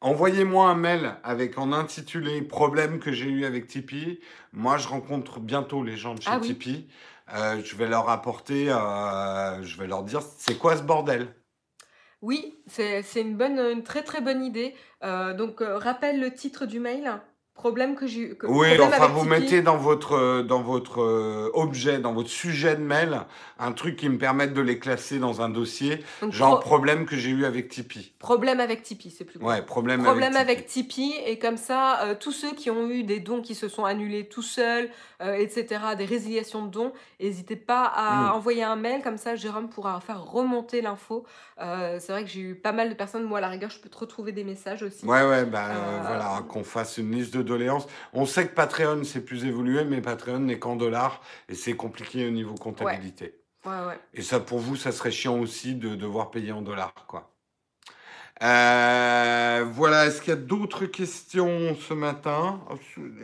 envoyez-moi 0.00 0.68
un 0.70 0.74
mail 0.74 1.16
avec 1.24 1.58
en 1.58 1.72
intitulé 1.72 2.42
Problème 2.42 3.00
que 3.00 3.12
j'ai 3.12 3.28
eu 3.30 3.44
avec 3.44 3.66
Tipeee. 3.68 4.20
Moi, 4.52 4.78
je 4.78 4.88
rencontre 4.88 5.40
bientôt 5.40 5.84
les 5.84 5.96
gens 5.96 6.14
de 6.14 6.22
chez 6.22 6.30
Ah 6.32 6.38
oui. 6.40 6.56
Euh, 7.34 7.62
je 7.64 7.76
vais 7.76 7.86
leur 7.86 8.08
apporter, 8.08 8.70
euh, 8.70 9.62
je 9.62 9.78
vais 9.78 9.86
leur 9.86 10.02
dire, 10.02 10.20
c'est 10.38 10.58
quoi 10.58 10.76
ce 10.76 10.82
bordel? 10.82 11.28
Oui, 12.22 12.62
c'est 12.66 13.02
une 13.16 13.40
une 13.40 13.82
très 13.82 14.02
très 14.02 14.20
bonne 14.20 14.44
idée. 14.44 14.74
Euh, 15.02 15.32
donc, 15.32 15.60
rappelle 15.60 16.20
le 16.20 16.34
titre 16.34 16.66
du 16.66 16.80
mail. 16.80 17.20
Problème 17.60 17.94
que 17.94 18.06
j'ai 18.06 18.20
eu. 18.20 18.38
Oui, 18.44 18.68
enfin, 18.80 19.08
vous 19.08 19.20
Tipeee. 19.24 19.28
mettez 19.40 19.60
dans 19.60 19.76
votre, 19.76 20.12
euh, 20.14 20.42
dans 20.42 20.62
votre 20.62 21.02
euh, 21.02 21.50
objet, 21.52 21.98
dans 21.98 22.14
votre 22.14 22.30
sujet 22.30 22.74
de 22.74 22.80
mail, 22.80 23.20
un 23.58 23.72
truc 23.72 23.96
qui 23.96 24.08
me 24.08 24.16
permette 24.16 24.54
de 24.54 24.62
les 24.62 24.78
classer 24.78 25.18
dans 25.18 25.42
un 25.42 25.50
dossier, 25.50 26.02
Donc, 26.22 26.32
genre 26.32 26.58
pro- 26.60 26.68
problème 26.70 27.04
que 27.04 27.16
j'ai 27.16 27.28
eu 27.28 27.44
avec 27.44 27.68
Tipeee. 27.68 28.14
problème 28.18 28.60
avec 28.60 28.82
Tipeee, 28.82 29.10
c'est 29.10 29.26
plus 29.26 29.38
cool. 29.38 29.46
Ouais, 29.48 29.60
problème, 29.60 30.02
Problème 30.02 30.36
avec 30.36 30.48
avec 30.60 30.66
Tipeee, 30.68 31.12
et 31.26 31.38
comme 31.38 31.58
ça, 31.58 32.00
euh, 32.04 32.14
tous 32.18 32.32
ceux 32.32 32.52
qui 32.52 32.70
ont 32.70 32.88
eu 32.88 33.02
des 33.02 33.20
dons 33.20 33.42
qui 33.42 33.54
se 33.54 33.68
sont 33.68 33.84
annulés 33.84 34.24
tout 34.26 34.40
seuls, 34.42 34.88
euh, 35.20 35.34
etc., 35.34 35.66
des 35.98 36.06
résiliations 36.06 36.64
de 36.64 36.70
dons, 36.70 36.92
n'hésitez 37.20 37.56
pas 37.56 37.84
à 37.84 38.30
Mm. 38.30 38.36
envoyer 38.36 38.62
un 38.64 38.76
mail, 38.76 39.02
comme 39.02 39.18
ça 39.18 39.36
Jérôme 39.36 39.68
pourra 39.68 40.00
faire 40.00 40.24
remonter 40.24 40.80
l'info. 40.80 41.26
Euh, 41.60 41.98
c'est 42.00 42.12
vrai 42.12 42.24
que 42.24 42.30
j'ai 42.30 42.40
eu 42.40 42.54
pas 42.54 42.72
mal 42.72 42.88
de 42.88 42.94
personnes, 42.94 43.24
moi 43.24 43.36
à 43.36 43.40
la 43.42 43.48
rigueur, 43.48 43.68
je 43.68 43.78
peux 43.80 43.90
te 43.90 43.98
retrouver 43.98 44.32
des 44.32 44.44
messages 44.44 44.82
aussi. 44.82 45.04
Ouais, 45.04 45.22
ouais, 45.28 45.44
bah 45.44 45.68
voilà, 46.06 46.42
qu'on 46.48 46.64
fasse 46.64 46.96
une 46.96 47.12
liste 47.12 47.36
de 47.36 47.42
doléances. 47.50 47.86
On 48.12 48.24
sait 48.24 48.46
que 48.48 48.54
Patreon, 48.54 49.04
c'est 49.04 49.24
plus 49.24 49.44
évolué, 49.44 49.84
mais 49.84 50.00
Patreon 50.00 50.40
n'est 50.40 50.58
qu'en 50.58 50.76
dollars 50.76 51.20
et 51.48 51.54
c'est 51.54 51.74
compliqué 51.74 52.26
au 52.26 52.30
niveau 52.30 52.54
comptabilité. 52.54 53.34
Ouais, 53.66 53.72
ouais. 53.86 53.98
Et 54.14 54.22
ça, 54.22 54.40
pour 54.40 54.58
vous, 54.58 54.76
ça 54.76 54.90
serait 54.90 55.10
chiant 55.10 55.38
aussi 55.38 55.74
de 55.74 55.94
devoir 55.94 56.30
payer 56.30 56.52
en 56.52 56.62
dollars, 56.62 56.94
quoi. 57.06 57.29
Euh, 58.42 59.64
voilà, 59.72 60.06
est-ce 60.06 60.20
qu'il 60.22 60.30
y 60.30 60.36
a 60.36 60.40
d'autres 60.40 60.86
questions 60.86 61.76
ce 61.76 61.92
matin? 61.92 62.60
Oh, 62.70 62.74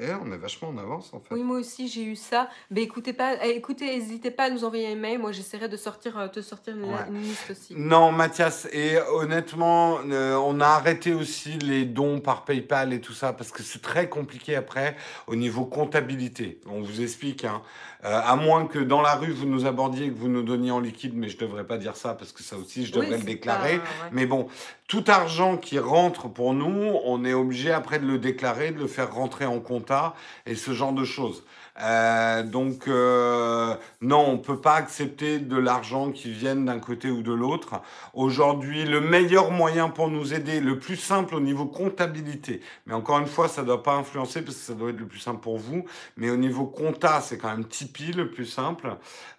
eh, 0.00 0.10
On 0.22 0.30
est 0.30 0.36
vachement 0.36 0.68
en 0.68 0.76
avance, 0.78 1.10
en 1.14 1.20
fait. 1.20 1.34
Oui, 1.34 1.42
moi 1.42 1.58
aussi 1.58 1.88
j'ai 1.88 2.04
eu 2.04 2.16
ça. 2.16 2.50
Mais 2.70 2.82
écoutez 2.82 3.14
pas, 3.14 3.34
eh, 3.42 3.56
écoutez, 3.56 3.86
n'hésitez 3.96 4.30
pas 4.30 4.44
à 4.44 4.50
nous 4.50 4.64
envoyer 4.64 4.92
un 4.92 4.96
mail. 4.96 5.18
Moi, 5.18 5.32
j'essaierai 5.32 5.68
de 5.68 5.76
sortir, 5.78 6.18
euh, 6.18 6.28
te 6.28 6.42
sortir 6.42 6.76
une, 6.76 6.84
Ouais. 6.84 7.00
une 7.08 7.22
liste 7.22 7.50
aussi. 7.50 7.74
Non, 7.76 8.12
Mathias, 8.12 8.68
et 8.72 8.98
honnêtement, 9.12 9.98
euh, 10.10 10.34
on 10.36 10.60
a 10.60 10.66
arrêté 10.66 11.14
aussi 11.14 11.58
les 11.58 11.86
dons 11.86 12.20
par 12.20 12.44
PayPal 12.44 12.92
et 12.92 13.00
tout 13.00 13.14
ça 13.14 13.32
parce 13.32 13.50
que 13.50 13.62
c'est 13.62 13.80
très 13.82 14.08
compliqué 14.10 14.54
après 14.54 14.96
au 15.26 15.34
niveau 15.34 15.64
comptabilité. 15.64 16.60
On 16.66 16.82
vous 16.82 17.00
explique, 17.00 17.44
hein. 17.44 17.62
Euh, 18.04 18.20
à 18.24 18.36
moins 18.36 18.66
que 18.66 18.78
dans 18.78 19.00
la 19.00 19.14
rue 19.14 19.32
vous 19.32 19.46
nous 19.46 19.64
abordiez 19.64 20.06
et 20.06 20.10
que 20.10 20.18
vous 20.18 20.28
nous 20.28 20.42
donniez 20.42 20.70
en 20.70 20.80
liquide, 20.80 21.14
mais 21.16 21.28
je 21.28 21.38
devrais 21.38 21.64
pas 21.64 21.78
dire 21.78 21.96
ça 21.96 22.14
parce 22.14 22.30
que 22.32 22.42
ça 22.42 22.56
aussi 22.56 22.84
je 22.84 22.92
Oui, 22.94 23.00
devrais 23.06 23.18
le 23.18 23.24
déclarer. 23.24 23.78
pas- 23.78 23.82
ouais. 23.84 24.10
Mais 24.12 24.26
bon, 24.26 24.48
tout 24.86 25.04
argent 25.08 25.56
qui 25.56 25.78
rentre 25.78 26.28
pour 26.28 26.52
nous, 26.52 26.92
on 27.04 27.24
est 27.24 27.32
obligé 27.32 27.72
après 27.72 27.98
de 27.98 28.06
le 28.06 28.18
déclarer, 28.18 28.70
de 28.72 28.78
le 28.78 28.86
faire 28.86 29.12
rentrer 29.14 29.46
en 29.46 29.60
compta 29.60 30.14
et 30.44 30.54
ce 30.54 30.72
genre 30.72 30.92
de 30.92 31.04
choses. 31.04 31.42
Euh, 31.80 32.42
donc 32.42 32.88
euh, 32.88 33.74
non, 34.00 34.24
on 34.28 34.38
peut 34.38 34.60
pas 34.60 34.74
accepter 34.74 35.38
de 35.38 35.56
l'argent 35.56 36.10
qui 36.10 36.30
vienne 36.30 36.64
d'un 36.64 36.78
côté 36.78 37.10
ou 37.10 37.22
de 37.22 37.32
l'autre. 37.32 37.82
Aujourd'hui, 38.14 38.84
le 38.84 39.00
meilleur 39.00 39.50
moyen 39.50 39.90
pour 39.90 40.08
nous 40.08 40.32
aider, 40.32 40.60
le 40.60 40.78
plus 40.78 40.96
simple 40.96 41.34
au 41.34 41.40
niveau 41.40 41.66
comptabilité, 41.66 42.60
mais 42.86 42.94
encore 42.94 43.18
une 43.18 43.26
fois, 43.26 43.48
ça 43.48 43.62
doit 43.62 43.82
pas 43.82 43.94
influencer 43.94 44.42
parce 44.42 44.56
que 44.56 44.62
ça 44.62 44.74
doit 44.74 44.90
être 44.90 45.00
le 45.00 45.06
plus 45.06 45.18
simple 45.18 45.40
pour 45.40 45.58
vous, 45.58 45.84
mais 46.16 46.30
au 46.30 46.36
niveau 46.36 46.66
compta, 46.66 47.20
c'est 47.20 47.36
quand 47.36 47.50
même 47.50 47.66
Tipeee 47.66 48.12
le 48.12 48.30
plus 48.30 48.46
simple. 48.46 48.96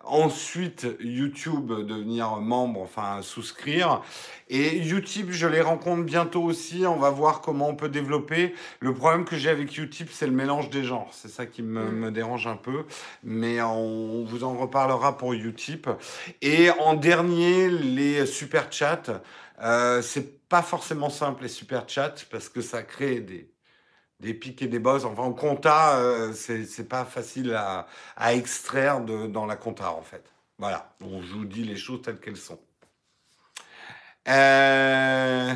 Ensuite, 0.08 0.88
YouTube, 0.99 1.68
devenir 1.68 2.38
membre, 2.38 2.82
enfin 2.82 3.22
souscrire. 3.22 4.01
Et 4.49 4.78
Utip, 4.88 5.32
je 5.32 5.45
les 5.47 5.60
rencontre 5.62 6.03
bientôt 6.03 6.41
aussi. 6.43 6.86
On 6.88 6.95
va 6.97 7.10
voir 7.10 7.41
comment 7.41 7.68
on 7.70 7.76
peut 7.76 7.89
développer. 7.89 8.53
Le 8.80 8.93
problème 8.93 9.26
que 9.26 9.36
j'ai 9.36 9.49
avec 9.49 9.78
Utip, 9.78 10.10
c'est 10.12 10.26
le 10.28 10.32
mélange 10.32 10.70
des 10.70 10.84
genres. 10.84 11.10
C'est 11.12 11.28
ça 11.28 11.45
qui 11.45 11.62
me, 11.62 11.84
Mm. 11.84 11.91
me 11.99 12.12
dérange 12.12 12.47
un 12.47 12.55
peu. 12.55 12.86
Mais 13.24 13.62
on 13.62 14.24
vous 14.26 14.43
en 14.43 14.55
reparlera 14.58 15.18
pour 15.18 15.34
Utip. 15.34 15.89
Et 16.41 16.70
en 16.80 16.93
dernier, 16.93 17.70
les 17.70 18.26
super 18.26 18.72
chats. 18.72 19.22
Euh, 19.62 20.01
c'est 20.01 20.47
pas 20.47 20.62
forcément 20.62 21.10
simple 21.10 21.43
les 21.43 21.49
super 21.49 21.89
chats 21.89 22.16
parce 22.32 22.47
que 22.47 22.62
ça 22.62 22.84
crée 22.84 23.20
des 23.20 23.49
des 24.20 24.34
pics 24.34 24.61
et 24.61 24.68
des 24.68 24.80
bosses. 24.80 25.05
Enfin, 25.05 25.24
en 25.24 25.34
compta, 25.34 25.97
euh, 25.99 26.34
c'est 26.34 26.88
pas 26.88 27.05
facile 27.05 27.53
à, 27.53 27.88
à 28.15 28.34
extraire 28.34 29.01
de, 29.01 29.28
dans 29.28 29.45
la 29.45 29.55
compta, 29.55 29.91
en 29.91 30.01
fait. 30.01 30.24
Voilà, 30.59 30.91
Bon, 30.99 31.22
je 31.22 31.34
vous 31.34 31.45
dis 31.45 31.63
les 31.63 31.76
choses 31.78 32.01
telles 32.01 32.20
qu'elles 32.20 32.38
sont. 32.38 32.59
Euh, 34.28 35.53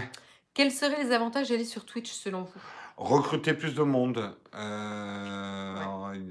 Quels 0.53 0.71
seraient 0.71 1.03
les 1.03 1.11
avantages 1.11 1.49
d'aller 1.49 1.65
sur 1.65 1.85
Twitch 1.85 2.11
selon 2.11 2.43
vous? 2.43 2.61
Recruter 2.97 3.53
plus 3.53 3.73
de 3.73 3.81
monde. 3.81 4.35
Euh, 4.53 5.75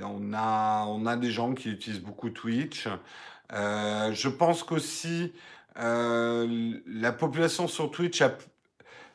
on, 0.02 0.32
a, 0.32 0.84
on 0.86 1.06
a 1.06 1.16
des 1.16 1.30
gens 1.30 1.52
qui 1.52 1.70
utilisent 1.70 2.00
beaucoup 2.00 2.30
Twitch. 2.30 2.86
Euh, 3.52 4.12
je 4.12 4.28
pense 4.28 4.62
qu'aussi, 4.62 5.32
la 5.76 7.12
population 7.12 7.66
sur 7.66 7.90
Twitch, 7.90 8.22
a- 8.22 8.36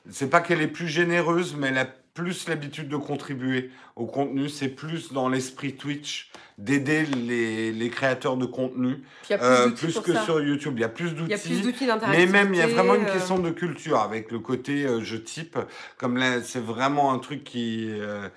c'est 0.10 0.30
pas 0.30 0.42
qu'elle 0.42 0.62
est 0.62 0.68
plus 0.68 0.88
généreuse, 0.90 1.56
mais 1.56 1.70
elle 1.70 1.78
a 1.78 1.88
plus 2.16 2.48
l'habitude 2.48 2.88
de 2.90 2.98
contribuer 2.98 3.70
au 3.96 4.08
contenu. 4.08 4.50
C'est 4.50 4.70
plus 4.70 5.14
dans 5.14 5.30
l'esprit 5.30 5.76
Twitch 5.76 6.32
d'aider 6.58 7.06
les, 7.06 7.72
les 7.72 7.90
créateurs 7.90 8.38
de 8.38 8.46
contenu, 8.46 9.04
plus 9.24 9.36
euh, 9.42 9.70
plus 9.70 10.00
que 10.00 10.14
ça. 10.14 10.24
sur 10.24 10.42
YouTube. 10.42 10.74
Il 10.78 10.82
y 10.82 10.86
a 10.86 10.90
plus 10.90 11.12
Il 11.12 11.28
y 11.28 11.34
a 11.34 11.38
plus 11.38 11.62
d'outils. 11.62 11.88
Mais 12.10 12.26
même, 12.26 12.54
il 12.54 12.58
y 12.58 12.64
a 12.64 12.68
vraiment 12.68 12.96
une 12.96 13.06
euh, 13.06 13.14
question 13.14 13.38
de 13.38 13.52
culture 13.52 14.00
avec 14.00 14.32
le 14.32 14.40
côté 14.40 14.86
euh, 14.86 15.02
je 15.04 15.18
type. 15.18 15.60
Comme 15.98 16.18
là, 16.18 16.42
c'est 16.42 16.64
vraiment 16.64 17.14
un 17.14 17.20
truc 17.20 17.44
qui. 17.44 17.90
euh, 17.92 18.30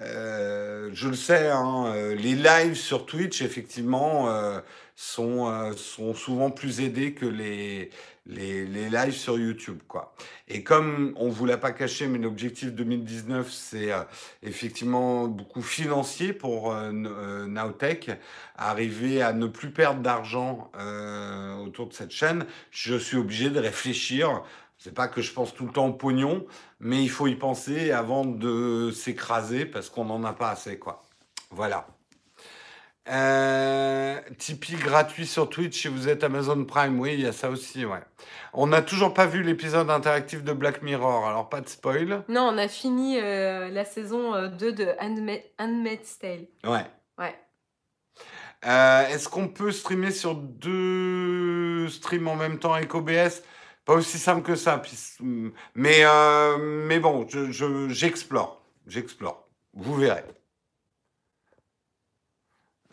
euh, 0.00 0.90
je 0.92 1.08
le 1.08 1.14
sais, 1.14 1.48
hein, 1.50 1.84
euh, 1.86 2.14
les 2.16 2.34
lives 2.34 2.74
sur 2.74 3.06
Twitch, 3.06 3.42
effectivement, 3.42 4.28
euh, 4.28 4.58
sont, 4.96 5.48
euh, 5.48 5.72
sont 5.76 6.14
souvent 6.14 6.50
plus 6.50 6.80
aidés 6.80 7.12
que 7.12 7.26
les, 7.26 7.90
les, 8.26 8.64
les 8.64 8.88
lives 8.88 9.14
sur 9.14 9.38
YouTube, 9.38 9.80
quoi. 9.86 10.14
Et 10.48 10.62
comme 10.62 11.12
on 11.16 11.28
vous 11.28 11.46
l'a 11.46 11.58
pas 11.58 11.72
caché, 11.72 12.06
mais 12.06 12.18
l'objectif 12.18 12.72
2019, 12.72 13.50
c'est 13.50 13.92
euh, 13.92 14.02
effectivement 14.42 15.26
beaucoup 15.28 15.62
financier 15.62 16.32
pour 16.32 16.72
euh, 16.72 16.90
euh, 16.92 17.46
Nowtech, 17.46 18.10
arriver 18.56 19.22
à 19.22 19.32
ne 19.32 19.46
plus 19.46 19.70
perdre 19.70 20.00
d'argent 20.00 20.70
euh, 20.78 21.56
autour 21.56 21.88
de 21.88 21.92
cette 21.92 22.12
chaîne, 22.12 22.46
je 22.70 22.94
suis 22.96 23.16
obligé 23.16 23.50
de 23.50 23.60
réfléchir. 23.60 24.42
C'est 24.78 24.94
pas 24.94 25.08
que 25.08 25.22
je 25.22 25.32
pense 25.32 25.54
tout 25.54 25.66
le 25.66 25.72
temps 25.72 25.86
au 25.88 25.92
pognon, 25.92 26.46
mais 26.80 27.02
il 27.02 27.10
faut 27.10 27.26
y 27.26 27.36
penser 27.36 27.90
avant 27.90 28.24
de 28.24 28.90
s'écraser 28.90 29.64
parce 29.66 29.88
qu'on 29.88 30.04
n'en 30.04 30.24
a 30.24 30.32
pas 30.32 30.50
assez, 30.50 30.78
quoi. 30.78 31.02
Voilà. 31.50 31.86
Euh, 33.10 34.18
Tipeee 34.38 34.76
gratuit 34.76 35.26
sur 35.26 35.48
Twitch 35.50 35.82
si 35.82 35.88
vous 35.88 36.08
êtes 36.08 36.24
Amazon 36.24 36.64
Prime. 36.64 36.98
Oui, 36.98 37.14
il 37.14 37.20
y 37.20 37.26
a 37.26 37.32
ça 37.32 37.50
aussi, 37.50 37.84
ouais. 37.84 38.00
On 38.54 38.66
n'a 38.68 38.80
toujours 38.82 39.12
pas 39.12 39.26
vu 39.26 39.42
l'épisode 39.42 39.90
interactif 39.90 40.42
de 40.42 40.52
Black 40.52 40.82
Mirror, 40.82 41.26
alors 41.28 41.48
pas 41.48 41.60
de 41.60 41.68
spoil. 41.68 42.24
Non, 42.28 42.48
on 42.52 42.56
a 42.58 42.68
fini 42.68 43.18
euh, 43.20 43.68
la 43.68 43.84
saison 43.84 44.34
euh, 44.34 44.48
2 44.48 44.72
de 44.72 44.84
Handma- 45.00 45.42
Handmaid's 45.58 46.18
Tale. 46.18 46.46
Ouais. 46.64 46.86
Ouais. 47.18 47.34
Euh, 48.66 49.06
Est-ce 49.08 49.28
qu'on 49.28 49.48
peut 49.48 49.70
streamer 49.72 50.10
sur 50.10 50.34
deux 50.34 51.88
streams 51.90 52.26
en 52.28 52.36
même 52.36 52.58
temps 52.58 52.72
avec 52.72 52.94
OBS 52.94 53.42
Pas 53.84 53.94
aussi 53.94 54.18
simple 54.18 54.40
que 54.42 54.54
ça. 54.56 54.80
mais, 55.74 55.98
euh, 56.04 56.56
mais 56.86 56.98
bon, 57.00 57.26
je- 57.28 57.50
je- 57.50 57.88
j'explore. 57.90 58.62
J'explore. 58.86 59.46
Vous 59.74 59.94
verrez. 59.94 60.24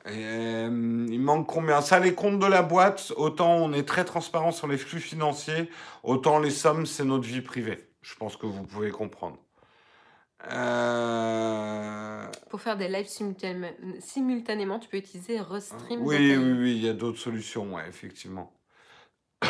Euh, 0.08 1.06
il 1.10 1.20
manque 1.22 1.48
combien? 1.48 1.82
Ça, 1.82 2.00
les 2.00 2.16
comptes 2.16 2.40
de 2.40 2.46
la 2.48 2.64
boîte, 2.64 3.14
autant 3.18 3.54
on 3.56 3.72
est 3.74 3.88
très 3.88 4.04
transparent 4.04 4.52
sur 4.52 4.68
les 4.68 4.78
flux 4.78 5.00
financiers, 5.00 5.70
autant 6.04 6.40
les 6.40 6.50
sommes, 6.50 6.86
c'est 6.88 7.04
notre 7.06 7.26
vie 7.26 7.42
privée. 7.42 7.88
Je 8.02 8.16
pense 8.16 8.36
que 8.36 8.48
vous 8.48 8.64
pouvez 8.64 8.90
comprendre. 8.90 9.38
Euh, 10.52 12.26
Pour 12.50 12.62
faire 12.62 12.76
des 12.78 12.88
lives 12.88 13.06
simultanément, 13.08 13.70
simultanément 14.00 14.80
tu 14.80 14.90
peux 14.90 14.98
utiliser 14.98 15.40
Restream. 15.40 16.02
Oui, 16.02 16.36
oui, 16.36 16.52
oui, 16.60 16.76
il 16.78 16.84
y 16.84 16.90
a 16.90 16.94
d'autres 16.94 17.20
solutions, 17.20 17.76
ouais, 17.76 17.88
effectivement. 17.88 18.52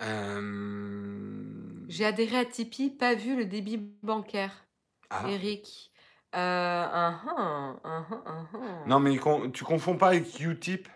Euh, 0.00 1.84
J'ai 1.88 2.04
adhéré 2.04 2.38
à 2.38 2.44
Tipeee, 2.44 2.90
pas 2.90 3.14
vu 3.14 3.36
le 3.36 3.44
débit 3.44 3.78
bancaire. 4.02 4.66
ah. 5.10 5.28
Eric. 5.28 5.91
Euh, 6.34 6.88
ah, 6.92 7.20
ah. 7.26 7.74
Non, 8.86 9.00
mais 9.00 9.16
con- 9.18 9.50
tu 9.50 9.64
confonds 9.64 9.96
pas 9.96 10.08
avec 10.08 10.38
Utip? 10.40 10.88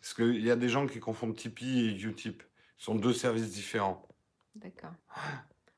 Parce 0.00 0.14
qu'il 0.14 0.44
y 0.44 0.50
a 0.50 0.56
des 0.56 0.68
gens 0.68 0.86
qui 0.86 1.00
confondent 1.00 1.36
Tipeee 1.36 1.88
et 1.90 2.02
Utip. 2.02 2.42
Ce 2.78 2.86
sont 2.86 2.94
deux 2.94 3.12
services 3.12 3.50
différents. 3.50 4.06
D'accord. 4.54 4.90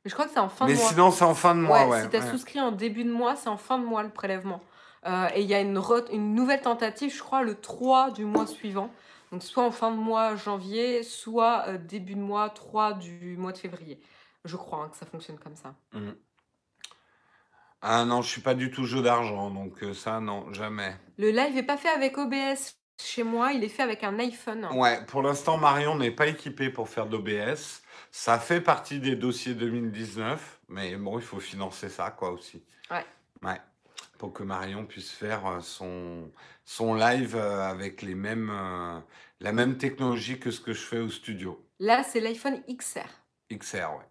Mais 0.04 0.10
je 0.10 0.14
crois 0.14 0.26
que 0.26 0.32
c'est 0.32 0.38
en 0.38 0.48
fin 0.48 0.66
mais 0.66 0.74
de 0.74 0.78
mois. 0.78 0.88
sinon, 0.88 1.10
c'est 1.10 1.24
en 1.24 1.34
fin 1.34 1.54
de 1.54 1.60
mois, 1.60 1.84
Ouais, 1.86 1.90
ouais. 1.92 2.02
si 2.04 2.10
tu 2.10 2.16
as 2.16 2.20
ouais. 2.24 2.30
souscrit 2.30 2.60
en 2.60 2.72
début 2.72 3.04
de 3.04 3.10
mois, 3.12 3.36
c'est 3.36 3.48
en 3.48 3.56
fin 3.56 3.78
de 3.78 3.84
mois 3.84 4.02
le 4.02 4.10
prélèvement. 4.10 4.60
Euh, 5.06 5.28
et 5.34 5.42
il 5.42 5.46
y 5.48 5.54
a 5.54 5.60
une, 5.60 5.78
re- 5.78 6.10
une 6.12 6.34
nouvelle 6.34 6.60
tentative, 6.60 7.14
je 7.14 7.22
crois, 7.22 7.42
le 7.42 7.54
3 7.60 8.10
du 8.10 8.24
mois 8.24 8.46
suivant. 8.46 8.90
Donc 9.32 9.42
soit 9.42 9.64
en 9.64 9.70
fin 9.70 9.90
de 9.90 9.96
mois 9.96 10.36
janvier, 10.36 11.02
soit 11.02 11.64
euh, 11.68 11.78
début 11.78 12.14
de 12.14 12.20
mois 12.20 12.48
3 12.50 12.94
du 12.94 13.36
mois 13.36 13.52
de 13.52 13.58
février. 13.58 14.00
Je 14.44 14.56
crois 14.56 14.84
hein, 14.84 14.88
que 14.88 14.96
ça 14.96 15.06
fonctionne 15.06 15.38
comme 15.38 15.56
ça. 15.56 15.74
Mhm. 15.92 16.16
Ah 17.80 18.04
non, 18.04 18.22
je 18.22 18.28
suis 18.28 18.40
pas 18.40 18.54
du 18.54 18.70
tout 18.70 18.84
jeu 18.84 19.02
d'argent, 19.02 19.50
donc 19.50 19.82
euh, 19.82 19.94
ça, 19.94 20.20
non, 20.20 20.52
jamais. 20.52 20.96
Le 21.16 21.30
live 21.30 21.54
n'est 21.54 21.62
pas 21.62 21.76
fait 21.76 21.88
avec 21.88 22.18
OBS 22.18 22.78
chez 23.00 23.22
moi, 23.22 23.52
il 23.52 23.62
est 23.62 23.68
fait 23.68 23.82
avec 23.82 24.02
un 24.04 24.18
iPhone. 24.18 24.66
Ouais, 24.72 25.04
pour 25.06 25.22
l'instant, 25.22 25.56
Marion 25.56 25.96
n'est 25.96 26.10
pas 26.10 26.26
équipée 26.26 26.70
pour 26.70 26.88
faire 26.88 27.06
d'OBS. 27.06 27.82
Ça 28.10 28.38
fait 28.38 28.60
partie 28.60 28.98
des 28.98 29.14
dossiers 29.14 29.54
2019, 29.54 30.60
mais 30.68 30.96
bon, 30.96 31.18
il 31.18 31.24
faut 31.24 31.40
financer 31.40 31.88
ça, 31.88 32.10
quoi, 32.10 32.30
aussi. 32.32 32.64
Ouais. 32.90 33.04
Ouais. 33.42 33.60
Pour 34.18 34.32
que 34.32 34.42
Marion 34.42 34.84
puisse 34.84 35.12
faire 35.12 35.46
euh, 35.46 35.60
son, 35.60 36.30
son 36.64 36.94
live 36.94 37.36
euh, 37.36 37.70
avec 37.70 38.02
les 38.02 38.16
mêmes, 38.16 38.50
euh, 38.50 38.98
la 39.40 39.52
même 39.52 39.78
technologie 39.78 40.40
que 40.40 40.50
ce 40.50 40.60
que 40.60 40.72
je 40.72 40.80
fais 40.80 40.98
au 40.98 41.08
studio. 41.08 41.64
Là, 41.78 42.02
c'est 42.02 42.20
l'iPhone 42.20 42.60
XR. 42.68 43.06
XR, 43.52 43.96
ouais. 43.96 44.07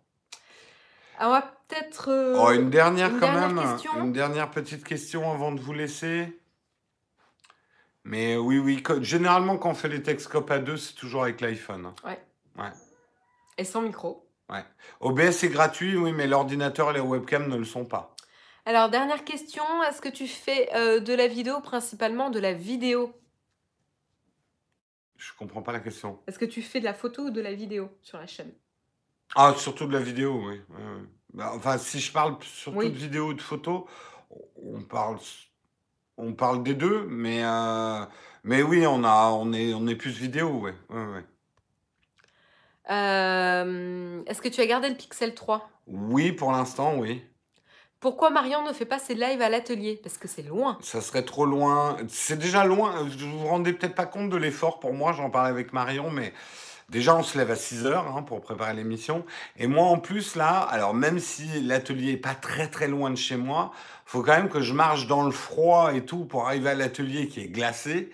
Alors, 1.18 1.32
on 1.32 1.36
va 1.36 1.41
peut-être. 1.68 2.09
euh, 2.09 2.36
Oh, 2.39 2.51
une 2.51 2.70
dernière 2.70 3.09
une 3.09 3.20
quand 3.20 3.32
dernière 3.34 3.49
même. 3.53 3.72
question 3.74 4.03
Une 4.03 4.13
dernière 4.13 4.51
petite 4.51 4.84
question 4.84 5.32
avant 5.32 5.51
de 5.51 5.59
vous 5.59 5.74
laisser. 5.74 6.39
Mais 8.03 8.38
oui, 8.38 8.57
oui. 8.59 8.84
Généralement, 9.01 9.57
quand 9.57 9.72
on 9.72 9.74
fait 9.76 9.89
les 9.89 10.01
Texcopes 10.01 10.49
à 10.51 10.59
deux, 10.59 10.78
c'est 10.78 10.93
toujours 10.93 11.24
avec 11.24 11.41
l'iPhone. 11.41 11.91
hein. 12.57 12.74
Et 13.57 13.63
sans 13.63 13.82
micro. 13.82 14.24
OBS 15.01 15.43
est 15.43 15.49
gratuit, 15.49 15.97
oui, 15.97 16.13
mais 16.13 16.26
l'ordinateur 16.28 16.91
et 16.91 16.93
les 16.93 16.99
webcams 17.01 17.49
ne 17.49 17.57
le 17.57 17.65
sont 17.65 17.84
pas. 17.86 18.15
Alors, 18.65 18.89
dernière 18.89 19.24
question, 19.26 19.63
est-ce 19.84 20.01
que 20.01 20.09
tu 20.09 20.28
fais 20.28 20.70
euh, 20.76 20.99
de 20.99 21.13
la 21.13 21.28
vidéo, 21.28 21.59
principalement 21.59 22.30
de 22.30 22.39
la 22.39 22.53
vidéo? 22.53 23.13
Je 25.18 25.32
comprends 25.38 25.61
pas 25.63 25.72
la 25.74 25.80
question. 25.80 26.20
Est-ce 26.28 26.38
que 26.39 26.45
tu 26.45 26.61
fais 26.61 26.80
de 26.80 26.86
la 26.86 26.93
photo 26.93 27.24
ou 27.24 27.30
de 27.30 27.41
la 27.41 27.53
vidéo 27.53 27.89
sur 28.01 28.20
la 28.20 28.28
chaîne? 28.28 28.53
Ah, 29.36 29.53
surtout 29.57 29.86
de 29.86 29.93
la 29.93 29.99
vidéo, 29.99 30.41
oui. 30.47 30.61
Bah, 31.34 31.51
enfin, 31.55 31.78
si 31.78 31.99
je 31.99 32.11
parle 32.11 32.38
surtout 32.41 32.78
Oui. 32.80 32.89
de 32.91 32.97
vidéo 32.97 33.28
ou 33.30 33.34
de 33.34 33.41
photo, 33.41 33.88
on 34.55 34.82
parle, 34.82 35.17
on 36.17 36.34
parle 36.34 36.63
des 36.63 36.73
deux, 36.73 37.05
mais, 37.07 37.43
euh, 37.43 38.05
mais 38.43 38.63
oui, 38.63 38.86
on, 38.88 39.03
a, 39.03 39.30
on, 39.32 39.53
est, 39.53 39.73
on 39.73 39.86
est 39.88 39.95
plus 39.95 40.11
vidéo, 40.11 40.61
oui. 40.63 40.71
oui. 40.89 41.21
Euh, 42.89 44.23
Est-ce 44.25 44.41
que 44.41 44.47
tu 44.47 44.61
as 44.61 44.65
gardé 44.65 44.89
le 44.89 44.95
Pixel 44.95 45.36
3 45.36 45.69
Oui, 45.88 46.32
pour 46.32 46.51
l'instant, 46.51 46.95
oui. 46.97 47.23
Pourquoi 47.99 48.30
Marion 48.30 48.63
ne 48.65 48.73
fait 48.73 48.86
pas 48.86 48.99
ses 48.99 49.15
lives 49.15 49.41
à 49.41 49.49
l'atelier? 49.49 49.99
Parce 50.01 50.17
que 50.17 50.28
c'est 50.28 50.43
loin. 50.43 50.78
Ça 50.82 51.01
serait 51.01 51.25
trop 51.25 51.45
loin. 51.45 51.97
C'est 52.07 52.38
déjà 52.38 52.63
loin. 52.63 53.01
Vous 53.03 53.39
vous 53.39 53.47
rendez 53.47 53.73
peut-être 53.73 53.95
pas 53.95 54.05
compte 54.05 54.30
de 54.30 54.38
l'effort 54.38 54.80
pour 54.80 54.93
moi. 54.93 55.13
J'en 55.13 55.32
parlais 55.32 55.49
avec 55.49 55.73
Marion, 55.73 56.11
mais 56.11 56.32
déjà, 56.89 57.15
on 57.15 57.23
se 57.23 57.38
lève 57.38 57.51
à 57.51 57.55
6 57.55 57.85
heures 57.85 58.15
hein, 58.15 58.23
pour 58.23 58.41
préparer 58.41 58.73
l'émission. 58.73 59.25
Et 59.57 59.67
moi, 59.67 59.85
en 59.85 59.99
plus, 59.99 60.35
là, 60.35 60.59
alors 60.59 60.93
même 60.93 61.19
si 61.19 61.61
l'atelier 61.61 62.13
est 62.13 62.17
pas 62.17 62.35
très 62.35 62.67
très 62.67 62.88
loin 62.88 63.09
de 63.09 63.15
chez 63.15 63.38
moi, 63.38 63.71
faut 64.05 64.21
quand 64.21 64.35
même 64.38 64.49
que 64.49 64.61
je 64.61 64.73
marche 64.73 65.07
dans 65.07 65.23
le 65.23 65.31
froid 65.31 65.93
et 65.93 66.05
tout 66.05 66.25
pour 66.25 66.47
arriver 66.47 66.69
à 66.69 66.75
l'atelier 66.75 67.27
qui 67.27 67.41
est 67.41 67.49
glacé. 67.49 68.09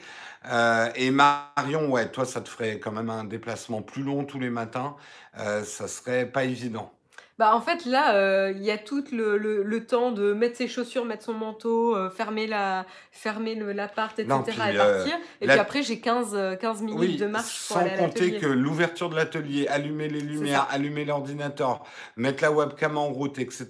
Euh, 0.46 0.90
et 0.96 1.12
Marion, 1.12 1.90
ouais, 1.90 2.10
toi, 2.12 2.26
ça 2.26 2.42
te 2.42 2.50
ferait 2.50 2.80
quand 2.80 2.92
même 2.92 3.10
un 3.10 3.24
déplacement 3.24 3.82
plus 3.82 4.04
long 4.04 4.26
tous 4.26 4.40
les 4.40 4.50
matins. 4.50 4.96
Euh, 5.40 5.64
ça 5.64 5.88
serait 5.88 6.26
pas 6.26 6.44
évident. 6.44 6.92
Bah 7.40 7.56
en 7.56 7.62
fait 7.62 7.86
là, 7.86 8.14
euh, 8.16 8.54
il 8.56 8.62
y 8.64 8.70
a 8.70 8.78
tout 8.78 9.04
le, 9.12 9.38
le- 9.38 9.64
le 9.64 9.86
temps 9.88 10.12
de 10.12 10.34
mettre 10.34 10.56
ses 10.56 10.68
chaussures, 10.68 11.04
mettre 11.04 11.24
son 11.24 11.34
manteau, 11.34 11.96
euh, 11.96 12.12
fermer 12.12 12.46
la, 12.46 12.86
fermer 13.12 13.56
l'appart, 13.56 14.18
etc. 14.20 14.30
Non, 14.38 14.44
puis, 14.44 14.54
et 14.60 14.78
euh, 14.78 14.78
partir. 14.78 15.16
Et 15.42 15.48
la- 15.48 15.54
puis 15.54 15.60
après 15.62 15.82
j'ai 15.82 16.00
15, 16.00 16.36
euh, 16.36 16.56
15 16.56 16.82
minutes 16.84 17.00
Oui, 17.00 17.18
de 17.18 17.26
marche 17.26 17.68
pour 17.68 17.78
sans 17.78 17.82
aller 17.82 17.90
à 17.92 17.98
compter 17.98 18.26
l'atelier. 18.26 18.40
que 18.40 18.46
l'ouverture 18.46 19.10
de 19.10 19.16
l'atelier, 19.16 19.68
allumer 19.68 20.10
les 20.10 20.22
lumières, 20.22 20.68
allumer 20.70 21.06
l'ordinateur, 21.06 21.84
mettre 22.18 22.44
la 22.44 22.52
webcam 22.52 22.98
en 22.98 23.08
route, 23.08 23.40
etc. 23.40 23.68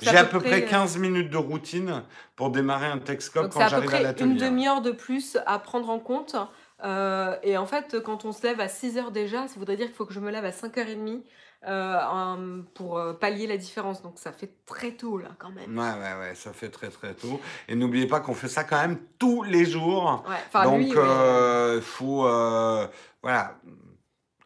J'ai 0.00 0.16
à 0.16 0.20
à 0.20 0.24
peu 0.24 0.38
près 0.40 0.48
près, 0.48 0.62
euh, 0.64 0.68
15 0.70 0.96
minutes 0.96 1.30
de 1.30 1.36
routine 1.36 2.02
pour 2.36 2.48
démarrer 2.50 2.86
un 2.86 2.98
Texcope 2.98 3.44
Donc 3.44 3.52
quand 3.52 3.60
à 3.60 3.68
j'arrive 3.68 3.92
à 3.94 3.98
une 3.98 4.02
l'atelier. 4.04 4.30
hein. 4.42 4.46
demi-heure 4.48 4.80
de 4.80 4.92
plus 4.92 5.36
à 5.44 5.58
prendre 5.58 5.90
en 5.90 5.98
compte. 5.98 6.36
Euh, 6.82 7.36
et 7.42 7.56
en 7.56 7.66
fait, 7.66 8.00
quand 8.02 8.24
on 8.24 8.32
se 8.32 8.42
lève 8.46 8.60
à 8.60 8.68
6 8.68 8.98
heures 8.98 9.10
déjà, 9.10 9.46
ça 9.48 9.54
voudrait 9.58 9.76
dire 9.76 9.86
qu'il 9.86 9.94
faut 9.94 10.04
que 10.06 10.12
je 10.14 10.20
me 10.20 10.30
lève 10.30 10.44
à 10.44 10.50
5h30 10.50 11.22
euh, 11.66 12.62
pour 12.74 12.98
euh, 12.98 13.12
pallier 13.12 13.46
la 13.46 13.56
différence. 13.56 14.02
Donc 14.02 14.18
ça 14.18 14.32
fait 14.32 14.50
très 14.66 14.92
tôt 14.92 15.18
là 15.18 15.30
quand 15.38 15.50
même. 15.50 15.76
Ouais, 15.78 15.92
ouais, 15.92 16.18
ouais, 16.20 16.34
ça 16.34 16.52
fait 16.52 16.68
très 16.70 16.88
très 16.90 17.14
tôt. 17.14 17.40
Et 17.68 17.74
n'oubliez 17.74 18.06
pas 18.06 18.20
qu'on 18.20 18.34
fait 18.34 18.48
ça 18.48 18.64
quand 18.64 18.80
même 18.80 18.98
tous 19.18 19.42
les 19.42 19.64
jours. 19.64 20.24
Ouais, 20.28 20.36
enfin 20.48 20.64
Donc, 20.64 20.80
ouais. 20.88 20.96
euh, 20.96 21.80
faut. 21.80 22.26
euh, 22.26 22.86
voilà. 23.22 23.56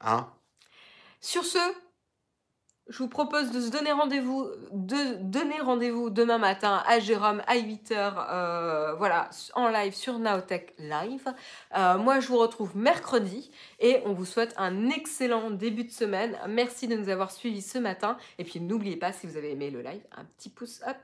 Hein 0.01 0.29
Sur 1.21 1.45
ce, 1.45 1.59
je 2.89 2.99
vous 2.99 3.09
propose 3.09 3.51
de 3.51 3.61
se 3.61 3.71
donner 3.71 3.93
rendez-vous, 3.93 4.49
de 4.73 5.23
donner 5.23 5.61
rendez-vous 5.61 6.11
demain 6.11 6.39
matin 6.39 6.83
à 6.87 7.01
Jérôme 7.01 7.43
à 7.47 7.57
8h, 7.57 8.97
voilà, 8.97 9.29
en 9.55 9.69
live 9.69 9.95
sur 9.95 10.19
Naotech 10.19 10.75
Live. 10.79 11.27
Euh, 11.77 11.99
moi, 11.99 12.21
je 12.21 12.29
vous 12.29 12.39
retrouve 12.39 12.77
mercredi 12.77 13.51
et 13.81 14.01
on 14.05 14.13
vous 14.13 14.25
souhaite 14.25 14.55
un 14.57 14.91
excellent 14.91 15.51
début 15.51 15.85
de 15.85 15.91
semaine. 15.91 16.39
Merci 16.49 16.89
de 16.89 16.97
nous 16.97 17.09
avoir 17.09 17.31
suivis 17.31 17.63
ce 17.63 17.79
matin. 17.79 18.17
Et 18.39 18.45
puis, 18.45 18.61
n'oubliez 18.61 18.97
pas, 18.97 19.13
si 19.13 19.27
vous 19.27 19.37
avez 19.37 19.53
aimé 19.53 19.71
le 19.71 19.81
live, 19.81 20.03
un 20.17 20.25
petit 20.25 20.51
pouce 20.51 20.81
up. 20.87 20.97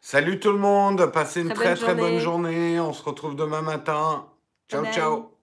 Salut 0.00 0.40
tout 0.40 0.52
le 0.52 0.58
monde, 0.58 1.06
passez 1.12 1.40
une 1.40 1.52
Très 1.52 1.74
très 1.74 1.94
bonne 1.94 1.96
très 1.96 2.10
bonne 2.10 2.18
journée. 2.18 2.80
On 2.80 2.92
se 2.92 3.02
retrouve 3.02 3.36
demain 3.36 3.62
matin. 3.62 4.26
Ciao, 4.68 4.82
bye. 4.82 4.92
ciao. 4.92 5.41